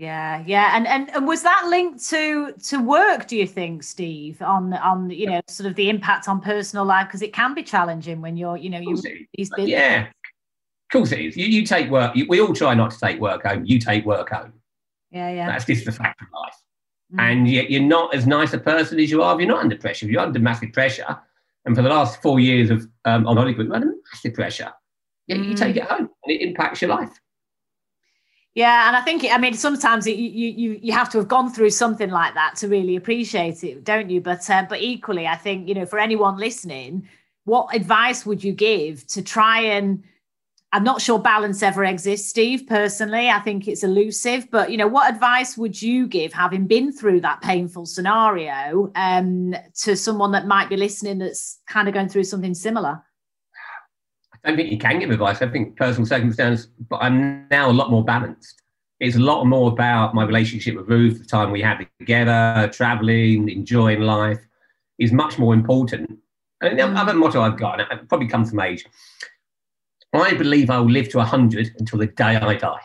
Yeah, 0.00 0.42
yeah, 0.46 0.74
and, 0.74 0.86
and 0.86 1.10
and 1.14 1.28
was 1.28 1.42
that 1.42 1.66
linked 1.68 2.02
to 2.08 2.52
to 2.52 2.78
work? 2.78 3.26
Do 3.26 3.36
you 3.36 3.46
think, 3.46 3.82
Steve, 3.82 4.40
on 4.40 4.72
on 4.72 5.10
you 5.10 5.26
know 5.26 5.42
sort 5.46 5.68
of 5.68 5.76
the 5.76 5.90
impact 5.90 6.26
on 6.26 6.40
personal 6.40 6.86
life 6.86 7.08
because 7.08 7.20
it 7.20 7.34
can 7.34 7.52
be 7.52 7.62
challenging 7.62 8.22
when 8.22 8.34
you're 8.38 8.56
you 8.56 8.70
know 8.70 8.78
you 8.78 8.96
these 9.34 9.50
yeah, 9.58 10.06
of 10.06 10.90
course 10.90 11.12
it 11.12 11.20
is. 11.20 11.36
You 11.36 11.44
you 11.44 11.66
take 11.66 11.90
work. 11.90 12.16
You, 12.16 12.24
we 12.30 12.40
all 12.40 12.54
try 12.54 12.72
not 12.72 12.92
to 12.92 12.98
take 12.98 13.20
work 13.20 13.42
home. 13.42 13.66
You 13.66 13.78
take 13.78 14.06
work 14.06 14.30
home. 14.30 14.54
Yeah, 15.10 15.32
yeah. 15.32 15.46
That's 15.48 15.66
just 15.66 15.84
the 15.84 15.92
fact 15.92 16.22
of 16.22 16.28
life. 16.32 16.54
Mm. 17.12 17.20
And 17.20 17.48
yet 17.50 17.70
you're 17.70 17.82
not 17.82 18.14
as 18.14 18.26
nice 18.26 18.54
a 18.54 18.58
person 18.58 18.98
as 18.98 19.10
you 19.10 19.22
are 19.22 19.34
if 19.34 19.40
you're 19.40 19.50
not 19.50 19.60
under 19.60 19.76
pressure. 19.76 20.06
If 20.06 20.12
you're 20.12 20.22
under 20.22 20.38
massive 20.38 20.72
pressure, 20.72 21.14
and 21.66 21.76
for 21.76 21.82
the 21.82 21.90
last 21.90 22.22
four 22.22 22.40
years 22.40 22.70
of 22.70 22.88
um, 23.04 23.26
on 23.26 23.36
Hollywood, 23.36 23.66
you're 23.66 23.76
under 23.76 23.92
massive 24.14 24.32
pressure. 24.32 24.72
Yeah, 25.26 25.36
mm. 25.36 25.48
you 25.48 25.54
take 25.54 25.76
it 25.76 25.82
home, 25.82 26.08
and 26.24 26.34
it 26.34 26.40
impacts 26.40 26.80
your 26.80 26.88
life. 26.88 27.20
Yeah, 28.54 28.88
and 28.88 28.96
I 28.96 29.00
think 29.02 29.24
I 29.30 29.38
mean 29.38 29.54
sometimes 29.54 30.06
it, 30.06 30.16
you 30.16 30.48
you 30.50 30.78
you 30.82 30.92
have 30.92 31.08
to 31.10 31.18
have 31.18 31.28
gone 31.28 31.52
through 31.52 31.70
something 31.70 32.10
like 32.10 32.34
that 32.34 32.56
to 32.56 32.68
really 32.68 32.96
appreciate 32.96 33.62
it, 33.62 33.84
don't 33.84 34.10
you? 34.10 34.20
But 34.20 34.48
uh, 34.50 34.66
but 34.68 34.80
equally, 34.80 35.26
I 35.26 35.36
think 35.36 35.68
you 35.68 35.74
know 35.74 35.86
for 35.86 35.98
anyone 36.00 36.36
listening, 36.36 37.08
what 37.44 37.74
advice 37.74 38.26
would 38.26 38.42
you 38.42 38.52
give 38.52 39.06
to 39.08 39.22
try 39.22 39.60
and 39.60 40.02
I'm 40.72 40.84
not 40.84 41.00
sure 41.02 41.18
balance 41.18 41.62
ever 41.64 41.84
exists, 41.84 42.28
Steve. 42.28 42.66
Personally, 42.68 43.28
I 43.28 43.40
think 43.40 43.66
it's 43.68 43.82
elusive. 43.84 44.48
But 44.50 44.70
you 44.70 44.76
know, 44.76 44.88
what 44.88 45.12
advice 45.12 45.56
would 45.56 45.80
you 45.80 46.06
give, 46.06 46.32
having 46.32 46.66
been 46.66 46.92
through 46.92 47.20
that 47.22 47.42
painful 47.42 47.86
scenario, 47.86 48.90
um, 48.96 49.54
to 49.82 49.96
someone 49.96 50.32
that 50.32 50.46
might 50.46 50.68
be 50.68 50.76
listening 50.76 51.18
that's 51.18 51.60
kind 51.68 51.88
of 51.88 51.94
going 51.94 52.08
through 52.08 52.24
something 52.24 52.54
similar? 52.54 53.02
I 54.44 54.48
don't 54.48 54.56
think 54.56 54.72
you 54.72 54.78
can 54.78 54.98
give 54.98 55.10
advice. 55.10 55.42
I 55.42 55.48
think 55.48 55.76
personal 55.76 56.06
circumstance, 56.06 56.66
but 56.88 56.96
I'm 57.02 57.46
now 57.50 57.70
a 57.70 57.72
lot 57.72 57.90
more 57.90 58.04
balanced. 58.04 58.62
It's 58.98 59.16
a 59.16 59.20
lot 59.20 59.44
more 59.44 59.70
about 59.70 60.14
my 60.14 60.24
relationship 60.24 60.76
with 60.76 60.88
Ruth, 60.88 61.18
the 61.18 61.24
time 61.24 61.50
we 61.50 61.62
had 61.62 61.86
together, 61.98 62.70
traveling, 62.72 63.48
enjoying 63.48 64.00
life 64.00 64.40
is 64.98 65.12
much 65.12 65.38
more 65.38 65.54
important. 65.54 66.18
And 66.60 66.78
the 66.78 66.84
other 66.84 67.14
motto 67.14 67.40
I've 67.40 67.58
got, 67.58 67.80
and 67.80 67.90
it 67.90 68.08
probably 68.08 68.28
comes 68.28 68.50
from 68.50 68.60
age, 68.60 68.84
I 70.12 70.34
believe 70.34 70.70
I 70.70 70.78
will 70.78 70.90
live 70.90 71.08
to 71.10 71.18
100 71.18 71.76
until 71.78 71.98
the 71.98 72.06
day 72.06 72.36
I 72.36 72.54
die. 72.56 72.80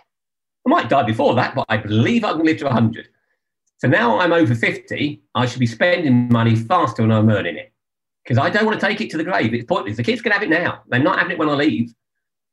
I 0.66 0.70
might 0.70 0.90
die 0.90 1.04
before 1.04 1.36
that, 1.36 1.56
but 1.56 1.66
I 1.70 1.78
believe 1.78 2.24
I 2.24 2.32
can 2.34 2.46
live 2.46 2.58
to 2.60 2.66
100. 2.66 3.08
So 3.78 3.88
now 3.88 4.20
I'm 4.20 4.32
over 4.32 4.56
50, 4.56 5.22
I 5.36 5.46
should 5.46 5.60
be 5.60 5.68
spending 5.68 6.30
money 6.30 6.56
faster 6.56 7.02
than 7.02 7.12
I'm 7.12 7.30
earning 7.30 7.58
it 7.58 7.75
because 8.26 8.40
I 8.40 8.50
don't 8.50 8.66
want 8.66 8.80
to 8.80 8.86
take 8.86 9.02
it 9.02 9.12
to 9.12 9.18
the 9.18 9.24
grave. 9.24 9.54
It's 9.54 9.66
pointless. 9.66 9.98
The 9.98 10.04
kids 10.04 10.22
can 10.22 10.32
have 10.32 10.42
it 10.42 10.50
now. 10.50 10.82
They're 10.88 11.00
not 11.00 11.20
having 11.20 11.34
it 11.34 11.38
when 11.38 11.50
I 11.50 11.54
leave. 11.54 11.94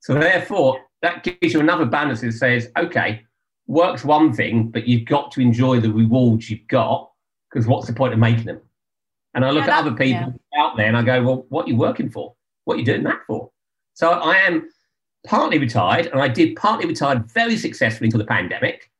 So 0.00 0.14
therefore, 0.14 0.80
that 1.00 1.24
gives 1.24 1.54
you 1.54 1.60
another 1.60 1.86
balance 1.86 2.20
that 2.20 2.32
says, 2.32 2.70
okay, 2.76 3.22
work's 3.66 4.04
one 4.04 4.34
thing, 4.34 4.68
but 4.68 4.86
you've 4.86 5.06
got 5.06 5.32
to 5.32 5.40
enjoy 5.40 5.80
the 5.80 5.90
rewards 5.90 6.50
you've 6.50 6.66
got 6.68 7.10
because 7.50 7.66
what's 7.66 7.86
the 7.86 7.92
point 7.92 8.12
of 8.12 8.18
making 8.18 8.44
them? 8.44 8.60
And 9.34 9.44
I 9.44 9.50
look 9.50 9.66
yeah, 9.66 9.78
at 9.78 9.86
other 9.86 9.96
people 9.96 10.34
yeah. 10.52 10.62
out 10.62 10.76
there 10.76 10.86
and 10.86 10.96
I 10.96 11.02
go, 11.02 11.22
well, 11.22 11.46
what 11.48 11.66
are 11.66 11.70
you 11.70 11.76
working 11.76 12.10
for? 12.10 12.34
What 12.64 12.74
are 12.74 12.78
you 12.78 12.84
doing 12.84 13.04
that 13.04 13.20
for? 13.26 13.50
So 13.94 14.10
I 14.10 14.36
am 14.36 14.68
partly 15.26 15.58
retired 15.58 16.06
and 16.06 16.20
I 16.20 16.28
did 16.28 16.56
partly 16.56 16.86
retired 16.86 17.30
very 17.30 17.56
successfully 17.56 18.08
until 18.08 18.18
the 18.18 18.26
pandemic. 18.26 18.90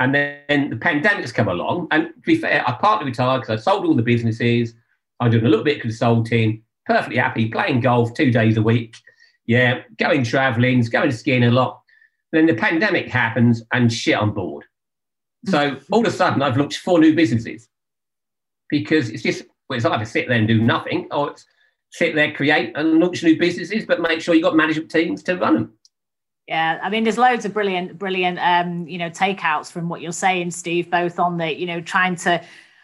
And 0.00 0.14
then 0.14 0.70
the 0.70 0.76
pandemic's 0.76 1.30
come 1.30 1.48
along. 1.48 1.88
And 1.90 2.08
to 2.08 2.20
be 2.26 2.36
fair, 2.36 2.64
I 2.66 2.72
partly 2.72 3.06
retired 3.06 3.42
because 3.42 3.60
I 3.60 3.62
sold 3.62 3.84
all 3.84 3.94
the 3.94 4.02
businesses. 4.02 4.74
I'm 5.20 5.30
doing 5.30 5.44
a 5.44 5.48
little 5.48 5.64
bit 5.64 5.76
of 5.76 5.82
consulting, 5.82 6.62
perfectly 6.86 7.18
happy, 7.18 7.48
playing 7.48 7.80
golf 7.80 8.14
two 8.14 8.30
days 8.30 8.56
a 8.56 8.62
week. 8.62 8.96
Yeah, 9.46 9.82
going 9.98 10.24
traveling, 10.24 10.80
going 10.82 11.12
skiing 11.12 11.44
a 11.44 11.50
lot. 11.50 11.80
Then 12.32 12.46
the 12.46 12.54
pandemic 12.54 13.08
happens 13.08 13.62
and 13.72 13.92
shit, 13.92 14.16
I'm 14.16 14.32
bored. 14.32 14.64
So 15.46 15.78
all 15.90 16.00
of 16.00 16.06
a 16.06 16.16
sudden, 16.16 16.42
I've 16.42 16.56
launched 16.56 16.78
four 16.78 17.00
new 17.00 17.14
businesses 17.14 17.68
because 18.68 19.10
it's 19.10 19.22
just, 19.22 19.44
well, 19.68 19.76
it's 19.76 19.86
either 19.86 20.04
sit 20.04 20.28
there 20.28 20.38
and 20.38 20.46
do 20.46 20.60
nothing 20.60 21.08
or 21.10 21.30
it's 21.30 21.44
sit 21.90 22.14
there, 22.14 22.32
create 22.32 22.72
and 22.76 23.00
launch 23.00 23.22
new 23.22 23.38
businesses, 23.38 23.84
but 23.84 24.00
make 24.00 24.20
sure 24.20 24.34
you've 24.34 24.44
got 24.44 24.56
management 24.56 24.90
teams 24.90 25.22
to 25.24 25.36
run 25.36 25.54
them. 25.54 25.72
Yeah, 26.46 26.80
I 26.82 26.90
mean, 26.90 27.04
there's 27.04 27.18
loads 27.18 27.44
of 27.44 27.52
brilliant, 27.52 27.98
brilliant, 27.98 28.38
um, 28.40 28.86
you 28.88 28.98
know, 28.98 29.10
takeouts 29.10 29.70
from 29.70 29.88
what 29.88 30.00
you're 30.00 30.12
saying, 30.12 30.50
Steve. 30.50 30.90
Both 30.90 31.18
on 31.18 31.38
the, 31.38 31.56
you 31.56 31.66
know, 31.66 31.80
trying 31.80 32.16
to 32.16 32.42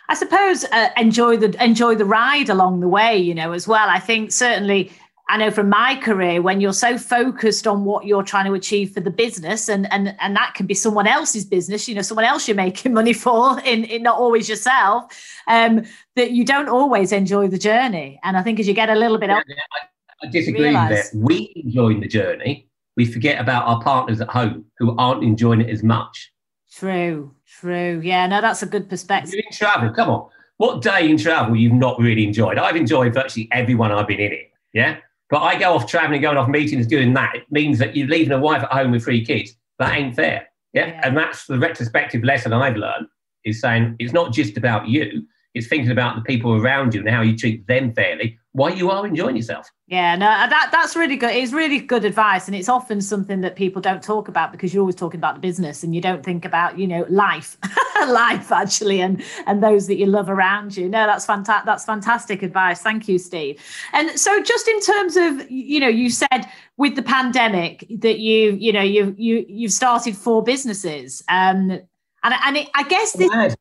I 0.09 0.14
suppose 0.14 0.64
uh, 0.64 0.90
enjoy 0.97 1.37
the 1.37 1.62
enjoy 1.62 1.95
the 1.95 2.05
ride 2.05 2.49
along 2.49 2.81
the 2.81 2.88
way, 2.88 3.16
you 3.19 3.35
know, 3.35 3.53
as 3.53 3.66
well. 3.66 3.88
I 3.88 3.99
think 3.99 4.33
certainly 4.33 4.92
I 5.29 5.37
know 5.37 5.51
from 5.51 5.69
my 5.69 5.97
career 5.97 6.40
when 6.40 6.61
you're 6.61 6.73
so 6.73 6.97
focused 6.97 7.66
on 7.66 7.85
what 7.85 8.07
you're 8.07 8.23
trying 8.23 8.47
to 8.47 8.55
achieve 8.55 8.92
for 8.92 9.01
the 9.01 9.11
business 9.11 9.69
and 9.69 9.92
and 9.92 10.14
and 10.21 10.37
that 10.37 10.55
can 10.55 10.66
be 10.66 10.75
someone 10.75 11.09
else's 11.09 11.45
business, 11.45 11.88
you 11.88 11.97
know, 11.97 12.03
someone 12.03 12.25
else 12.25 12.47
you're 12.47 12.57
making 12.57 12.95
money 13.01 13.12
for 13.12 13.59
in, 13.61 13.85
in 13.85 14.03
not 14.03 14.19
always 14.19 14.49
yourself, 14.49 15.12
um, 15.49 15.85
that 16.14 16.31
you 16.31 16.45
don't 16.45 16.69
always 16.69 17.11
enjoy 17.11 17.49
the 17.49 17.59
journey. 17.59 18.21
And 18.23 18.37
I 18.37 18.42
think 18.42 18.61
as 18.61 18.69
you 18.69 18.75
get 18.75 18.88
a 18.88 18.95
little 18.95 19.19
bit 19.19 19.31
yeah, 19.31 19.37
older, 19.37 19.55
I, 19.73 20.27
I 20.27 20.31
disagree 20.31 20.73
that. 20.73 21.07
We 21.14 21.53
enjoy 21.57 21.99
the 21.99 22.09
journey. 22.09 22.69
We 22.97 23.05
forget 23.05 23.40
about 23.40 23.66
our 23.66 23.83
partners 23.83 24.21
at 24.21 24.29
home 24.29 24.66
who 24.79 24.97
aren't 24.97 25.25
enjoying 25.25 25.61
it 25.61 25.69
as 25.69 25.83
much. 25.83 26.33
True, 26.73 27.35
true. 27.61 28.01
Yeah, 28.03 28.27
no, 28.27 28.40
that's 28.40 28.62
a 28.62 28.66
good 28.66 28.88
perspective. 28.88 29.35
In 29.35 29.53
travel, 29.53 29.90
come 29.90 30.11
on. 30.11 30.29
What 30.59 30.83
day 30.83 31.09
in 31.11 31.19
travel 31.19 31.55
you've 31.55 31.73
not 31.73 31.99
really 31.99 32.25
enjoyed? 32.25 32.59
I've 32.59 32.77
enjoyed 32.77 33.12
virtually 33.12 33.49
everyone 33.53 33.92
I've 33.92 34.07
been 34.07 34.21
in 34.21 34.33
it. 34.33 34.53
Yeah. 34.73 34.99
But 35.29 35.42
I 35.42 35.59
go 35.59 35.75
off 35.75 35.87
traveling, 35.87 36.23
going 36.23 36.37
off 36.37 36.49
meetings, 36.49 36.87
doing 36.87 37.12
that. 37.14 37.35
It 37.35 37.45
means 37.51 37.79
that 37.79 37.97
you're 37.97 38.07
leaving 38.07 38.33
a 38.33 38.38
wife 38.38 38.62
at 38.62 38.73
home 38.73 38.92
with 38.92 39.05
three 39.05 39.25
kids. 39.25 39.55
That 39.79 39.95
ain't 39.97 40.14
fair. 40.14 40.49
Yeah? 40.73 40.87
yeah. 40.87 41.01
And 41.05 41.16
that's 41.16 41.47
the 41.47 41.59
retrospective 41.59 42.23
lesson 42.25 42.53
I've 42.53 42.77
learned 42.77 43.09
is 43.45 43.61
saying 43.61 43.97
it's 43.99 44.12
not 44.12 44.33
just 44.33 44.57
about 44.57 44.88
you, 44.88 45.27
It's 45.57 45.69
thinking 45.69 45.90
about 45.90 46.16
the 46.16 46.23
people 46.23 46.55
around 46.55 46.95
you 46.95 47.01
and 47.01 47.09
how 47.09 47.23
you 47.23 47.35
treat 47.35 47.66
them 47.66 47.95
fairly 47.95 48.38
while 48.53 48.75
you 48.75 48.90
are 48.90 49.07
enjoying 49.07 49.37
yourself. 49.37 49.71
Yeah, 49.87 50.16
no, 50.16 50.27
uh, 50.27 50.47
that 50.49 50.69
that's 50.71 50.95
really 50.95 51.16
good. 51.16 51.35
It's 51.35 51.53
really 51.53 51.79
good 51.79 52.05
advice, 52.05 52.47
and 52.47 52.55
it's 52.55 52.69
often 52.69 53.01
something 53.01 53.40
that 53.40 53.57
people 53.57 53.81
don't 53.81 54.03
talk 54.03 54.29
about 54.29 54.53
because 54.53 54.75
you're 54.75 54.83
always 54.83 54.97
talking 54.97 55.19
about 55.19 55.37
the 55.37 55.40
business, 55.40 55.83
and 55.83 55.95
you 55.95 56.03
don't 56.03 56.23
think 56.23 56.45
about 56.45 56.79
you 56.79 56.87
know 56.87 57.07
life, 57.09 57.57
life 58.07 58.53
actually, 58.53 59.01
and 59.01 59.23
and 59.47 59.62
those 59.62 59.87
that 59.87 59.97
you 59.97 60.05
love 60.05 60.29
around 60.29 60.77
you. 60.77 60.90
No, 60.90 61.07
that's 61.07 61.25
fantastic. 61.25 61.64
That's 61.64 61.87
fantastic 61.87 62.42
advice. 62.42 62.83
Thank 62.83 63.09
you, 63.09 63.19
Steve. 63.19 63.62
And 63.95 64.19
so, 64.19 64.42
just 64.42 64.69
in 64.69 64.81
terms 64.81 65.16
of 65.16 65.51
you 65.51 65.81
know, 65.81 65.88
you 65.88 66.11
said 66.11 66.47
with 66.77 66.97
the 66.97 67.03
pandemic 67.03 67.87
that 68.01 68.19
you 68.19 68.53
you 68.53 68.73
know 68.75 68.83
you 68.83 69.14
you 69.16 69.47
you've 69.49 69.73
started 69.73 70.16
four 70.16 70.42
businesses, 70.42 71.23
um, 71.29 71.71
and 71.71 72.35
and 72.45 72.57
it, 72.59 72.69
I 72.75 72.83
guess 72.83 73.12
this 73.12 73.57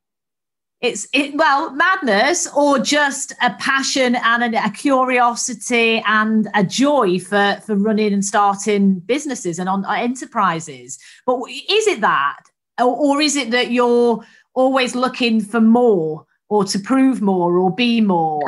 it's 0.81 1.07
it 1.13 1.35
well 1.35 1.71
madness 1.71 2.47
or 2.55 2.79
just 2.79 3.31
a 3.41 3.51
passion 3.53 4.15
and 4.15 4.55
a, 4.55 4.65
a, 4.65 4.69
curiosity 4.69 6.03
and 6.05 6.47
a 6.53 6.63
joy 6.63 7.17
for 7.19 7.59
for 7.65 7.75
running 7.75 8.13
and 8.13 8.25
starting 8.25 8.99
businesses 8.99 9.57
and 9.57 9.69
on 9.69 9.85
uh, 9.85 9.93
enterprises. 9.93 10.99
But 11.25 11.39
is 11.49 11.87
it 11.87 12.01
that? 12.01 12.39
Or, 12.79 12.95
or 12.95 13.21
is 13.21 13.35
it 13.35 13.51
that 13.51 13.71
you're 13.71 14.23
always 14.53 14.95
looking 14.95 15.39
for 15.39 15.61
more 15.61 16.25
or 16.49 16.65
to 16.65 16.79
prove 16.79 17.21
more 17.21 17.57
or 17.57 17.73
be 17.73 18.01
more? 18.01 18.43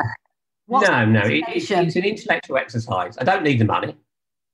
What's 0.66 0.88
no 0.88 1.06
no 1.06 1.22
it, 1.24 1.44
it's 1.48 1.96
an 1.96 2.04
intellectual 2.04 2.58
exercise. 2.58 3.16
I 3.18 3.24
don't 3.24 3.42
need 3.42 3.58
the 3.58 3.64
money 3.64 3.96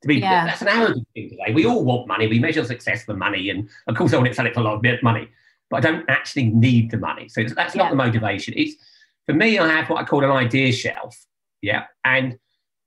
to 0.03 0.09
be 0.09 0.17
yeah. 0.17 0.47
that's 0.47 0.63
an 0.63 0.69
arrogant 0.69 1.09
thing 1.15 1.31
today 1.31 1.53
we 1.53 1.67
all 1.67 1.83
want 1.85 2.07
money. 2.07 2.29
We 2.29 2.39
measure 2.39 2.65
success 2.65 3.05
for 3.05 3.15
money 3.15 3.51
and 3.51 3.69
of 3.89 3.97
course 3.97 4.13
i 4.13 4.17
want 4.17 4.29
to 4.29 4.35
sell 4.35 4.47
it 4.47 4.55
for 4.55 4.61
a 4.61 4.63
lot 4.63 4.75
of 4.75 5.03
money 5.03 5.29
but 5.71 5.79
I 5.79 5.81
don't 5.81 6.05
actually 6.09 6.47
need 6.47 6.91
the 6.91 6.99
money. 6.99 7.29
So 7.29 7.43
that's 7.45 7.75
not 7.75 7.85
yeah. 7.85 7.91
the 7.91 7.97
motivation. 7.97 8.55
It's 8.57 8.75
for 9.27 9.35
me, 9.35 9.59
I 9.59 9.69
have 9.69 9.89
what 9.89 10.01
I 10.01 10.05
call 10.05 10.25
an 10.25 10.31
idea 10.31 10.73
shelf. 10.73 11.17
Yeah. 11.63 11.85
And 12.05 12.39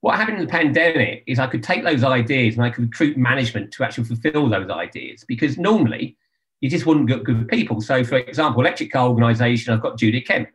what 0.02 0.16
happened 0.16 0.38
in 0.38 0.46
the 0.46 0.52
pandemic 0.52 1.24
is 1.26 1.40
I 1.40 1.48
could 1.48 1.63
take 1.63 1.84
those 1.84 2.04
ideas 2.04 2.56
and 2.56 2.63
I 2.63 2.70
could 2.70 2.86
recruit 2.86 3.18
management 3.18 3.72
to 3.74 3.84
actually 3.84 4.06
fulfill 4.06 4.48
those 4.48 4.70
ideas 4.70 5.26
because 5.28 5.58
normally 5.58 6.16
you 6.62 6.70
just 6.70 6.86
wouldn't 6.86 7.08
get 7.08 7.24
good 7.24 7.48
people. 7.48 7.82
So, 7.82 8.04
for 8.04 8.18
example, 8.18 8.62
electric 8.62 8.92
car 8.92 9.10
organisation, 9.10 9.74
I've 9.74 9.82
got 9.82 9.98
Judy 9.98 10.22
Kemp, 10.22 10.50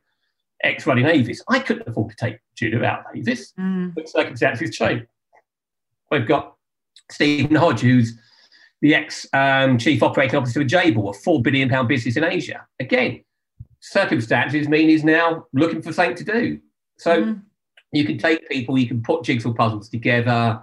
ex 0.62 0.86
running 0.86 1.06
Avis. 1.06 1.42
I 1.48 1.58
couldn't 1.58 1.88
afford 1.88 2.10
to 2.10 2.16
take 2.16 2.38
Judy 2.56 2.76
out 2.84 3.00
of 3.00 3.16
Avis, 3.16 3.52
mm. 3.58 3.94
but 3.94 4.08
circumstances 4.08 4.76
change. 4.76 5.04
We've 6.10 6.26
got 6.26 6.56
Stephen 7.10 7.56
Hodge, 7.56 7.80
who's 7.80 8.18
the 8.82 8.94
ex 8.94 9.26
um, 9.32 9.78
chief 9.78 10.02
operating 10.02 10.36
officer 10.36 10.60
of 10.60 10.66
Jabil, 10.66 11.08
a 11.08 11.12
four 11.12 11.40
billion 11.40 11.68
pound 11.68 11.88
business 11.88 12.16
in 12.16 12.24
Asia. 12.24 12.66
Again, 12.80 13.24
circumstances 13.80 14.68
mean 14.68 14.88
he's 14.88 15.04
now 15.04 15.46
looking 15.54 15.80
for 15.80 15.92
something 15.92 16.16
to 16.16 16.24
do. 16.24 16.60
So 16.98 17.22
mm. 17.22 17.42
you 17.92 18.04
can 18.04 18.18
take 18.18 18.46
people, 18.48 18.76
you 18.76 18.88
can 18.88 19.02
put 19.02 19.24
jigsaw 19.24 19.52
puzzles 19.54 19.88
together. 19.88 20.60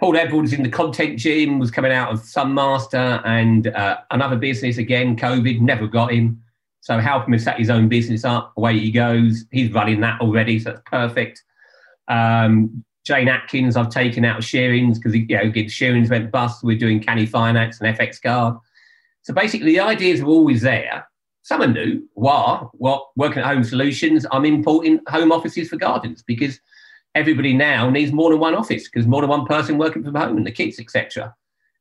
Paul 0.00 0.16
Edwards 0.16 0.52
in 0.52 0.62
the 0.62 0.68
content 0.68 1.18
gym 1.18 1.58
was 1.58 1.70
coming 1.70 1.90
out 1.90 2.12
of 2.12 2.20
Sun 2.20 2.54
Master 2.54 3.20
and 3.24 3.68
uh, 3.68 3.98
another 4.10 4.36
business 4.36 4.78
again. 4.78 5.16
COVID 5.16 5.60
never 5.60 5.86
got 5.86 6.12
him. 6.12 6.42
So 6.80 6.98
help 6.98 7.28
him 7.28 7.38
set 7.38 7.58
his 7.58 7.70
own 7.70 7.88
business 7.88 8.24
up. 8.24 8.52
Away 8.56 8.78
he 8.78 8.90
goes. 8.92 9.44
He's 9.50 9.72
running 9.72 10.00
that 10.00 10.20
already, 10.20 10.58
so 10.60 10.70
that's 10.70 10.82
perfect. 10.86 11.42
Um, 12.06 12.84
Jane 13.08 13.28
Atkins, 13.28 13.74
I've 13.74 13.88
taken 13.88 14.26
out 14.26 14.36
of 14.36 14.44
Shearings 14.44 14.98
because 14.98 15.16
you 15.16 15.26
know 15.26 15.50
Shearings 15.68 16.10
went 16.10 16.30
bust. 16.30 16.62
We're 16.62 16.76
doing 16.76 17.00
Canny 17.00 17.24
Finance 17.24 17.80
and 17.80 17.96
FX 17.96 18.20
Card. 18.20 18.58
So 19.22 19.32
basically, 19.32 19.72
the 19.72 19.80
ideas 19.80 20.20
are 20.20 20.26
always 20.26 20.60
there. 20.60 21.08
Some 21.40 21.62
are 21.62 21.66
new. 21.66 22.06
Why? 22.12 22.66
What 22.74 23.06
working 23.16 23.38
at 23.38 23.46
home 23.46 23.64
solutions? 23.64 24.26
I'm 24.30 24.44
importing 24.44 25.00
home 25.08 25.32
offices 25.32 25.70
for 25.70 25.76
gardens 25.76 26.22
because 26.22 26.60
everybody 27.14 27.54
now 27.54 27.88
needs 27.88 28.12
more 28.12 28.30
than 28.30 28.40
one 28.40 28.54
office 28.54 28.90
because 28.90 29.06
more 29.06 29.22
than 29.22 29.30
one 29.30 29.46
person 29.46 29.78
working 29.78 30.04
from 30.04 30.14
home 30.14 30.36
and 30.36 30.46
the 30.46 30.52
kids, 30.52 30.78
etc. 30.78 31.34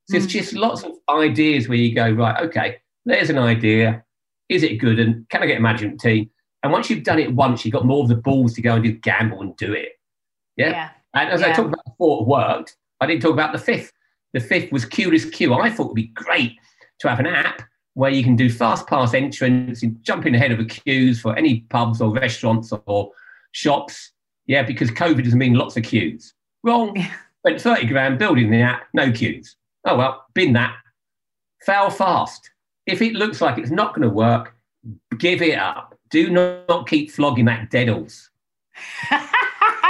So 0.08 0.16
mm. 0.16 0.24
it's 0.24 0.32
just 0.32 0.54
lots 0.54 0.84
of 0.84 0.94
ideas 1.10 1.68
where 1.68 1.78
you 1.78 1.94
go 1.94 2.10
right. 2.10 2.42
Okay, 2.46 2.78
there's 3.04 3.30
an 3.30 3.38
idea. 3.38 4.02
Is 4.48 4.64
it 4.64 4.78
good? 4.78 4.98
And 4.98 5.28
can 5.28 5.44
I 5.44 5.48
get 5.48 5.58
a 5.58 5.62
management 5.62 6.00
team? 6.00 6.30
And 6.64 6.72
once 6.72 6.90
you've 6.90 7.04
done 7.04 7.20
it 7.20 7.36
once, 7.36 7.66
you've 7.66 7.74
got 7.74 7.86
more 7.86 8.04
of 8.04 8.08
the 8.08 8.16
balls 8.16 8.54
to 8.54 8.62
go 8.62 8.76
and 8.76 8.84
do 8.86 8.94
gamble 8.94 9.42
and 9.42 9.58
do 9.58 9.74
it. 9.74 9.90
Yeah. 10.56 10.70
yeah. 10.70 10.90
And 11.18 11.30
as 11.32 11.42
yeah. 11.42 11.48
I 11.48 11.52
talked 11.54 11.74
about 11.74 11.86
before, 11.86 12.22
it 12.22 12.28
worked. 12.28 12.78
I 13.02 13.08
didn't 13.08 13.22
talk 13.22 13.34
about 13.34 13.52
the 13.52 13.60
fifth. 13.60 13.92
The 14.34 14.40
fifth 14.40 14.72
was 14.72 14.86
Curious 14.86 15.26
Queue. 15.26 15.54
I 15.54 15.70
thought 15.70 15.86
it 15.86 15.88
would 15.88 15.96
be 15.96 16.12
great 16.14 16.54
to 17.00 17.10
have 17.10 17.20
an 17.20 17.28
app 17.28 17.62
where 17.94 18.12
you 18.12 18.24
can 18.24 18.36
do 18.36 18.50
fast 18.50 18.86
pass 18.88 19.16
entrance 19.16 19.82
and 19.82 20.02
jump 20.04 20.26
in 20.28 20.36
ahead 20.36 20.52
of 20.52 20.60
the 20.60 20.66
queues 20.66 21.20
for 21.20 21.36
any 21.36 21.62
pubs 21.70 22.00
or 22.02 22.12
restaurants 22.12 22.72
or 22.86 23.12
shops. 23.54 24.12
Yeah, 24.46 24.62
because 24.62 24.92
COVID 24.92 25.26
has 25.26 25.34
mean 25.34 25.56
lots 25.56 25.76
of 25.78 25.84
queues. 25.84 26.34
Wrong. 26.64 26.96
Spent 27.46 27.62
30 27.62 27.88
grand 27.88 28.20
building 28.20 28.52
the 28.52 28.62
app, 28.62 28.88
no 28.94 29.12
queues. 29.12 29.56
Oh 29.86 29.98
well, 29.98 30.26
bin 30.34 30.54
that. 30.54 30.76
Fail 31.62 31.90
fast. 31.90 32.52
If 32.86 33.02
it 33.02 33.14
looks 33.14 33.42
like 33.42 33.58
it's 33.58 33.72
not 33.72 33.96
going 33.96 34.08
to 34.08 34.14
work, 34.14 34.56
give 35.18 35.42
it 35.42 35.58
up. 35.58 35.98
Do 36.10 36.30
not 36.30 36.88
keep 36.88 37.10
flogging 37.10 37.46
that 37.46 37.72
dead 37.72 37.90
horse. 37.90 38.30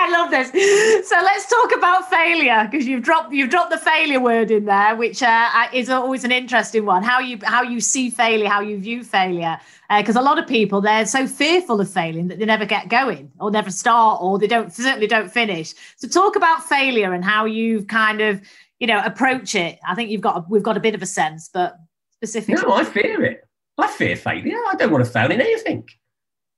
I 0.07 0.09
love 0.09 0.31
this. 0.31 1.07
So 1.07 1.15
let's 1.21 1.49
talk 1.49 1.75
about 1.75 2.09
failure 2.09 2.67
because 2.69 2.87
you've 2.87 3.03
dropped 3.03 3.33
you've 3.33 3.49
dropped 3.49 3.71
the 3.71 3.77
failure 3.77 4.21
word 4.21 4.51
in 4.51 4.63
there, 4.63 4.95
which 4.95 5.21
uh, 5.21 5.67
is 5.73 5.89
always 5.89 6.23
an 6.23 6.31
interesting 6.31 6.85
one. 6.85 7.03
How 7.03 7.19
you 7.19 7.39
how 7.43 7.61
you 7.61 7.81
see 7.81 8.09
failure, 8.09 8.47
how 8.47 8.61
you 8.61 8.79
view 8.79 9.03
failure, 9.03 9.59
because 9.97 10.15
uh, 10.15 10.21
a 10.21 10.23
lot 10.23 10.39
of 10.39 10.47
people 10.47 10.79
they're 10.79 11.05
so 11.05 11.27
fearful 11.27 11.81
of 11.81 11.91
failing 11.91 12.29
that 12.29 12.39
they 12.39 12.45
never 12.45 12.65
get 12.65 12.87
going 12.87 13.31
or 13.41 13.51
never 13.51 13.69
start 13.69 14.19
or 14.21 14.39
they 14.39 14.47
don't 14.47 14.71
certainly 14.71 15.07
don't 15.07 15.29
finish. 15.29 15.73
So 15.97 16.07
talk 16.07 16.37
about 16.37 16.63
failure 16.63 17.13
and 17.13 17.23
how 17.25 17.43
you 17.43 17.83
kind 17.83 18.21
of 18.21 18.41
you 18.79 18.87
know 18.87 19.01
approach 19.03 19.55
it. 19.55 19.77
I 19.85 19.93
think 19.93 20.09
you've 20.09 20.21
got 20.21 20.49
we've 20.49 20.63
got 20.63 20.77
a 20.77 20.81
bit 20.81 20.95
of 20.95 21.01
a 21.01 21.05
sense, 21.05 21.49
but 21.53 21.77
specifically. 22.13 22.65
No, 22.65 22.75
I 22.75 22.85
fear 22.85 23.25
it. 23.25 23.45
I 23.77 23.87
fear 23.87 24.15
failure. 24.15 24.55
I 24.69 24.75
don't 24.75 24.91
want 24.91 25.05
to 25.05 25.11
fail 25.11 25.31
in 25.31 25.41
anything. 25.41 25.87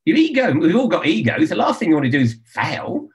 Your 0.06 0.18
ego, 0.18 0.54
we've 0.54 0.76
all 0.76 0.88
got 0.88 1.08
egos. 1.08 1.50
The 1.50 1.56
last 1.56 1.80
thing 1.80 1.90
you 1.90 1.96
want 1.96 2.06
to 2.06 2.12
do 2.12 2.20
is 2.20 2.40
fail 2.46 3.10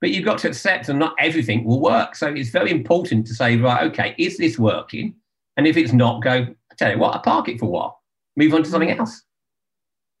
but 0.00 0.10
you've 0.10 0.24
got 0.24 0.38
to 0.38 0.48
accept 0.48 0.86
that 0.86 0.94
not 0.94 1.14
everything 1.18 1.64
will 1.64 1.80
work. 1.80 2.14
So 2.14 2.28
it's 2.28 2.50
very 2.50 2.70
important 2.70 3.26
to 3.26 3.34
say, 3.34 3.56
right, 3.56 3.84
okay, 3.90 4.14
is 4.18 4.36
this 4.36 4.58
working? 4.58 5.14
And 5.56 5.66
if 5.66 5.76
it's 5.76 5.92
not, 5.92 6.22
go, 6.22 6.30
I 6.32 6.74
tell 6.76 6.92
you 6.92 6.98
what, 6.98 7.14
I 7.14 7.18
park 7.18 7.48
it 7.48 7.58
for 7.58 7.66
a 7.66 7.70
while, 7.70 8.02
move 8.36 8.52
on 8.52 8.62
to 8.62 8.68
something 8.70 8.90
mm. 8.90 8.98
else. 8.98 9.22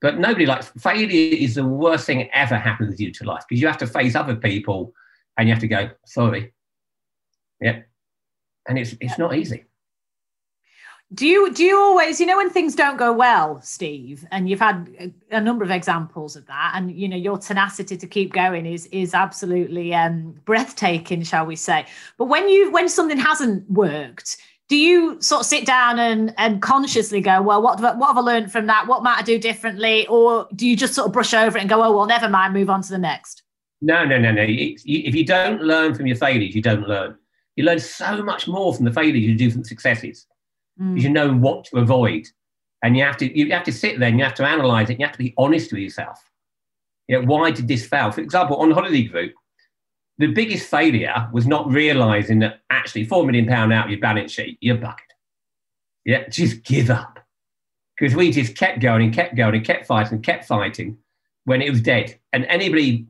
But 0.00 0.18
nobody 0.18 0.46
likes 0.46 0.70
failure 0.78 1.36
is 1.36 1.54
the 1.54 1.64
worst 1.64 2.06
thing 2.06 2.28
ever 2.32 2.56
happens 2.56 2.96
to 2.96 3.02
you 3.02 3.12
to 3.12 3.24
life 3.24 3.44
because 3.48 3.60
you 3.60 3.66
have 3.66 3.78
to 3.78 3.86
face 3.86 4.14
other 4.14 4.36
people 4.36 4.92
and 5.36 5.48
you 5.48 5.54
have 5.54 5.60
to 5.62 5.68
go, 5.68 5.90
sorry. 6.04 6.52
Yeah. 7.60 7.80
And 8.68 8.78
it's 8.78 8.94
it's 9.00 9.18
not 9.18 9.34
easy. 9.34 9.64
Do 11.14 11.24
you 11.24 11.52
do 11.52 11.62
you 11.62 11.78
always 11.78 12.18
you 12.18 12.26
know 12.26 12.36
when 12.36 12.50
things 12.50 12.74
don't 12.74 12.96
go 12.96 13.12
well, 13.12 13.60
Steve, 13.62 14.26
and 14.32 14.50
you've 14.50 14.58
had 14.58 14.90
a, 14.98 15.36
a, 15.36 15.40
number 15.40 15.64
of 15.64 15.70
examples 15.70 16.34
of 16.34 16.44
that, 16.46 16.72
and 16.74 16.90
you 16.90 17.08
know 17.08 17.16
your 17.16 17.38
tenacity 17.38 17.96
to 17.96 18.06
keep 18.08 18.32
going 18.32 18.66
is 18.66 18.86
is 18.86 19.14
absolutely 19.14 19.94
um, 19.94 20.34
breathtaking, 20.44 21.22
shall 21.22 21.46
we 21.46 21.54
say? 21.54 21.86
But 22.18 22.24
when 22.24 22.48
you 22.48 22.72
when 22.72 22.88
something 22.88 23.18
hasn't 23.18 23.70
worked, 23.70 24.38
do 24.68 24.76
you 24.76 25.22
sort 25.22 25.42
of 25.42 25.46
sit 25.46 25.64
down 25.64 26.00
and 26.00 26.34
and 26.38 26.60
consciously 26.60 27.20
go, 27.20 27.40
well, 27.40 27.62
what 27.62 27.80
what 27.80 28.08
have 28.08 28.18
I 28.18 28.20
learned 28.20 28.50
from 28.50 28.66
that? 28.66 28.88
What 28.88 29.04
might 29.04 29.18
I 29.18 29.22
do 29.22 29.38
differently? 29.38 30.08
Or 30.08 30.48
do 30.56 30.66
you 30.66 30.76
just 30.76 30.94
sort 30.94 31.06
of 31.06 31.12
brush 31.12 31.32
over 31.34 31.56
it 31.56 31.60
and 31.60 31.70
go, 31.70 31.84
oh 31.84 31.96
well, 31.96 32.06
never 32.06 32.28
mind, 32.28 32.52
move 32.52 32.68
on 32.68 32.82
to 32.82 32.90
the 32.90 32.98
next? 32.98 33.44
No, 33.80 34.04
no, 34.04 34.18
no, 34.18 34.32
no. 34.32 34.44
If 34.44 35.14
you 35.14 35.24
don't 35.24 35.62
learn 35.62 35.94
from 35.94 36.08
your 36.08 36.16
failures, 36.16 36.56
you 36.56 36.62
don't 36.62 36.88
learn. 36.88 37.16
You 37.54 37.62
learn 37.62 37.78
so 37.78 38.24
much 38.24 38.48
more 38.48 38.74
from 38.74 38.86
the 38.86 38.92
failures 38.92 39.22
you 39.22 39.36
do 39.36 39.52
from 39.52 39.62
the 39.62 39.68
successes 39.68 40.26
mm. 40.80 41.00
you 41.00 41.08
know 41.08 41.32
what 41.32 41.64
to 41.66 41.78
avoid. 41.78 42.26
And 42.82 42.96
you 42.96 43.02
have 43.04 43.16
to 43.18 43.38
you 43.38 43.50
have 43.52 43.64
to 43.64 43.72
sit 43.72 43.98
there 43.98 44.08
and 44.08 44.18
you 44.18 44.24
have 44.24 44.34
to 44.34 44.46
analyze 44.46 44.90
it. 44.90 44.98
You 44.98 45.06
have 45.06 45.16
to 45.16 45.18
be 45.18 45.34
honest 45.38 45.72
with 45.72 45.80
yourself. 45.80 46.22
You 47.08 47.20
know, 47.20 47.26
why 47.26 47.50
did 47.50 47.68
this 47.68 47.86
fail? 47.86 48.10
For 48.10 48.20
example, 48.20 48.56
on 48.56 48.70
Holiday 48.70 49.04
Group, 49.04 49.32
the 50.18 50.28
biggest 50.28 50.68
failure 50.68 51.28
was 51.32 51.46
not 51.46 51.70
realizing 51.70 52.38
that 52.40 52.60
actually 52.70 53.04
four 53.04 53.24
million 53.24 53.46
pound 53.46 53.72
out 53.72 53.86
of 53.86 53.90
your 53.90 54.00
balance 54.00 54.32
sheet, 54.32 54.58
you're 54.60 54.76
bugged. 54.76 55.00
Yeah, 56.04 56.28
just 56.28 56.62
give 56.62 56.90
up. 56.90 57.18
Because 57.98 58.14
we 58.14 58.30
just 58.30 58.56
kept 58.56 58.80
going 58.80 59.04
and 59.04 59.14
kept 59.14 59.36
going 59.36 59.54
and 59.54 59.64
kept 59.64 59.86
fighting 59.86 60.14
and 60.14 60.22
kept 60.22 60.44
fighting 60.44 60.98
when 61.44 61.62
it 61.62 61.70
was 61.70 61.80
dead. 61.80 62.18
And 62.32 62.44
anybody 62.46 63.06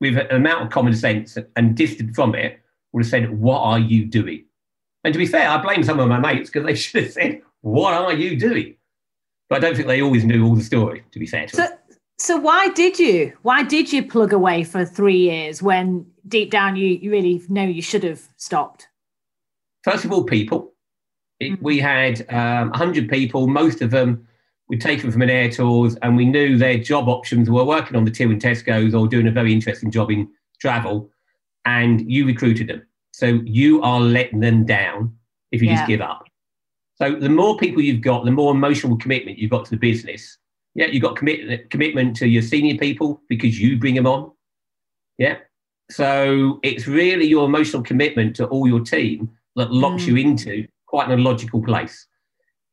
with 0.00 0.16
an 0.16 0.30
amount 0.30 0.64
of 0.64 0.70
common 0.70 0.94
sense 0.94 1.36
and 1.56 1.76
distant 1.76 2.14
from 2.14 2.34
it 2.34 2.60
would 2.92 3.04
have 3.04 3.10
said, 3.10 3.38
What 3.38 3.60
are 3.60 3.78
you 3.78 4.06
doing? 4.06 4.44
And 5.04 5.12
to 5.14 5.18
be 5.18 5.26
fair, 5.26 5.48
I 5.48 5.60
blame 5.62 5.82
some 5.82 5.98
of 5.98 6.08
my 6.08 6.18
mates 6.18 6.50
because 6.50 6.66
they 6.66 6.74
should 6.76 7.04
have 7.04 7.12
said, 7.12 7.42
What 7.60 7.94
are 7.94 8.12
you 8.12 8.38
doing? 8.38 8.76
But 9.48 9.56
I 9.56 9.60
don't 9.60 9.74
think 9.74 9.88
they 9.88 10.00
always 10.02 10.24
knew 10.24 10.46
all 10.46 10.54
the 10.54 10.62
story, 10.62 11.04
to 11.10 11.18
be 11.18 11.26
fair 11.26 11.46
to 11.46 11.56
so, 11.56 11.62
them. 11.62 11.78
So 12.18 12.36
why 12.36 12.68
did 12.68 12.98
you? 12.98 13.32
Why 13.42 13.62
did 13.62 13.92
you 13.92 14.06
plug 14.06 14.32
away 14.32 14.62
for 14.62 14.84
three 14.84 15.18
years 15.18 15.62
when 15.62 16.06
deep 16.28 16.50
down 16.50 16.76
you, 16.76 16.86
you 16.88 17.10
really 17.10 17.42
know 17.48 17.64
you 17.64 17.82
should 17.82 18.04
have 18.04 18.22
stopped? 18.36 18.88
First 19.82 20.04
of 20.04 20.12
all, 20.12 20.24
people. 20.24 20.72
It, 21.40 21.52
mm-hmm. 21.52 21.64
We 21.64 21.78
had 21.78 22.26
um, 22.30 22.70
100 22.70 23.08
people, 23.08 23.46
most 23.46 23.80
of 23.80 23.90
them 23.90 24.26
we'd 24.68 24.80
taken 24.80 25.10
from 25.10 25.22
an 25.22 25.28
Airtours 25.28 25.98
and 26.02 26.16
we 26.16 26.24
knew 26.24 26.56
their 26.56 26.78
job 26.78 27.08
options 27.08 27.50
were 27.50 27.64
working 27.64 27.96
on 27.96 28.04
the 28.04 28.10
till 28.10 28.30
in 28.30 28.38
Tesco's 28.38 28.94
or 28.94 29.08
doing 29.08 29.26
a 29.26 29.32
very 29.32 29.52
interesting 29.52 29.90
job 29.90 30.10
in 30.10 30.28
travel, 30.60 31.10
and 31.64 32.08
you 32.10 32.24
recruited 32.26 32.68
them. 32.68 32.82
So 33.12 33.40
you 33.44 33.82
are 33.82 34.00
letting 34.00 34.40
them 34.40 34.64
down 34.64 35.16
if 35.52 35.60
you 35.60 35.68
yeah. 35.68 35.76
just 35.76 35.88
give 35.88 36.00
up. 36.00 36.24
So 36.94 37.14
the 37.14 37.28
more 37.28 37.56
people 37.56 37.82
you've 37.82 38.02
got, 38.02 38.24
the 38.24 38.30
more 38.30 38.52
emotional 38.52 38.96
commitment 38.96 39.38
you've 39.38 39.50
got 39.50 39.64
to 39.64 39.70
the 39.70 39.76
business. 39.76 40.38
Yeah, 40.74 40.86
you've 40.86 41.02
got 41.02 41.16
commit, 41.16 41.70
commitment 41.70 42.14
to 42.16 42.28
your 42.28 42.42
senior 42.42 42.76
people 42.76 43.20
because 43.28 43.58
you 43.58 43.78
bring 43.78 43.94
them 43.94 44.06
on. 44.06 44.30
Yeah. 45.18 45.38
So 45.90 46.60
it's 46.62 46.86
really 46.86 47.26
your 47.26 47.46
emotional 47.46 47.82
commitment 47.82 48.36
to 48.36 48.46
all 48.46 48.68
your 48.68 48.80
team 48.80 49.30
that 49.56 49.72
locks 49.72 50.04
mm. 50.04 50.08
you 50.08 50.16
into 50.16 50.66
quite 50.86 51.08
an 51.08 51.18
illogical 51.18 51.62
place. 51.62 52.06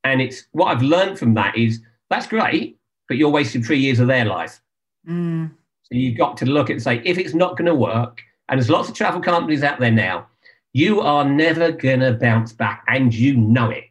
And 0.04 0.22
it's 0.22 0.46
what 0.52 0.68
I've 0.68 0.84
learned 0.84 1.18
from 1.18 1.34
that 1.34 1.58
is 1.58 1.82
that's 2.10 2.28
great, 2.28 2.78
but 3.08 3.18
you're 3.18 3.30
wasting 3.30 3.64
three 3.64 3.80
years 3.80 4.00
of 4.00 4.08
their 4.08 4.26
life. 4.26 4.62
Mm. 5.08 5.52
So 5.84 5.96
you've 5.96 6.18
got 6.18 6.38
to 6.38 6.46
look 6.46 6.70
and 6.70 6.82
say, 6.82 7.02
if 7.06 7.18
it's 7.18 7.34
not 7.34 7.58
going 7.58 7.66
to 7.66 7.76
work, 7.76 8.22
and 8.50 8.60
there's 8.60 8.70
lots 8.70 8.90
of 8.90 8.96
travel 8.96 9.22
companies 9.22 9.64
out 9.64 9.80
there 9.80 9.92
now, 9.92 10.28
you 10.74 11.02
are 11.02 11.26
never 11.26 11.72
going 11.72 12.00
to 12.02 12.14
bounce 12.14 12.54
back 12.54 12.84
and 12.88 13.14
you 13.14 13.36
know 13.36 13.70
it. 13.70 13.86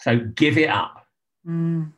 So 0.00 0.18
give 0.18 0.58
it 0.58 0.68
up. 0.68 1.06
Mm. 1.46 1.92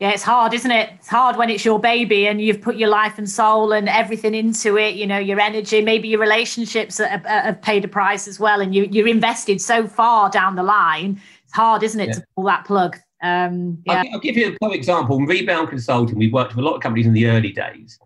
Yeah, 0.00 0.10
it's 0.10 0.22
hard, 0.22 0.52
isn't 0.54 0.70
it? 0.70 0.90
It's 0.96 1.08
hard 1.08 1.36
when 1.36 1.50
it's 1.50 1.64
your 1.64 1.78
baby 1.78 2.26
and 2.26 2.40
you've 2.40 2.60
put 2.60 2.76
your 2.76 2.88
life 2.88 3.16
and 3.16 3.30
soul 3.30 3.72
and 3.72 3.88
everything 3.88 4.34
into 4.34 4.76
it. 4.76 4.96
You 4.96 5.06
know, 5.06 5.18
your 5.18 5.38
energy, 5.38 5.82
maybe 5.82 6.08
your 6.08 6.20
relationships 6.20 6.98
have, 6.98 7.24
have 7.24 7.62
paid 7.62 7.84
a 7.84 7.88
price 7.88 8.26
as 8.26 8.40
well, 8.40 8.60
and 8.60 8.74
you, 8.74 8.88
you're 8.90 9.06
invested 9.06 9.60
so 9.60 9.86
far 9.86 10.30
down 10.30 10.56
the 10.56 10.64
line. 10.64 11.20
It's 11.44 11.52
hard, 11.52 11.84
isn't 11.84 12.00
it, 12.00 12.08
yeah. 12.08 12.14
to 12.14 12.24
pull 12.34 12.44
that 12.44 12.64
plug? 12.64 12.98
Um, 13.22 13.78
yeah. 13.86 14.02
I'll, 14.06 14.14
I'll, 14.14 14.20
give 14.20 14.36
you 14.36 14.52
a 14.52 14.58
quick 14.58 14.74
example. 14.74 15.20
Rebound 15.20 15.68
Consulting, 15.68 16.18
we've 16.18 16.32
worked 16.32 16.56
with 16.56 16.64
a 16.64 16.68
lot 16.68 16.74
of 16.74 16.82
companies 16.82 17.06
in 17.06 17.12
the 17.12 17.26
early 17.28 17.52
days. 17.52 17.98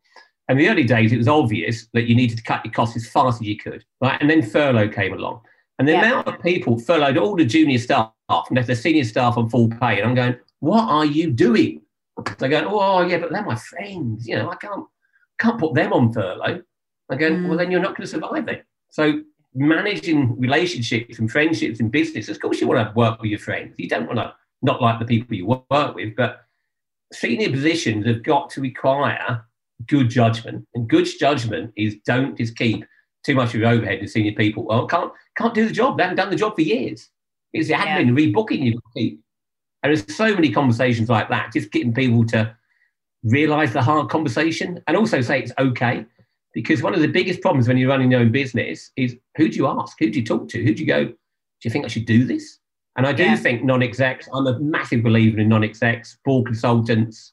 And 0.48 0.58
in 0.58 0.64
the 0.64 0.70
early 0.70 0.84
days, 0.84 1.12
it 1.12 1.18
was 1.18 1.28
obvious 1.28 1.88
that 1.92 2.04
you 2.04 2.14
needed 2.14 2.38
to 2.38 2.42
cut 2.42 2.64
your 2.64 2.72
costs 2.72 2.96
as 2.96 3.08
fast 3.08 3.40
as 3.40 3.46
you 3.46 3.56
could, 3.56 3.84
right? 4.00 4.18
And 4.20 4.30
then 4.30 4.42
furlough 4.42 4.88
came 4.88 5.12
along. 5.12 5.42
And 5.78 5.86
the 5.86 5.92
yeah. 5.92 6.06
amount 6.06 6.26
of 6.26 6.42
people 6.42 6.78
furloughed 6.78 7.18
all 7.18 7.36
the 7.36 7.44
junior 7.44 7.78
staff 7.78 8.12
and 8.28 8.56
left 8.56 8.66
the 8.66 8.74
senior 8.74 9.04
staff 9.04 9.36
on 9.36 9.48
full 9.50 9.68
pay. 9.68 10.00
And 10.00 10.08
I'm 10.08 10.14
going, 10.14 10.36
what 10.60 10.88
are 10.88 11.04
you 11.04 11.30
doing? 11.30 11.82
They're 12.38 12.48
going, 12.48 12.64
oh, 12.66 13.02
yeah, 13.02 13.18
but 13.18 13.30
they're 13.30 13.44
my 13.44 13.54
friends. 13.54 14.26
You 14.26 14.36
know, 14.36 14.50
I 14.50 14.56
can't, 14.56 14.86
can't 15.38 15.60
put 15.60 15.74
them 15.74 15.92
on 15.92 16.12
furlough. 16.12 16.62
I 17.10 17.16
go, 17.16 17.30
mm. 17.30 17.48
well, 17.48 17.58
then 17.58 17.70
you're 17.70 17.80
not 17.80 17.96
going 17.96 18.06
to 18.06 18.06
survive 18.06 18.48
it. 18.48 18.64
So 18.90 19.20
managing 19.54 20.38
relationships 20.40 21.18
and 21.18 21.30
friendships 21.30 21.78
in 21.78 21.90
business, 21.90 22.28
of 22.28 22.40
course, 22.40 22.60
you 22.60 22.66
want 22.66 22.86
to 22.86 22.94
work 22.94 23.20
with 23.20 23.30
your 23.30 23.38
friends. 23.38 23.74
You 23.76 23.88
don't 23.88 24.06
want 24.06 24.18
to 24.18 24.34
not 24.62 24.82
like 24.82 24.98
the 24.98 25.04
people 25.04 25.36
you 25.36 25.46
work 25.46 25.94
with, 25.94 26.16
but 26.16 26.44
senior 27.12 27.50
positions 27.50 28.06
have 28.06 28.22
got 28.22 28.50
to 28.50 28.60
require 28.60 29.44
good 29.86 30.10
judgment. 30.10 30.66
And 30.74 30.88
good 30.88 31.08
judgment 31.18 31.72
is 31.76 31.96
don't 32.06 32.36
just 32.36 32.56
keep 32.56 32.84
too 33.24 33.34
much 33.34 33.54
of 33.54 33.60
your 33.60 33.70
overhead 33.70 34.00
to 34.00 34.08
senior 34.08 34.32
people. 34.32 34.64
Well, 34.64 34.86
can't 34.86 35.12
can't 35.36 35.54
do 35.54 35.66
the 35.66 35.74
job. 35.74 35.96
They 35.96 36.04
haven't 36.04 36.16
done 36.16 36.30
the 36.30 36.36
job 36.36 36.54
for 36.54 36.62
years. 36.62 37.08
It's 37.52 37.68
the 37.68 37.74
admin 37.74 38.18
yeah. 38.18 38.26
rebooking 38.26 38.64
you 38.64 38.80
keep. 38.96 39.20
And 39.82 39.90
there's 39.90 40.16
so 40.16 40.34
many 40.34 40.50
conversations 40.50 41.08
like 41.08 41.28
that, 41.28 41.52
just 41.52 41.70
getting 41.70 41.94
people 41.94 42.24
to 42.26 42.54
realize 43.22 43.72
the 43.72 43.82
hard 43.82 44.08
conversation 44.08 44.82
and 44.86 44.96
also 44.96 45.20
say 45.20 45.40
it's 45.40 45.52
okay. 45.58 46.04
Because 46.54 46.82
one 46.82 46.94
of 46.94 47.00
the 47.00 47.08
biggest 47.08 47.40
problems 47.40 47.68
when 47.68 47.76
you're 47.76 47.90
running 47.90 48.10
your 48.10 48.20
own 48.20 48.32
business 48.32 48.90
is 48.96 49.16
who 49.36 49.48
do 49.48 49.56
you 49.56 49.66
ask? 49.68 49.96
Who 49.98 50.10
do 50.10 50.18
you 50.18 50.24
talk 50.24 50.48
to? 50.48 50.64
Who 50.64 50.74
do 50.74 50.82
you 50.82 50.86
go, 50.86 51.04
do 51.04 51.14
you 51.62 51.70
think 51.70 51.84
I 51.84 51.88
should 51.88 52.06
do 52.06 52.24
this? 52.24 52.58
And 52.96 53.06
I 53.06 53.12
do 53.12 53.22
yeah. 53.22 53.36
think 53.36 53.62
non 53.62 53.82
execs, 53.82 54.28
I'm 54.32 54.46
a 54.46 54.58
massive 54.58 55.04
believer 55.04 55.38
in 55.38 55.48
non 55.48 55.62
execs, 55.62 56.18
board 56.24 56.46
consultants. 56.46 57.32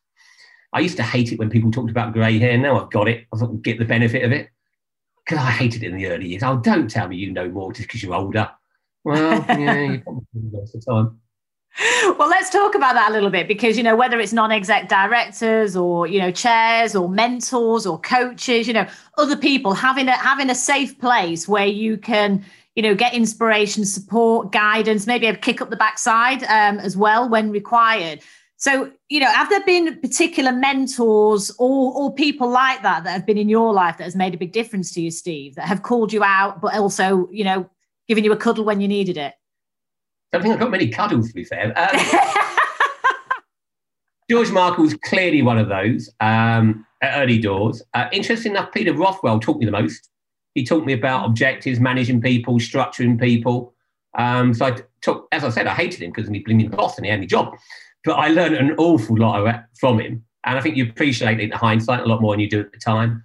I 0.75 0.81
used 0.81 0.97
to 0.97 1.03
hate 1.03 1.31
it 1.31 1.39
when 1.39 1.49
people 1.49 1.71
talked 1.71 1.89
about 1.89 2.13
grey 2.13 2.37
hair. 2.37 2.57
Now 2.57 2.79
I've 2.79 2.91
got 2.91 3.07
it. 3.07 3.25
I 3.33 3.37
thought 3.37 3.61
get 3.63 3.79
the 3.79 3.85
benefit 3.85 4.23
of 4.23 4.31
it. 4.31 4.49
Because 5.25 5.43
I 5.43 5.49
hated 5.49 5.81
it 5.81 5.87
in 5.87 5.97
the 5.97 6.07
early 6.07 6.27
years. 6.27 6.43
Oh, 6.43 6.57
don't 6.57 6.89
tell 6.89 7.07
me 7.07 7.15
you 7.15 7.31
know 7.31 7.49
more 7.49 7.73
just 7.73 7.87
because 7.87 8.03
you're 8.03 8.13
older. 8.13 8.51
Well, 9.03 9.43
yeah, 9.47 9.91
you 9.91 9.99
probably 10.03 10.25
most 10.51 10.75
of 10.75 10.85
the 10.85 10.91
time 10.91 11.19
well 12.17 12.29
let's 12.29 12.49
talk 12.49 12.73
about 12.73 12.93
that 12.93 13.09
a 13.09 13.13
little 13.13 13.29
bit 13.29 13.47
because 13.47 13.77
you 13.77 13.83
know 13.83 13.95
whether 13.95 14.19
it's 14.19 14.31
non-exec 14.31 14.87
directors 14.87 15.75
or 15.75 16.07
you 16.07 16.19
know 16.19 16.31
chairs 16.31 16.95
or 16.95 17.09
mentors 17.09 17.85
or 17.85 17.99
coaches 17.99 18.67
you 18.67 18.73
know 18.73 18.87
other 19.17 19.35
people 19.35 19.73
having 19.73 20.07
a 20.07 20.11
having 20.11 20.49
a 20.49 20.55
safe 20.55 20.97
place 20.99 21.47
where 21.47 21.65
you 21.65 21.97
can 21.97 22.43
you 22.75 22.83
know 22.83 22.95
get 22.95 23.13
inspiration 23.13 23.83
support 23.83 24.51
guidance 24.53 25.05
maybe 25.05 25.27
a 25.27 25.35
kick 25.35 25.61
up 25.61 25.69
the 25.69 25.75
backside 25.75 26.43
um, 26.43 26.79
as 26.79 26.95
well 26.95 27.27
when 27.27 27.51
required 27.51 28.21
so 28.57 28.91
you 29.09 29.19
know 29.19 29.31
have 29.31 29.49
there 29.49 29.63
been 29.65 29.99
particular 29.99 30.51
mentors 30.51 31.51
or 31.59 31.93
or 31.93 32.13
people 32.13 32.49
like 32.49 32.81
that 32.83 33.03
that 33.03 33.11
have 33.11 33.25
been 33.25 33.37
in 33.37 33.49
your 33.49 33.73
life 33.73 33.97
that 33.97 34.05
has 34.05 34.15
made 34.15 34.33
a 34.33 34.37
big 34.37 34.51
difference 34.51 34.93
to 34.93 35.01
you 35.01 35.11
steve 35.11 35.55
that 35.55 35.67
have 35.67 35.83
called 35.83 36.13
you 36.13 36.23
out 36.23 36.61
but 36.61 36.73
also 36.75 37.27
you 37.31 37.43
know 37.43 37.69
given 38.07 38.23
you 38.23 38.31
a 38.31 38.37
cuddle 38.37 38.63
when 38.63 38.79
you 38.79 38.87
needed 38.87 39.17
it 39.17 39.33
don't 40.35 40.41
think 40.41 40.53
I've 40.55 40.59
got 40.59 40.71
many 40.71 40.89
cuddles, 40.89 41.29
to 41.29 41.33
be 41.33 41.45
fair. 41.45 41.73
Um, 41.77 41.97
George 44.29 44.51
Markle 44.51 44.83
was 44.83 44.95
clearly 44.95 45.41
one 45.41 45.57
of 45.57 45.69
those 45.69 46.09
um, 46.19 46.85
at 47.01 47.21
early 47.21 47.39
doors. 47.39 47.81
Uh, 47.93 48.07
interesting 48.11 48.51
enough, 48.51 48.71
Peter 48.73 48.93
Rothwell 48.93 49.39
taught 49.39 49.59
me 49.59 49.65
the 49.65 49.71
most. 49.71 50.09
He 50.53 50.65
taught 50.65 50.85
me 50.85 50.93
about 50.93 51.25
objectives, 51.25 51.79
managing 51.79 52.21
people, 52.21 52.55
structuring 52.55 53.19
people. 53.19 53.73
Um, 54.17 54.53
so 54.53 54.65
I 54.65 54.77
took, 55.01 55.27
as 55.31 55.43
I 55.43 55.49
said, 55.49 55.67
I 55.67 55.73
hated 55.73 56.01
him 56.01 56.11
because 56.11 56.29
he 56.29 56.39
blew 56.39 56.55
me 56.55 56.67
boss 56.67 56.97
and 56.97 57.05
he 57.05 57.11
had 57.11 57.19
me 57.19 57.27
job. 57.27 57.53
But 58.05 58.13
I 58.13 58.29
learned 58.29 58.55
an 58.55 58.75
awful 58.77 59.17
lot 59.17 59.65
from 59.79 59.99
him. 59.99 60.23
And 60.45 60.57
I 60.57 60.61
think 60.61 60.77
you 60.77 60.87
appreciate 60.87 61.39
it 61.39 61.43
in 61.43 61.51
hindsight 61.51 62.01
a 62.01 62.05
lot 62.05 62.21
more 62.21 62.33
than 62.33 62.39
you 62.39 62.49
do 62.49 62.61
at 62.61 62.71
the 62.71 62.77
time. 62.77 63.23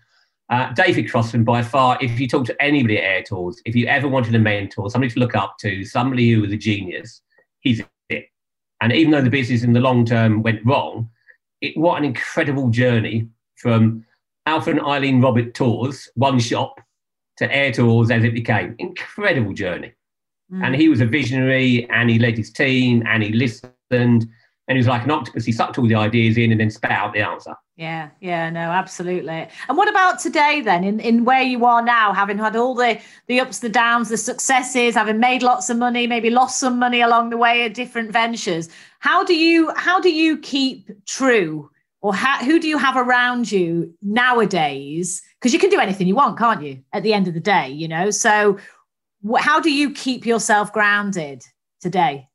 Uh, 0.49 0.73
David 0.73 1.09
Crossland, 1.09 1.45
by 1.47 1.63
far, 1.63 1.97
if 2.01 2.19
you 2.19 2.27
talk 2.27 2.45
to 2.47 2.63
anybody 2.63 2.99
at 2.99 3.27
Airtours, 3.27 3.57
if 3.67 3.77
you 3.77 3.87
ever 3.87 4.09
wanted 4.09 4.35
a 4.35 4.39
mentor, 4.39 4.91
somebody 4.91 5.13
to 5.13 5.21
look 5.21 5.37
up 5.37 5.57
to, 5.61 5.85
somebody 5.85 6.33
who 6.33 6.41
was 6.41 6.51
a 6.51 6.57
genius, 6.57 7.21
he's 7.61 7.83
it. 8.09 8.27
And 8.81 8.93
even 8.93 9.13
though 9.13 9.23
the 9.23 9.31
business 9.31 9.63
in 9.63 9.75
the 9.75 9.81
long 9.81 10.05
term 10.05 10.43
went 10.43 10.65
wrong, 10.65 11.09
it, 11.61 11.77
what 11.77 11.99
an 11.99 12.05
incredible 12.05 12.71
journey 12.71 13.29
from 13.57 14.05
Alpha 14.47 14.71
and 14.71 14.81
Eileen 14.81 15.21
Robert 15.21 15.55
Tours, 15.55 16.09
one 16.15 16.41
shop, 16.41 16.81
to 17.37 17.47
Airtours 17.47 18.11
as 18.11 18.25
it 18.25 18.35
became. 18.35 18.75
Incredible 18.79 19.53
journey. 19.53 19.93
Mm. 20.53 20.67
And 20.67 20.75
he 20.75 20.89
was 20.89 21.01
a 21.01 21.07
visionary 21.07 21.89
and 21.91 22.11
he 22.11 22.19
led 22.19 22.37
his 22.37 22.51
team 22.51 23.05
and 23.07 23.23
he 23.23 23.33
listened 23.33 24.27
and 24.71 24.77
he 24.77 24.79
was 24.79 24.87
like 24.87 25.03
an 25.03 25.11
octopus. 25.11 25.45
He 25.45 25.51
sucked 25.51 25.79
all 25.79 25.89
the 25.89 25.97
ideas 25.97 26.39
in 26.39 26.53
and 26.53 26.61
then 26.61 26.71
spat 26.71 26.93
out 26.93 27.13
the 27.13 27.21
answer. 27.21 27.57
Yeah, 27.77 28.11
yeah, 28.21 28.49
no, 28.51 28.61
absolutely. 28.61 29.49
And 29.69 29.77
what 29.77 29.89
about 29.89 30.21
today 30.21 30.61
then, 30.61 30.85
in, 30.85 31.01
in 31.01 31.25
where 31.25 31.43
you 31.43 31.65
are 31.65 31.83
now, 31.83 32.13
having 32.13 32.39
had 32.39 32.55
all 32.55 32.77
the 32.77 33.01
the 33.27 33.41
ups, 33.41 33.59
the 33.59 33.69
downs, 33.69 34.11
the 34.11 34.17
successes, 34.17 34.95
having 34.95 35.19
made 35.19 35.43
lots 35.43 35.71
of 35.71 35.77
money, 35.77 36.07
maybe 36.07 36.31
lost 36.31 36.61
some 36.61 36.79
money 36.79 37.01
along 37.01 37.31
the 37.31 37.37
way 37.37 37.65
at 37.65 37.75
different 37.75 38.13
ventures. 38.13 38.69
How 39.01 39.25
do 39.25 39.35
you 39.35 39.73
how 39.75 39.99
do 39.99 40.13
you 40.13 40.39
keep 40.39 40.89
true, 41.05 41.69
or 42.01 42.15
how, 42.15 42.39
who 42.45 42.61
do 42.61 42.69
you 42.69 42.79
have 42.79 42.97
around 42.97 43.51
you 43.51 43.93
nowadays? 44.03 45.21
Because 45.41 45.53
you 45.53 45.59
can 45.59 45.71
do 45.71 45.81
anything 45.81 46.07
you 46.07 46.15
want, 46.15 46.39
can't 46.39 46.63
you? 46.63 46.81
At 46.93 47.03
the 47.03 47.13
end 47.13 47.27
of 47.27 47.35
the 47.35 47.41
day, 47.41 47.71
you 47.71 47.89
know. 47.89 48.13
So, 48.13 48.57
wh- 49.29 49.41
how 49.41 49.59
do 49.59 49.73
you 49.73 49.91
keep 49.91 50.25
yourself 50.25 50.73
grounded 50.73 51.43
today? 51.81 52.29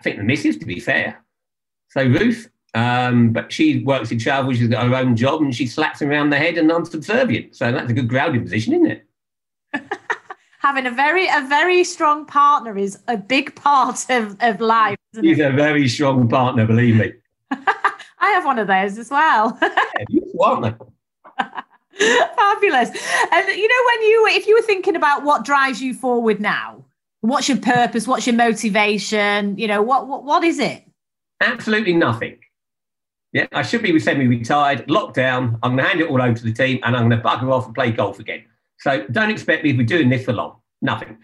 I 0.00 0.02
think 0.02 0.16
the 0.16 0.24
missus, 0.24 0.56
to 0.56 0.66
be 0.66 0.80
fair, 0.80 1.24
so 1.88 2.04
Ruth, 2.04 2.50
um, 2.74 3.32
but 3.32 3.52
she 3.52 3.82
works 3.84 4.10
in 4.10 4.18
travel. 4.18 4.52
She's 4.52 4.68
got 4.68 4.86
her 4.86 4.94
own 4.94 5.16
job, 5.16 5.42
and 5.42 5.54
she 5.54 5.66
slaps 5.66 6.02
him 6.02 6.10
around 6.10 6.30
the 6.30 6.36
head, 6.36 6.58
and 6.58 6.70
I'm 6.70 6.84
subservient. 6.84 7.56
So 7.56 7.72
that's 7.72 7.90
a 7.90 7.94
good 7.94 8.08
grounding 8.08 8.42
position, 8.42 8.74
isn't 8.74 8.90
it? 8.90 9.06
Having 10.60 10.86
a 10.86 10.90
very 10.90 11.26
a 11.28 11.46
very 11.48 11.84
strong 11.84 12.26
partner 12.26 12.76
is 12.76 12.98
a 13.08 13.16
big 13.16 13.54
part 13.54 14.04
of, 14.10 14.36
of 14.40 14.60
life. 14.60 14.96
He's 15.20 15.38
a 15.38 15.50
very 15.50 15.88
strong 15.88 16.28
partner, 16.28 16.66
believe 16.66 16.96
me. 16.96 17.12
I 17.50 18.30
have 18.30 18.44
one 18.44 18.58
of 18.58 18.66
those 18.66 18.98
as 18.98 19.10
well. 19.10 19.56
yeah, 19.62 19.70
you 20.08 20.40
aren't 20.42 20.62
they? 20.62 21.44
Fabulous. 22.36 22.90
And 23.32 23.48
you 23.48 23.68
know, 23.68 23.82
when 23.86 24.02
you 24.02 24.26
if 24.30 24.46
you 24.46 24.54
were 24.54 24.62
thinking 24.62 24.96
about 24.96 25.22
what 25.22 25.44
drives 25.44 25.80
you 25.80 25.94
forward 25.94 26.40
now, 26.40 26.84
what's 27.20 27.48
your 27.48 27.58
purpose? 27.58 28.06
What's 28.06 28.26
your 28.26 28.36
motivation? 28.36 29.56
You 29.56 29.68
know, 29.68 29.82
what 29.82 30.06
what 30.06 30.24
what 30.24 30.44
is 30.44 30.58
it? 30.58 30.84
Absolutely 31.40 31.94
nothing. 31.94 32.38
Yeah, 33.32 33.46
I 33.52 33.62
should 33.62 33.82
be 33.82 33.98
semi-retired, 33.98 34.86
lockdown. 34.88 35.58
I'm 35.62 35.76
going 35.76 35.84
to 35.84 35.88
hand 35.88 36.00
it 36.00 36.08
all 36.08 36.20
over 36.20 36.32
to 36.32 36.44
the 36.44 36.52
team, 36.52 36.80
and 36.82 36.96
I'm 36.96 37.08
going 37.08 37.20
to 37.20 37.28
bugger 37.28 37.52
off 37.52 37.66
and 37.66 37.74
play 37.74 37.90
golf 37.90 38.18
again. 38.18 38.44
So 38.78 39.06
don't 39.08 39.30
expect 39.30 39.64
me 39.64 39.72
to 39.72 39.78
be 39.78 39.84
doing 39.84 40.08
this 40.08 40.24
for 40.24 40.32
long. 40.32 40.56
Nothing. 40.80 41.18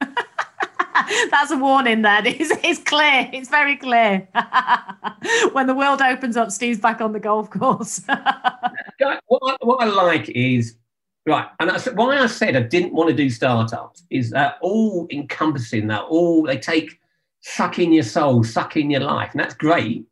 That's 1.30 1.50
a 1.50 1.56
warning 1.56 2.02
then. 2.02 2.26
It's, 2.26 2.52
it's 2.62 2.82
clear. 2.82 3.28
It's 3.32 3.48
very 3.48 3.76
clear. 3.76 4.28
when 5.52 5.66
the 5.66 5.74
world 5.74 6.00
opens 6.00 6.36
up, 6.36 6.52
Steve's 6.52 6.78
back 6.78 7.00
on 7.00 7.12
the 7.12 7.20
golf 7.20 7.50
course. 7.50 8.00
what, 8.06 9.42
I, 9.42 9.56
what 9.60 9.82
I 9.82 9.86
like 9.86 10.28
is, 10.28 10.76
right, 11.26 11.48
and 11.58 11.70
that's 11.70 11.86
why 11.86 12.18
I 12.18 12.26
said 12.26 12.54
I 12.56 12.62
didn't 12.62 12.94
want 12.94 13.10
to 13.10 13.16
do 13.16 13.28
startups, 13.28 14.04
is 14.10 14.30
that 14.30 14.58
all 14.62 15.08
encompassing, 15.10 15.88
that 15.88 16.02
all, 16.02 16.44
they 16.44 16.58
take 16.58 17.00
suck 17.46 17.78
in 17.78 17.92
your 17.92 18.02
soul, 18.02 18.42
suck 18.42 18.74
in 18.76 18.90
your 18.90 19.02
life. 19.02 19.30
And 19.32 19.40
that's 19.40 19.54
great. 19.54 20.06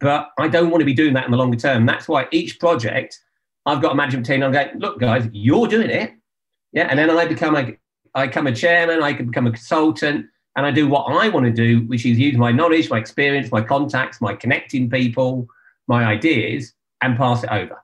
but 0.00 0.30
I 0.38 0.48
don't 0.48 0.70
want 0.70 0.80
to 0.80 0.84
be 0.84 0.94
doing 0.94 1.14
that 1.14 1.24
in 1.24 1.30
the 1.30 1.36
longer 1.36 1.56
term. 1.56 1.86
That's 1.86 2.08
why 2.08 2.26
each 2.32 2.58
project, 2.58 3.18
I've 3.66 3.80
got 3.80 3.92
a 3.92 3.94
management 3.94 4.26
team. 4.26 4.42
I'm 4.42 4.52
going, 4.52 4.78
look, 4.78 4.98
guys, 4.98 5.28
you're 5.32 5.68
doing 5.68 5.90
it, 5.90 6.12
yeah. 6.72 6.88
And 6.90 6.98
then 6.98 7.10
I 7.10 7.26
become 7.26 7.54
a, 7.54 7.72
I 8.14 8.26
become 8.26 8.46
a 8.46 8.54
chairman. 8.54 9.02
I 9.02 9.12
can 9.12 9.26
become 9.26 9.46
a 9.46 9.52
consultant, 9.52 10.26
and 10.56 10.66
I 10.66 10.70
do 10.70 10.88
what 10.88 11.04
I 11.04 11.28
want 11.28 11.46
to 11.46 11.52
do, 11.52 11.86
which 11.86 12.04
is 12.04 12.18
use 12.18 12.36
my 12.36 12.50
knowledge, 12.50 12.90
my 12.90 12.98
experience, 12.98 13.52
my 13.52 13.62
contacts, 13.62 14.20
my 14.20 14.34
connecting 14.34 14.90
people, 14.90 15.46
my 15.86 16.04
ideas, 16.04 16.72
and 17.00 17.16
pass 17.16 17.44
it 17.44 17.50
over. 17.50 17.82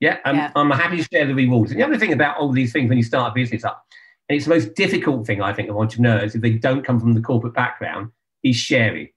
Yeah, 0.00 0.18
I'm, 0.24 0.36
yeah. 0.36 0.50
I'm 0.56 0.70
happy 0.70 0.96
to 0.96 1.04
share 1.04 1.26
the 1.26 1.34
rewards. 1.34 1.70
And 1.70 1.80
the 1.80 1.84
other 1.86 1.98
thing 1.98 2.12
about 2.12 2.38
all 2.38 2.50
these 2.50 2.72
things 2.72 2.88
when 2.88 2.98
you 2.98 3.04
start 3.04 3.30
a 3.30 3.34
business 3.34 3.64
up, 3.64 3.86
it's 4.32 4.44
the 4.44 4.50
most 4.54 4.74
difficult 4.74 5.26
thing 5.26 5.42
I 5.42 5.52
think 5.52 5.68
of 5.68 5.76
entrepreneurs 5.76 6.34
if 6.34 6.42
they 6.42 6.50
don't 6.52 6.84
come 6.84 7.00
from 7.00 7.12
the 7.12 7.20
corporate 7.20 7.54
background, 7.54 8.10
is 8.42 8.56
sharing. 8.56 9.08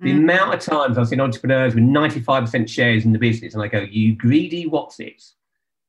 The 0.00 0.10
mm. 0.10 0.18
amount 0.18 0.54
of 0.54 0.60
times 0.60 0.98
I've 0.98 1.08
seen 1.08 1.20
entrepreneurs 1.20 1.74
with 1.74 1.84
95% 1.84 2.68
shares 2.68 3.04
in 3.04 3.12
the 3.12 3.18
business, 3.18 3.54
and 3.54 3.62
I 3.62 3.68
go, 3.68 3.80
"You 3.80 4.16
greedy 4.16 4.66
what's 4.66 4.98
it?" 5.00 5.22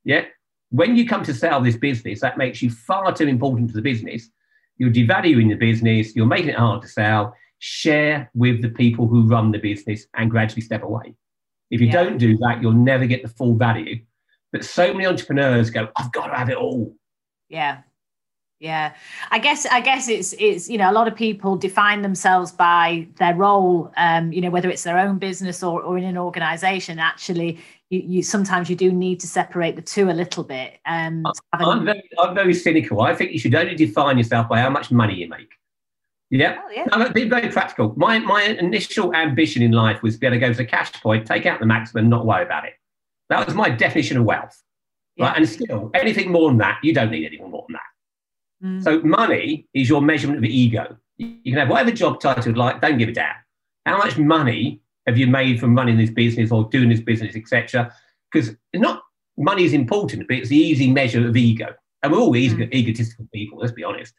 Yeah. 0.04 0.26
When 0.70 0.96
you 0.96 1.08
come 1.08 1.24
to 1.24 1.34
sell 1.34 1.62
this 1.62 1.76
business, 1.76 2.22
that 2.22 2.38
makes 2.38 2.62
you 2.62 2.70
far 2.70 3.14
too 3.14 3.28
important 3.28 3.70
to 3.70 3.76
the 3.76 3.82
business. 3.82 4.30
You're 4.78 4.92
devaluing 4.92 5.50
the 5.50 5.56
business. 5.56 6.16
You're 6.16 6.26
making 6.26 6.50
it 6.50 6.56
hard 6.56 6.82
to 6.82 6.88
sell. 6.88 7.36
Share 7.60 8.32
with 8.34 8.62
the 8.62 8.70
people 8.70 9.08
who 9.08 9.28
run 9.28 9.52
the 9.52 9.60
business 9.60 10.08
and 10.16 10.32
gradually 10.32 10.62
step 10.62 10.84
away. 10.84 11.14
If 11.70 11.82
you 11.82 11.88
yeah. 11.88 12.04
don't 12.04 12.18
do 12.18 12.38
that, 12.38 12.62
you'll 12.62 12.72
never 12.72 13.06
get 13.06 13.22
the 13.22 13.30
full 13.30 13.56
value 13.56 14.00
but 14.52 14.66
so 14.66 14.94
many 14.94 15.06
entrepreneurs 15.06 15.70
go, 15.70 15.88
I've 15.96 16.12
got 16.12 16.28
to 16.28 16.36
have 16.36 16.50
it 16.50 16.58
all. 16.58 16.94
Yeah. 17.50 17.80
Yeah. 18.62 18.94
I 19.32 19.40
guess 19.40 19.66
I 19.66 19.82
guess 19.82 20.08
it's 20.08 20.36
it's 20.38 20.70
you 20.70 20.78
know 20.78 20.92
a 20.92 20.94
lot 20.94 21.08
of 21.08 21.16
people 21.16 21.56
define 21.56 22.04
themselves 22.04 22.52
by 22.52 23.08
their 23.18 23.34
role 23.34 23.92
um 23.98 24.32
you 24.32 24.40
know 24.40 24.52
whether 24.52 24.70
it's 24.70 24.84
their 24.84 25.00
own 25.00 25.18
business 25.18 25.64
or, 25.64 25.82
or 25.82 25.98
in 25.98 26.04
an 26.04 26.16
organization 26.16 27.00
actually 27.00 27.60
you, 27.90 28.02
you 28.06 28.24
sometimes 28.24 28.70
you 28.70 28.76
do 28.76 28.92
need 28.92 29.20
to 29.22 29.28
separate 29.28 29.76
the 29.76 29.82
two 29.82 30.12
a 30.12 30.14
little 30.14 30.44
bit 30.44 30.80
um 30.86 31.26
I'm 31.54 31.86
very, 31.86 32.04
I'm 32.20 32.36
very 32.36 32.54
cynical 32.54 33.02
I 33.02 33.16
think 33.16 33.32
you 33.32 33.40
should 33.40 33.56
only 33.56 33.74
define 33.74 34.20
yourself 34.20 34.48
by 34.48 34.60
how 34.60 34.70
much 34.70 34.92
money 34.92 35.16
you 35.16 35.28
make 35.28 35.54
yeah, 36.30 36.62
oh, 36.64 36.70
yeah. 36.72 36.86
No, 36.96 37.10
be 37.10 37.28
very 37.28 37.50
practical 37.50 37.96
my 37.98 38.20
my 38.20 38.44
initial 38.44 39.16
ambition 39.16 39.64
in 39.64 39.72
life 39.72 40.04
was 40.04 40.14
to 40.14 40.20
be 40.20 40.28
able 40.28 40.36
to 40.36 40.40
go 40.40 40.52
to 40.52 40.58
the 40.58 40.66
cash 40.66 40.94
point 41.02 41.26
take 41.26 41.48
out 41.48 41.60
the 41.60 41.66
maximum 41.66 42.10
not 42.10 42.28
worry 42.28 42.44
about 42.44 42.66
it 42.66 42.74
that 43.32 43.46
was 43.48 43.56
my 43.56 43.70
definition 43.70 44.18
of 44.18 44.26
wealth. 44.26 44.62
Yeah. 45.16 45.28
Right? 45.28 45.38
And 45.38 45.50
still, 45.50 45.90
anything 45.94 46.32
more 46.32 46.50
than 46.50 46.58
that, 46.58 46.80
you 46.84 46.94
don't 46.94 47.10
need 47.10 47.26
anything 47.26 47.50
more 47.50 47.64
than 47.68 47.74
that. 47.74 47.91
Mm. 48.64 48.84
So 48.84 49.02
money 49.02 49.68
is 49.74 49.90
your 49.90 50.02
measurement 50.02 50.40
of 50.40 50.46
ego. 50.46 50.98
You 51.18 51.52
can 51.52 51.60
have 51.60 51.70
whatever 51.70 51.92
job 51.92 52.20
title 52.20 52.48
you'd 52.48 52.58
like, 52.58 52.82
don't 52.82 52.98
give 52.98 53.10
a 53.10 53.14
damn. 53.14 53.36
How 53.86 53.98
much 53.98 54.18
money 54.18 54.82
have 55.08 55.18
you 55.18 55.28
made 55.28 55.60
from 55.60 55.76
running 55.76 55.98
this 55.98 56.10
business 56.10 56.52
or 56.52 56.66
doing 56.66 56.90
this 56.90 57.02
business, 57.02 57.36
etc.? 57.36 57.94
Because 58.32 58.56
not 58.74 59.04
money 59.38 59.64
is 59.64 59.74
important, 59.74 60.28
but 60.28 60.38
it's 60.38 60.50
the 60.50 60.58
easy 60.58 60.92
measure 60.92 61.28
of 61.28 61.36
ego. 61.36 61.74
And 62.04 62.12
we're 62.12 62.20
all 62.20 62.32
mm. 62.32 62.74
egotistical 62.74 63.28
people, 63.34 63.60
let's 63.60 63.74
be 63.74 63.84
honest. 63.84 64.14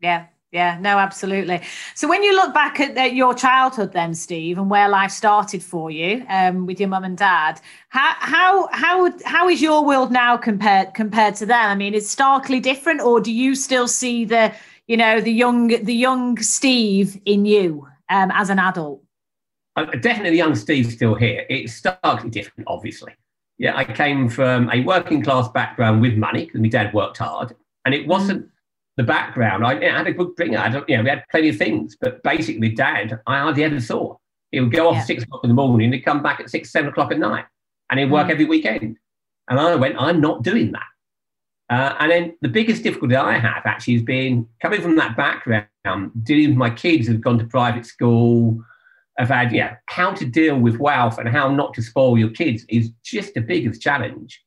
Yeah, 0.00 0.26
yeah, 0.56 0.78
no, 0.80 0.96
absolutely. 0.98 1.60
So 1.94 2.08
when 2.08 2.22
you 2.22 2.34
look 2.34 2.54
back 2.54 2.80
at, 2.80 2.96
at, 2.96 3.12
your 3.12 3.34
childhood, 3.34 3.92
then 3.92 4.14
Steve, 4.14 4.56
and 4.56 4.70
where 4.70 4.88
life 4.88 5.10
started 5.10 5.62
for 5.62 5.90
you 5.90 6.24
um, 6.30 6.64
with 6.64 6.80
your 6.80 6.88
mum 6.88 7.04
and 7.04 7.18
dad, 7.18 7.60
how 7.90 8.14
how 8.20 8.66
how 8.72 9.12
how 9.26 9.50
is 9.50 9.60
your 9.60 9.84
world 9.84 10.10
now 10.10 10.38
compared 10.38 10.94
compared 10.94 11.34
to 11.36 11.46
them? 11.46 11.70
I 11.70 11.74
mean, 11.74 11.92
it's 11.92 12.08
starkly 12.08 12.58
different, 12.58 13.02
or 13.02 13.20
do 13.20 13.30
you 13.30 13.54
still 13.54 13.86
see 13.86 14.24
the 14.24 14.50
you 14.86 14.96
know 14.96 15.20
the 15.20 15.30
young 15.30 15.68
the 15.84 15.94
young 15.94 16.38
Steve 16.38 17.20
in 17.26 17.44
you 17.44 17.86
um, 18.08 18.30
as 18.32 18.48
an 18.48 18.58
adult? 18.58 19.02
Uh, 19.76 19.84
definitely, 20.00 20.38
young 20.38 20.54
Steve's 20.54 20.94
still 20.94 21.14
here. 21.14 21.44
It's 21.50 21.74
starkly 21.74 22.30
different, 22.30 22.66
obviously. 22.66 23.12
Yeah, 23.58 23.76
I 23.76 23.84
came 23.84 24.30
from 24.30 24.70
a 24.70 24.82
working 24.84 25.22
class 25.22 25.50
background 25.50 26.00
with 26.00 26.14
money 26.14 26.46
because 26.46 26.62
my 26.62 26.68
dad 26.68 26.94
worked 26.94 27.18
hard, 27.18 27.54
and 27.84 27.94
it 27.94 28.06
wasn't. 28.06 28.48
The 28.96 29.02
background. 29.02 29.64
I, 29.64 29.78
I, 29.78 29.98
had 29.98 30.06
a 30.06 30.12
good 30.12 30.34
bringer. 30.36 30.58
I 30.58 30.70
don't, 30.70 30.88
you 30.88 30.96
know, 30.96 31.02
we 31.02 31.10
had 31.10 31.24
plenty 31.30 31.50
of 31.50 31.56
things, 31.56 31.96
but 32.00 32.22
basically, 32.22 32.70
dad, 32.70 33.20
I 33.26 33.40
hardly 33.40 33.64
ever 33.64 33.80
saw. 33.80 34.16
He 34.52 34.60
would 34.60 34.72
go 34.72 34.88
off 34.88 34.94
yeah. 34.96 35.04
six 35.04 35.22
o'clock 35.24 35.44
in 35.44 35.48
the 35.48 35.54
morning, 35.54 35.92
he'd 35.92 36.00
come 36.00 36.22
back 36.22 36.40
at 36.40 36.48
six, 36.48 36.70
seven 36.70 36.90
o'clock 36.90 37.12
at 37.12 37.18
night, 37.18 37.44
and 37.90 38.00
he'd 38.00 38.10
work 38.10 38.28
mm. 38.28 38.30
every 38.30 38.46
weekend. 38.46 38.96
And 39.48 39.60
I 39.60 39.74
went, 39.74 39.96
I'm 39.98 40.20
not 40.20 40.42
doing 40.42 40.72
that. 40.72 40.86
Uh, 41.68 41.96
and 41.98 42.10
then 42.10 42.36
the 42.42 42.48
biggest 42.48 42.82
difficulty 42.82 43.16
I 43.16 43.38
have 43.38 43.62
actually 43.64 43.94
has 43.94 44.02
been 44.02 44.46
coming 44.62 44.80
from 44.80 44.96
that 44.96 45.16
background, 45.16 45.66
dealing 46.22 46.50
with 46.50 46.58
my 46.58 46.70
kids 46.70 47.06
who've 47.06 47.20
gone 47.20 47.38
to 47.38 47.44
private 47.44 47.86
school. 47.86 48.62
I've 49.18 49.28
had, 49.28 49.52
yeah, 49.52 49.76
how 49.86 50.12
to 50.12 50.24
deal 50.24 50.58
with 50.58 50.76
wealth 50.76 51.18
and 51.18 51.28
how 51.28 51.48
not 51.48 51.74
to 51.74 51.82
spoil 51.82 52.18
your 52.18 52.30
kids 52.30 52.64
is 52.68 52.90
just 53.02 53.34
the 53.34 53.40
biggest 53.40 53.82
challenge. 53.82 54.42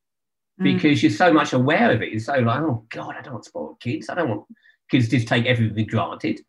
Mm. 0.59 0.63
because 0.63 1.01
you're 1.01 1.11
so 1.11 1.31
much 1.31 1.53
aware 1.53 1.91
of 1.91 2.01
it. 2.01 2.11
You're 2.11 2.19
so 2.19 2.35
like, 2.35 2.59
oh 2.59 2.83
God, 2.89 3.15
I 3.17 3.21
don't 3.21 3.33
want 3.33 3.43
to 3.43 3.49
spoil 3.49 3.77
kids. 3.79 4.09
I 4.09 4.15
don't 4.15 4.29
want 4.29 4.43
kids 4.91 5.07
to 5.07 5.17
just 5.17 5.27
take 5.27 5.45
everything 5.45 5.85
granted. 5.85 6.41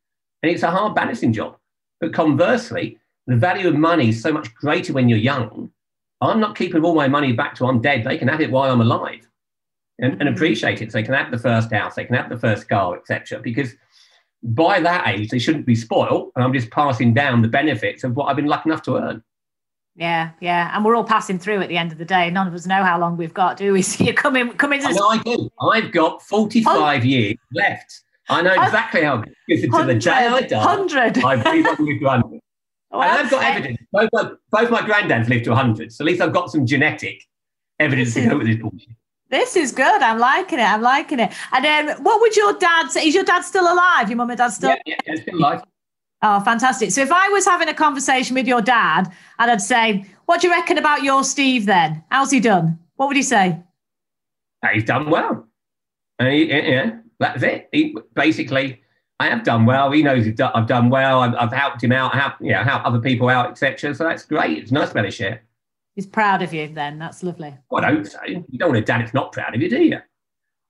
And 0.43 0.51
it's 0.51 0.63
a 0.63 0.71
hard 0.71 0.95
balancing 0.95 1.33
job. 1.33 1.57
But 2.01 2.13
conversely, 2.13 2.99
the 3.27 3.37
value 3.37 3.69
of 3.69 3.77
money 3.77 4.09
is 4.09 4.23
so 4.23 4.33
much 4.33 4.53
greater 4.55 4.93
when 4.93 5.09
you're 5.09 5.19
young. 5.19 5.71
I'm 6.21 6.41
not 6.41 6.57
keeping 6.57 6.85
all 6.85 6.95
my 6.95 7.09
money 7.09 7.33
back 7.33 7.55
till 7.55 7.69
I'm 7.69 7.81
dead. 7.81 8.05
They 8.05 8.19
can 8.19 8.29
have 8.29 8.41
it 8.41 8.51
while 8.51 8.73
I'm 8.73 8.81
alive 8.81 9.29
and, 10.01 10.21
and 10.21 10.29
mm. 10.29 10.35
appreciate 10.35 10.83
it. 10.83 10.91
So 10.91 10.99
they 10.99 11.05
can 11.05 11.15
have 11.15 11.31
the 11.31 11.39
first 11.39 11.73
house, 11.73 11.95
they 11.95 12.05
can 12.05 12.17
have 12.17 12.29
the 12.31 12.39
first 12.39 12.69
car, 12.69 12.97
etc. 12.97 13.41
Because 13.41 13.75
by 14.43 14.81
that 14.81 15.07
age, 15.07 15.29
they 15.29 15.39
shouldn't 15.39 15.67
be 15.67 15.77
spoiled. 15.77 16.33
And 16.35 16.45
I'm 16.45 16.53
just 16.53 16.71
passing 16.71 17.15
down 17.15 17.43
the 17.43 17.49
benefits 17.49 18.03
of 18.03 18.17
what 18.17 18.25
I've 18.25 18.37
been 18.37 18.47
lucky 18.47 18.71
enough 18.71 18.83
to 18.83 18.97
earn. 18.97 19.23
Yeah, 19.97 20.31
yeah, 20.41 20.75
and 20.75 20.85
we're 20.85 20.95
all 20.95 21.05
passing 21.05 21.39
through 21.39 21.61
at 21.61 21.69
the 21.69 21.77
end 21.77 21.93
of 21.93 21.99
the 21.99 22.05
day. 22.05 22.31
None 22.31 22.47
of 22.47 22.55
us 22.55 22.67
know 22.67 22.83
how 22.83 22.99
long 22.99 23.17
we've 23.17 23.35
got, 23.35 23.57
do 23.57 23.73
we? 23.73 23.83
So 23.91 24.05
you 24.05 24.15
come 24.15 24.37
in, 24.37 24.53
come 24.53 24.73
into. 24.73 24.89
I, 24.89 25.19
do. 25.25 25.51
I've 25.61 25.93
got 25.93 26.23
forty-five 26.23 27.03
oh. 27.03 27.05
years 27.05 27.37
left. 27.53 28.03
I 28.29 28.43
know 28.43 28.53
exactly 28.53 29.03
how 29.03 29.23
to 29.23 29.27
the 29.49 29.95
day 29.95 30.11
I 30.11 30.43
die. 30.43 30.63
Hundred. 30.63 31.19
I 31.25 31.37
breathe 31.43 31.67
on 31.67 31.87
your 31.87 31.99
granddad. 31.99 32.41
Well, 32.93 33.03
and 33.03 33.13
I've 33.13 33.31
got 33.31 33.45
evidence. 33.45 33.79
Both 33.93 34.09
my, 34.13 34.33
both 34.51 34.71
my 34.73 34.81
granddads 34.81 35.29
lived 35.29 35.45
to 35.45 35.55
hundred, 35.55 35.93
so 35.93 36.03
at 36.03 36.07
least 36.07 36.21
I've 36.21 36.33
got 36.33 36.51
some 36.51 36.67
genetic 36.67 37.23
evidence 37.79 38.15
to 38.15 38.29
go 38.29 38.39
with 38.39 38.49
this 38.49 38.57
bullshit. 38.57 38.89
This 39.29 39.55
is 39.55 39.71
good. 39.71 40.03
I'm 40.03 40.19
liking 40.19 40.59
it. 40.59 40.65
I'm 40.65 40.83
liking 40.83 41.21
it. 41.21 41.33
And 41.53 41.65
then, 41.65 42.03
what 42.03 42.21
would 42.21 42.35
your 42.35 42.53
dad 42.55 42.91
say? 42.91 43.07
Is 43.07 43.15
your 43.15 43.23
dad 43.23 43.43
still 43.43 43.73
alive? 43.73 44.09
Your 44.09 44.17
mum 44.17 44.31
and 44.31 44.39
dad 44.39 44.49
still? 44.49 44.75
Yeah, 44.87 44.97
yeah, 45.07 45.15
still 45.23 45.39
alive. 45.39 45.63
Oh, 46.23 46.41
fantastic. 46.41 46.91
So 46.91 47.01
if 47.01 47.11
I 47.11 47.29
was 47.29 47.47
having 47.47 47.69
a 47.69 47.75
conversation 47.75 48.35
with 48.35 48.47
your 48.47 48.61
dad 48.61 49.11
and 49.39 49.51
I'd 49.51 49.63
say, 49.63 50.05
What 50.27 50.41
do 50.41 50.49
you 50.49 50.53
reckon 50.53 50.79
about 50.79 51.03
your 51.03 51.25
Steve 51.25 51.67
then? 51.67 52.05
How's 52.11 52.31
he 52.31 52.41
done? 52.41 52.79
What 52.97 53.09
would 53.09 53.17
he 53.17 53.23
say? 53.23 53.59
He's 54.73 54.85
done 54.85 55.09
well. 55.09 55.47
And 56.19 56.29
he, 56.29 56.51
yeah, 56.51 56.99
that's 57.19 57.43
it. 57.43 57.71
He, 57.73 57.97
basically, 58.15 58.83
I 59.19 59.29
have 59.29 59.43
done 59.43 59.65
well. 59.65 59.91
He 59.91 60.03
knows 60.03 60.27
I've 60.27 60.67
done 60.67 60.91
well. 60.91 61.21
I've, 61.21 61.35
I've 61.35 61.53
helped 61.53 61.83
him 61.83 61.93
out, 61.93 62.15
help, 62.15 62.35
you 62.41 62.53
know, 62.53 62.63
help 62.63 62.85
other 62.85 63.01
people 63.01 63.31
out, 63.31 63.51
etc. 63.51 63.95
So 63.95 64.05
that's 64.05 64.25
great. 64.27 64.59
It's 64.59 64.71
nice 64.71 64.89
to 64.89 64.95
be 64.95 65.01
able 65.01 65.09
to 65.09 65.17
share. 65.17 65.43
He's 65.95 66.07
proud 66.07 66.43
of 66.43 66.53
you 66.53 66.69
then. 66.69 66.99
That's 66.99 67.23
lovely. 67.23 67.55
Well, 67.71 67.85
I 67.85 67.95
hope 67.95 68.07
so. 68.07 68.21
You 68.27 68.59
don't 68.59 68.69
want 68.69 68.79
a 68.79 68.83
dad 68.83 69.01
that's 69.01 69.15
not 69.15 69.33
proud 69.33 69.55
of 69.55 69.63
you, 69.63 69.71
do 69.71 69.83
you? 69.83 69.99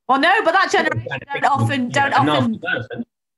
Well, 0.09 0.21
no, 0.21 0.43
but 0.45 0.53
that 0.53 0.71
generation 0.73 1.21
don't 1.33 1.45
often, 1.45 1.89
don't 1.91 2.13
often, 2.13 2.61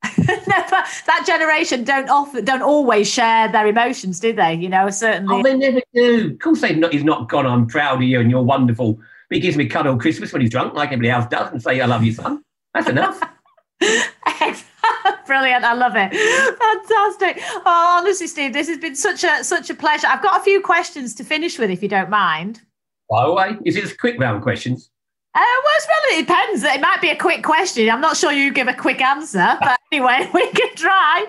that 0.03 1.25
generation 1.27 1.85
don't 1.85 2.09
often 2.09 2.45
don't 2.45 2.63
always 2.63 3.09
share 3.09 3.51
their 3.51 3.67
emotions, 3.67 4.21
do 4.21 4.33
they? 4.33 4.55
You 4.55 4.69
know, 4.69 4.91
certainly. 4.91 5.37
Oh, 5.37 5.43
they 5.43 5.57
never 5.57 5.81
do. 5.95 6.33
Of 6.33 6.39
course, 6.41 6.61
they've 6.61 6.77
not, 6.77 6.93
he's 6.93 7.05
not 7.05 7.29
gone. 7.29 7.47
I'm 7.47 7.67
proud 7.67 7.97
of 7.97 8.03
you, 8.03 8.21
and 8.21 8.31
you're 8.31 8.43
wonderful. 8.43 8.95
But 8.95 9.37
he 9.37 9.41
gives 9.41 9.57
me 9.57 9.67
a 9.67 9.69
cuddle 9.69 9.99
Christmas 9.99 10.33
when 10.33 10.43
he's 10.43 10.51
drunk, 10.51 10.75
like 10.75 10.89
everybody 10.89 11.11
else 11.11 11.27
does, 11.27 11.53
and 11.53 11.63
say, 11.63 11.81
"I 11.81 11.87
love 11.87 12.05
you, 12.05 12.13
son." 12.13 12.43
That's 12.75 12.89
enough. 12.89 13.21
Brilliant, 15.27 15.65
I 15.65 15.75
love 15.75 15.95
it. 15.97 16.13
Fantastic. 16.13 17.43
Oh, 17.65 17.99
honestly, 17.99 18.27
Steve, 18.27 18.53
this 18.53 18.69
has 18.69 18.79
been 18.79 18.95
such 18.95 19.25
a 19.25 19.43
such 19.45 19.71
a 19.71 19.75
pleasure. 19.75 20.07
I've 20.09 20.23
got 20.23 20.41
a 20.41 20.45
few 20.45 20.61
questions 20.61 21.15
to 21.17 21.25
finish 21.25 21.59
with, 21.59 21.71
if 21.71 21.83
you 21.83 21.89
don't 21.89 22.11
mind. 22.11 22.61
By 23.09 23.27
the 23.27 23.33
way, 23.33 23.57
is 23.65 23.77
it 23.77 23.99
quick 23.99 24.19
round 24.19 24.43
questions? 24.43 24.91
Uh, 25.35 25.41
well, 25.41 25.72
it's 25.76 25.87
it 26.12 26.26
depends. 26.26 26.62
It 26.62 26.80
might 26.83 27.01
be 27.01 27.09
a 27.09 27.16
quick 27.16 27.43
question. 27.43 27.89
I'm 27.89 28.03
not 28.03 28.18
sure 28.18 28.33
you 28.33 28.53
give 28.53 28.68
a 28.68 28.74
quick 28.74 29.01
answer, 29.01 29.57
but 29.61 29.78
anyway, 29.93 30.28
we 30.35 30.51
can 30.51 30.74
try 30.76 31.26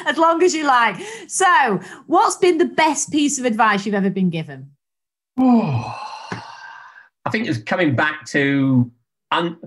as 0.06 0.18
long 0.18 0.42
as 0.42 0.52
you 0.52 0.64
like. 0.64 0.96
So, 1.28 1.80
what's 2.08 2.36
been 2.36 2.58
the 2.58 2.64
best 2.64 3.12
piece 3.12 3.38
of 3.38 3.44
advice 3.44 3.86
you've 3.86 3.94
ever 3.94 4.10
been 4.10 4.30
given? 4.30 4.70
Oh, 5.38 5.96
I 7.24 7.30
think 7.30 7.46
it's 7.46 7.58
coming 7.58 7.94
back 7.94 8.26
to 8.26 8.90
un- 9.30 9.58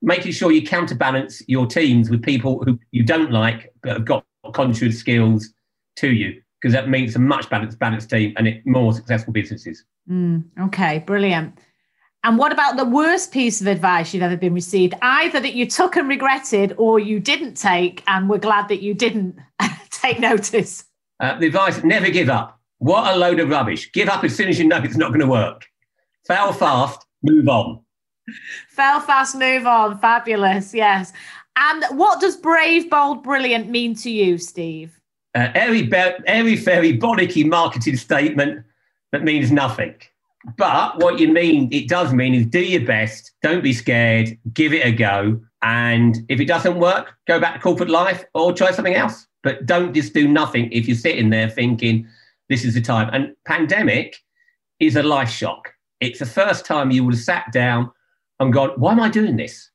making 0.00 0.32
sure 0.32 0.50
you 0.50 0.66
counterbalance 0.66 1.42
your 1.46 1.66
teams 1.66 2.08
with 2.08 2.22
people 2.22 2.62
who 2.64 2.78
you 2.90 3.02
don't 3.02 3.30
like 3.30 3.72
but 3.82 3.92
have 3.92 4.04
got 4.06 4.24
contrary 4.54 4.92
skills 4.92 5.50
to 5.96 6.10
you, 6.10 6.40
because 6.60 6.72
that 6.72 6.88
means 6.88 7.14
a 7.16 7.18
much 7.18 7.50
balanced, 7.50 7.78
balanced 7.78 8.08
team 8.08 8.32
and 8.38 8.48
it 8.48 8.62
more 8.64 8.94
successful 8.94 9.32
businesses. 9.34 9.84
Mm, 10.10 10.44
okay, 10.58 11.00
brilliant. 11.00 11.58
And 12.24 12.38
what 12.38 12.52
about 12.52 12.78
the 12.78 12.86
worst 12.86 13.32
piece 13.32 13.60
of 13.60 13.66
advice 13.66 14.14
you've 14.14 14.22
ever 14.22 14.36
been 14.36 14.54
received? 14.54 14.94
Either 15.02 15.40
that 15.40 15.52
you 15.52 15.66
took 15.66 15.94
and 15.96 16.08
regretted, 16.08 16.74
or 16.78 16.98
you 16.98 17.20
didn't 17.20 17.54
take 17.54 18.02
and 18.06 18.30
were 18.30 18.38
glad 18.38 18.68
that 18.68 18.80
you 18.82 18.94
didn't 18.94 19.38
take 19.90 20.18
notice. 20.18 20.84
Uh, 21.20 21.38
the 21.38 21.46
advice: 21.46 21.84
never 21.84 22.08
give 22.08 22.30
up. 22.30 22.58
What 22.78 23.14
a 23.14 23.16
load 23.16 23.40
of 23.40 23.50
rubbish. 23.50 23.92
Give 23.92 24.08
up 24.08 24.24
as 24.24 24.34
soon 24.34 24.48
as 24.48 24.58
you 24.58 24.66
know 24.66 24.78
it's 24.78 24.96
not 24.96 25.08
going 25.08 25.20
to 25.20 25.26
work. 25.26 25.66
Fail 26.26 26.52
fast, 26.52 27.06
move 27.22 27.46
on. 27.46 27.80
Fail 28.70 29.00
fast, 29.00 29.36
move 29.36 29.66
on. 29.66 29.98
Fabulous. 29.98 30.74
Yes. 30.74 31.12
And 31.56 31.84
what 31.96 32.20
does 32.20 32.36
brave, 32.36 32.90
bold, 32.90 33.22
brilliant 33.22 33.68
mean 33.68 33.94
to 33.96 34.10
you, 34.10 34.38
Steve? 34.38 34.98
Uh, 35.34 35.48
airy, 35.54 35.88
airy, 36.26 36.56
fairy, 36.56 36.98
bollocky 36.98 37.46
marketing 37.46 37.96
statement 37.96 38.64
that 39.12 39.22
means 39.22 39.52
nothing. 39.52 39.94
But 40.56 40.98
what 41.02 41.18
you 41.18 41.32
mean, 41.32 41.68
it 41.72 41.88
does 41.88 42.12
mean 42.12 42.34
is 42.34 42.46
do 42.46 42.60
your 42.60 42.84
best, 42.84 43.32
don't 43.42 43.62
be 43.62 43.72
scared, 43.72 44.38
give 44.52 44.72
it 44.72 44.84
a 44.84 44.92
go. 44.92 45.40
And 45.62 46.24
if 46.28 46.40
it 46.40 46.44
doesn't 46.44 46.78
work, 46.78 47.14
go 47.26 47.40
back 47.40 47.54
to 47.54 47.60
corporate 47.60 47.88
life 47.88 48.24
or 48.34 48.52
try 48.52 48.70
something 48.70 48.94
else. 48.94 49.26
But 49.42 49.66
don't 49.66 49.94
just 49.94 50.12
do 50.12 50.28
nothing 50.28 50.70
if 50.72 50.86
you're 50.86 50.96
sitting 50.96 51.30
there 51.30 51.48
thinking, 51.48 52.06
this 52.48 52.64
is 52.64 52.74
the 52.74 52.80
time. 52.80 53.08
And 53.12 53.34
pandemic 53.46 54.16
is 54.80 54.96
a 54.96 55.02
life 55.02 55.30
shock. 55.30 55.72
It's 56.00 56.18
the 56.18 56.26
first 56.26 56.66
time 56.66 56.90
you 56.90 57.04
would 57.04 57.14
have 57.14 57.22
sat 57.22 57.50
down 57.52 57.90
and 58.40 58.52
gone, 58.52 58.70
why 58.76 58.92
am 58.92 59.00
I 59.00 59.08
doing 59.08 59.36
this? 59.36 59.70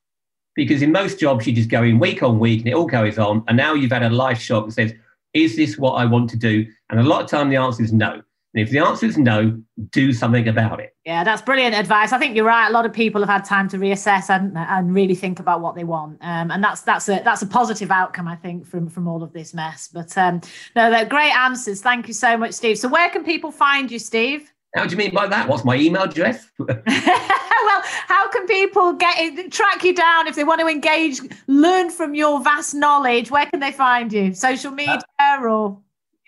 Because 0.54 0.82
in 0.82 0.92
most 0.92 1.18
jobs, 1.18 1.46
you 1.46 1.52
just 1.52 1.68
go 1.68 1.82
in 1.82 1.98
week 1.98 2.22
on 2.22 2.38
week 2.38 2.60
and 2.60 2.68
it 2.68 2.74
all 2.74 2.86
goes 2.86 3.18
on. 3.18 3.44
And 3.48 3.56
now 3.56 3.74
you've 3.74 3.92
had 3.92 4.02
a 4.02 4.10
life 4.10 4.40
shock 4.40 4.66
that 4.66 4.72
says, 4.72 4.94
is 5.32 5.56
this 5.56 5.78
what 5.78 5.92
I 5.92 6.04
want 6.04 6.30
to 6.30 6.36
do? 6.36 6.66
And 6.90 7.00
a 7.00 7.04
lot 7.04 7.22
of 7.22 7.30
time 7.30 7.48
the 7.48 7.56
answer 7.56 7.82
is 7.82 7.92
no. 7.92 8.22
And 8.52 8.64
if 8.64 8.70
the 8.70 8.80
answer 8.80 9.06
is 9.06 9.16
no, 9.16 9.62
do 9.90 10.12
something 10.12 10.48
about 10.48 10.80
it. 10.80 10.96
Yeah, 11.04 11.22
that's 11.22 11.40
brilliant 11.40 11.74
advice. 11.74 12.12
I 12.12 12.18
think 12.18 12.34
you're 12.34 12.44
right. 12.44 12.68
A 12.68 12.72
lot 12.72 12.84
of 12.84 12.92
people 12.92 13.20
have 13.20 13.30
had 13.30 13.44
time 13.44 13.68
to 13.68 13.78
reassess 13.78 14.28
and, 14.28 14.56
and 14.56 14.92
really 14.92 15.14
think 15.14 15.38
about 15.38 15.60
what 15.60 15.76
they 15.76 15.84
want, 15.84 16.18
um, 16.20 16.50
and 16.50 16.62
that's 16.62 16.82
that's 16.82 17.08
a 17.08 17.20
that's 17.24 17.42
a 17.42 17.46
positive 17.46 17.90
outcome, 17.92 18.26
I 18.26 18.34
think, 18.36 18.66
from 18.66 18.88
from 18.88 19.06
all 19.06 19.22
of 19.22 19.32
this 19.32 19.54
mess. 19.54 19.88
But 19.92 20.16
um, 20.18 20.40
no, 20.74 20.90
they're 20.90 21.04
great 21.04 21.32
answers. 21.32 21.80
Thank 21.80 22.08
you 22.08 22.14
so 22.14 22.36
much, 22.36 22.52
Steve. 22.52 22.76
So, 22.78 22.88
where 22.88 23.08
can 23.10 23.24
people 23.24 23.52
find 23.52 23.90
you, 23.90 24.00
Steve? 24.00 24.52
How 24.74 24.84
do 24.84 24.90
you 24.90 24.96
mean 24.96 25.14
by 25.14 25.26
that? 25.26 25.48
What's 25.48 25.64
my 25.64 25.76
email 25.76 26.02
address? 26.02 26.50
well, 26.58 27.82
how 28.06 28.28
can 28.28 28.46
people 28.46 28.92
get 28.92 29.18
it, 29.18 29.52
track 29.52 29.82
you 29.84 29.94
down 29.94 30.26
if 30.26 30.36
they 30.36 30.44
want 30.44 30.60
to 30.60 30.68
engage, 30.68 31.20
learn 31.46 31.90
from 31.90 32.14
your 32.14 32.42
vast 32.42 32.74
knowledge? 32.74 33.30
Where 33.30 33.46
can 33.46 33.60
they 33.60 33.72
find 33.72 34.12
you? 34.12 34.34
Social 34.34 34.70
media 34.72 35.00
uh, 35.18 35.38
or? 35.42 35.78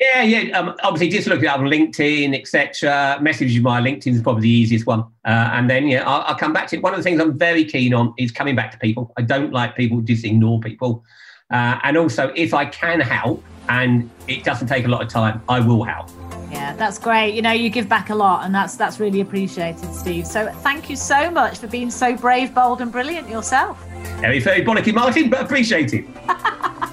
Yeah, 0.02 0.22
yeah. 0.22 0.58
Um, 0.58 0.74
obviously, 0.82 1.08
just 1.10 1.28
look 1.28 1.42
it 1.42 1.46
up 1.46 1.60
on 1.60 1.66
LinkedIn, 1.66 2.36
etc. 2.36 3.18
Message 3.20 3.52
you 3.52 3.62
my 3.62 3.80
LinkedIn 3.80 4.14
is 4.14 4.22
probably 4.22 4.42
the 4.42 4.50
easiest 4.50 4.84
one, 4.84 5.00
uh, 5.24 5.50
and 5.52 5.70
then 5.70 5.86
yeah, 5.86 6.02
I'll, 6.08 6.22
I'll, 6.22 6.34
come 6.34 6.52
back 6.52 6.66
to 6.68 6.76
it. 6.76 6.82
One 6.82 6.92
of 6.92 6.98
the 6.98 7.04
things 7.04 7.20
I'm 7.20 7.38
very 7.38 7.64
keen 7.64 7.94
on 7.94 8.12
is 8.18 8.32
coming 8.32 8.56
back 8.56 8.72
to 8.72 8.78
people. 8.78 9.12
I 9.16 9.22
don't 9.22 9.52
like 9.52 9.76
people 9.76 10.00
just 10.00 10.24
ignore 10.24 10.58
people, 10.58 11.04
uh, 11.52 11.78
and 11.84 11.96
also 11.96 12.32
if 12.34 12.52
I 12.52 12.64
can 12.64 12.98
help 12.98 13.44
and 13.68 14.10
it 14.26 14.42
doesn't 14.42 14.66
take 14.66 14.86
a 14.86 14.88
lot 14.88 15.02
of 15.02 15.08
time, 15.08 15.40
I 15.48 15.60
will 15.60 15.84
help. 15.84 16.10
Yeah, 16.50 16.74
that's 16.74 16.98
great. 16.98 17.34
You 17.34 17.42
know, 17.42 17.52
you 17.52 17.70
give 17.70 17.88
back 17.88 18.10
a 18.10 18.14
lot, 18.14 18.44
and 18.44 18.52
that's 18.52 18.74
that's 18.74 18.98
really 18.98 19.20
appreciated, 19.20 19.94
Steve. 19.94 20.26
So 20.26 20.50
thank 20.62 20.90
you 20.90 20.96
so 20.96 21.30
much 21.30 21.58
for 21.58 21.68
being 21.68 21.92
so 21.92 22.16
brave, 22.16 22.52
bold, 22.52 22.80
and 22.80 22.90
brilliant 22.90 23.28
yourself. 23.28 23.80
Very, 24.20 24.40
very 24.40 24.62
bollocky, 24.62 24.92
Martin, 24.92 25.30
but 25.30 25.42
appreciate 25.42 25.94
it. 25.94 26.04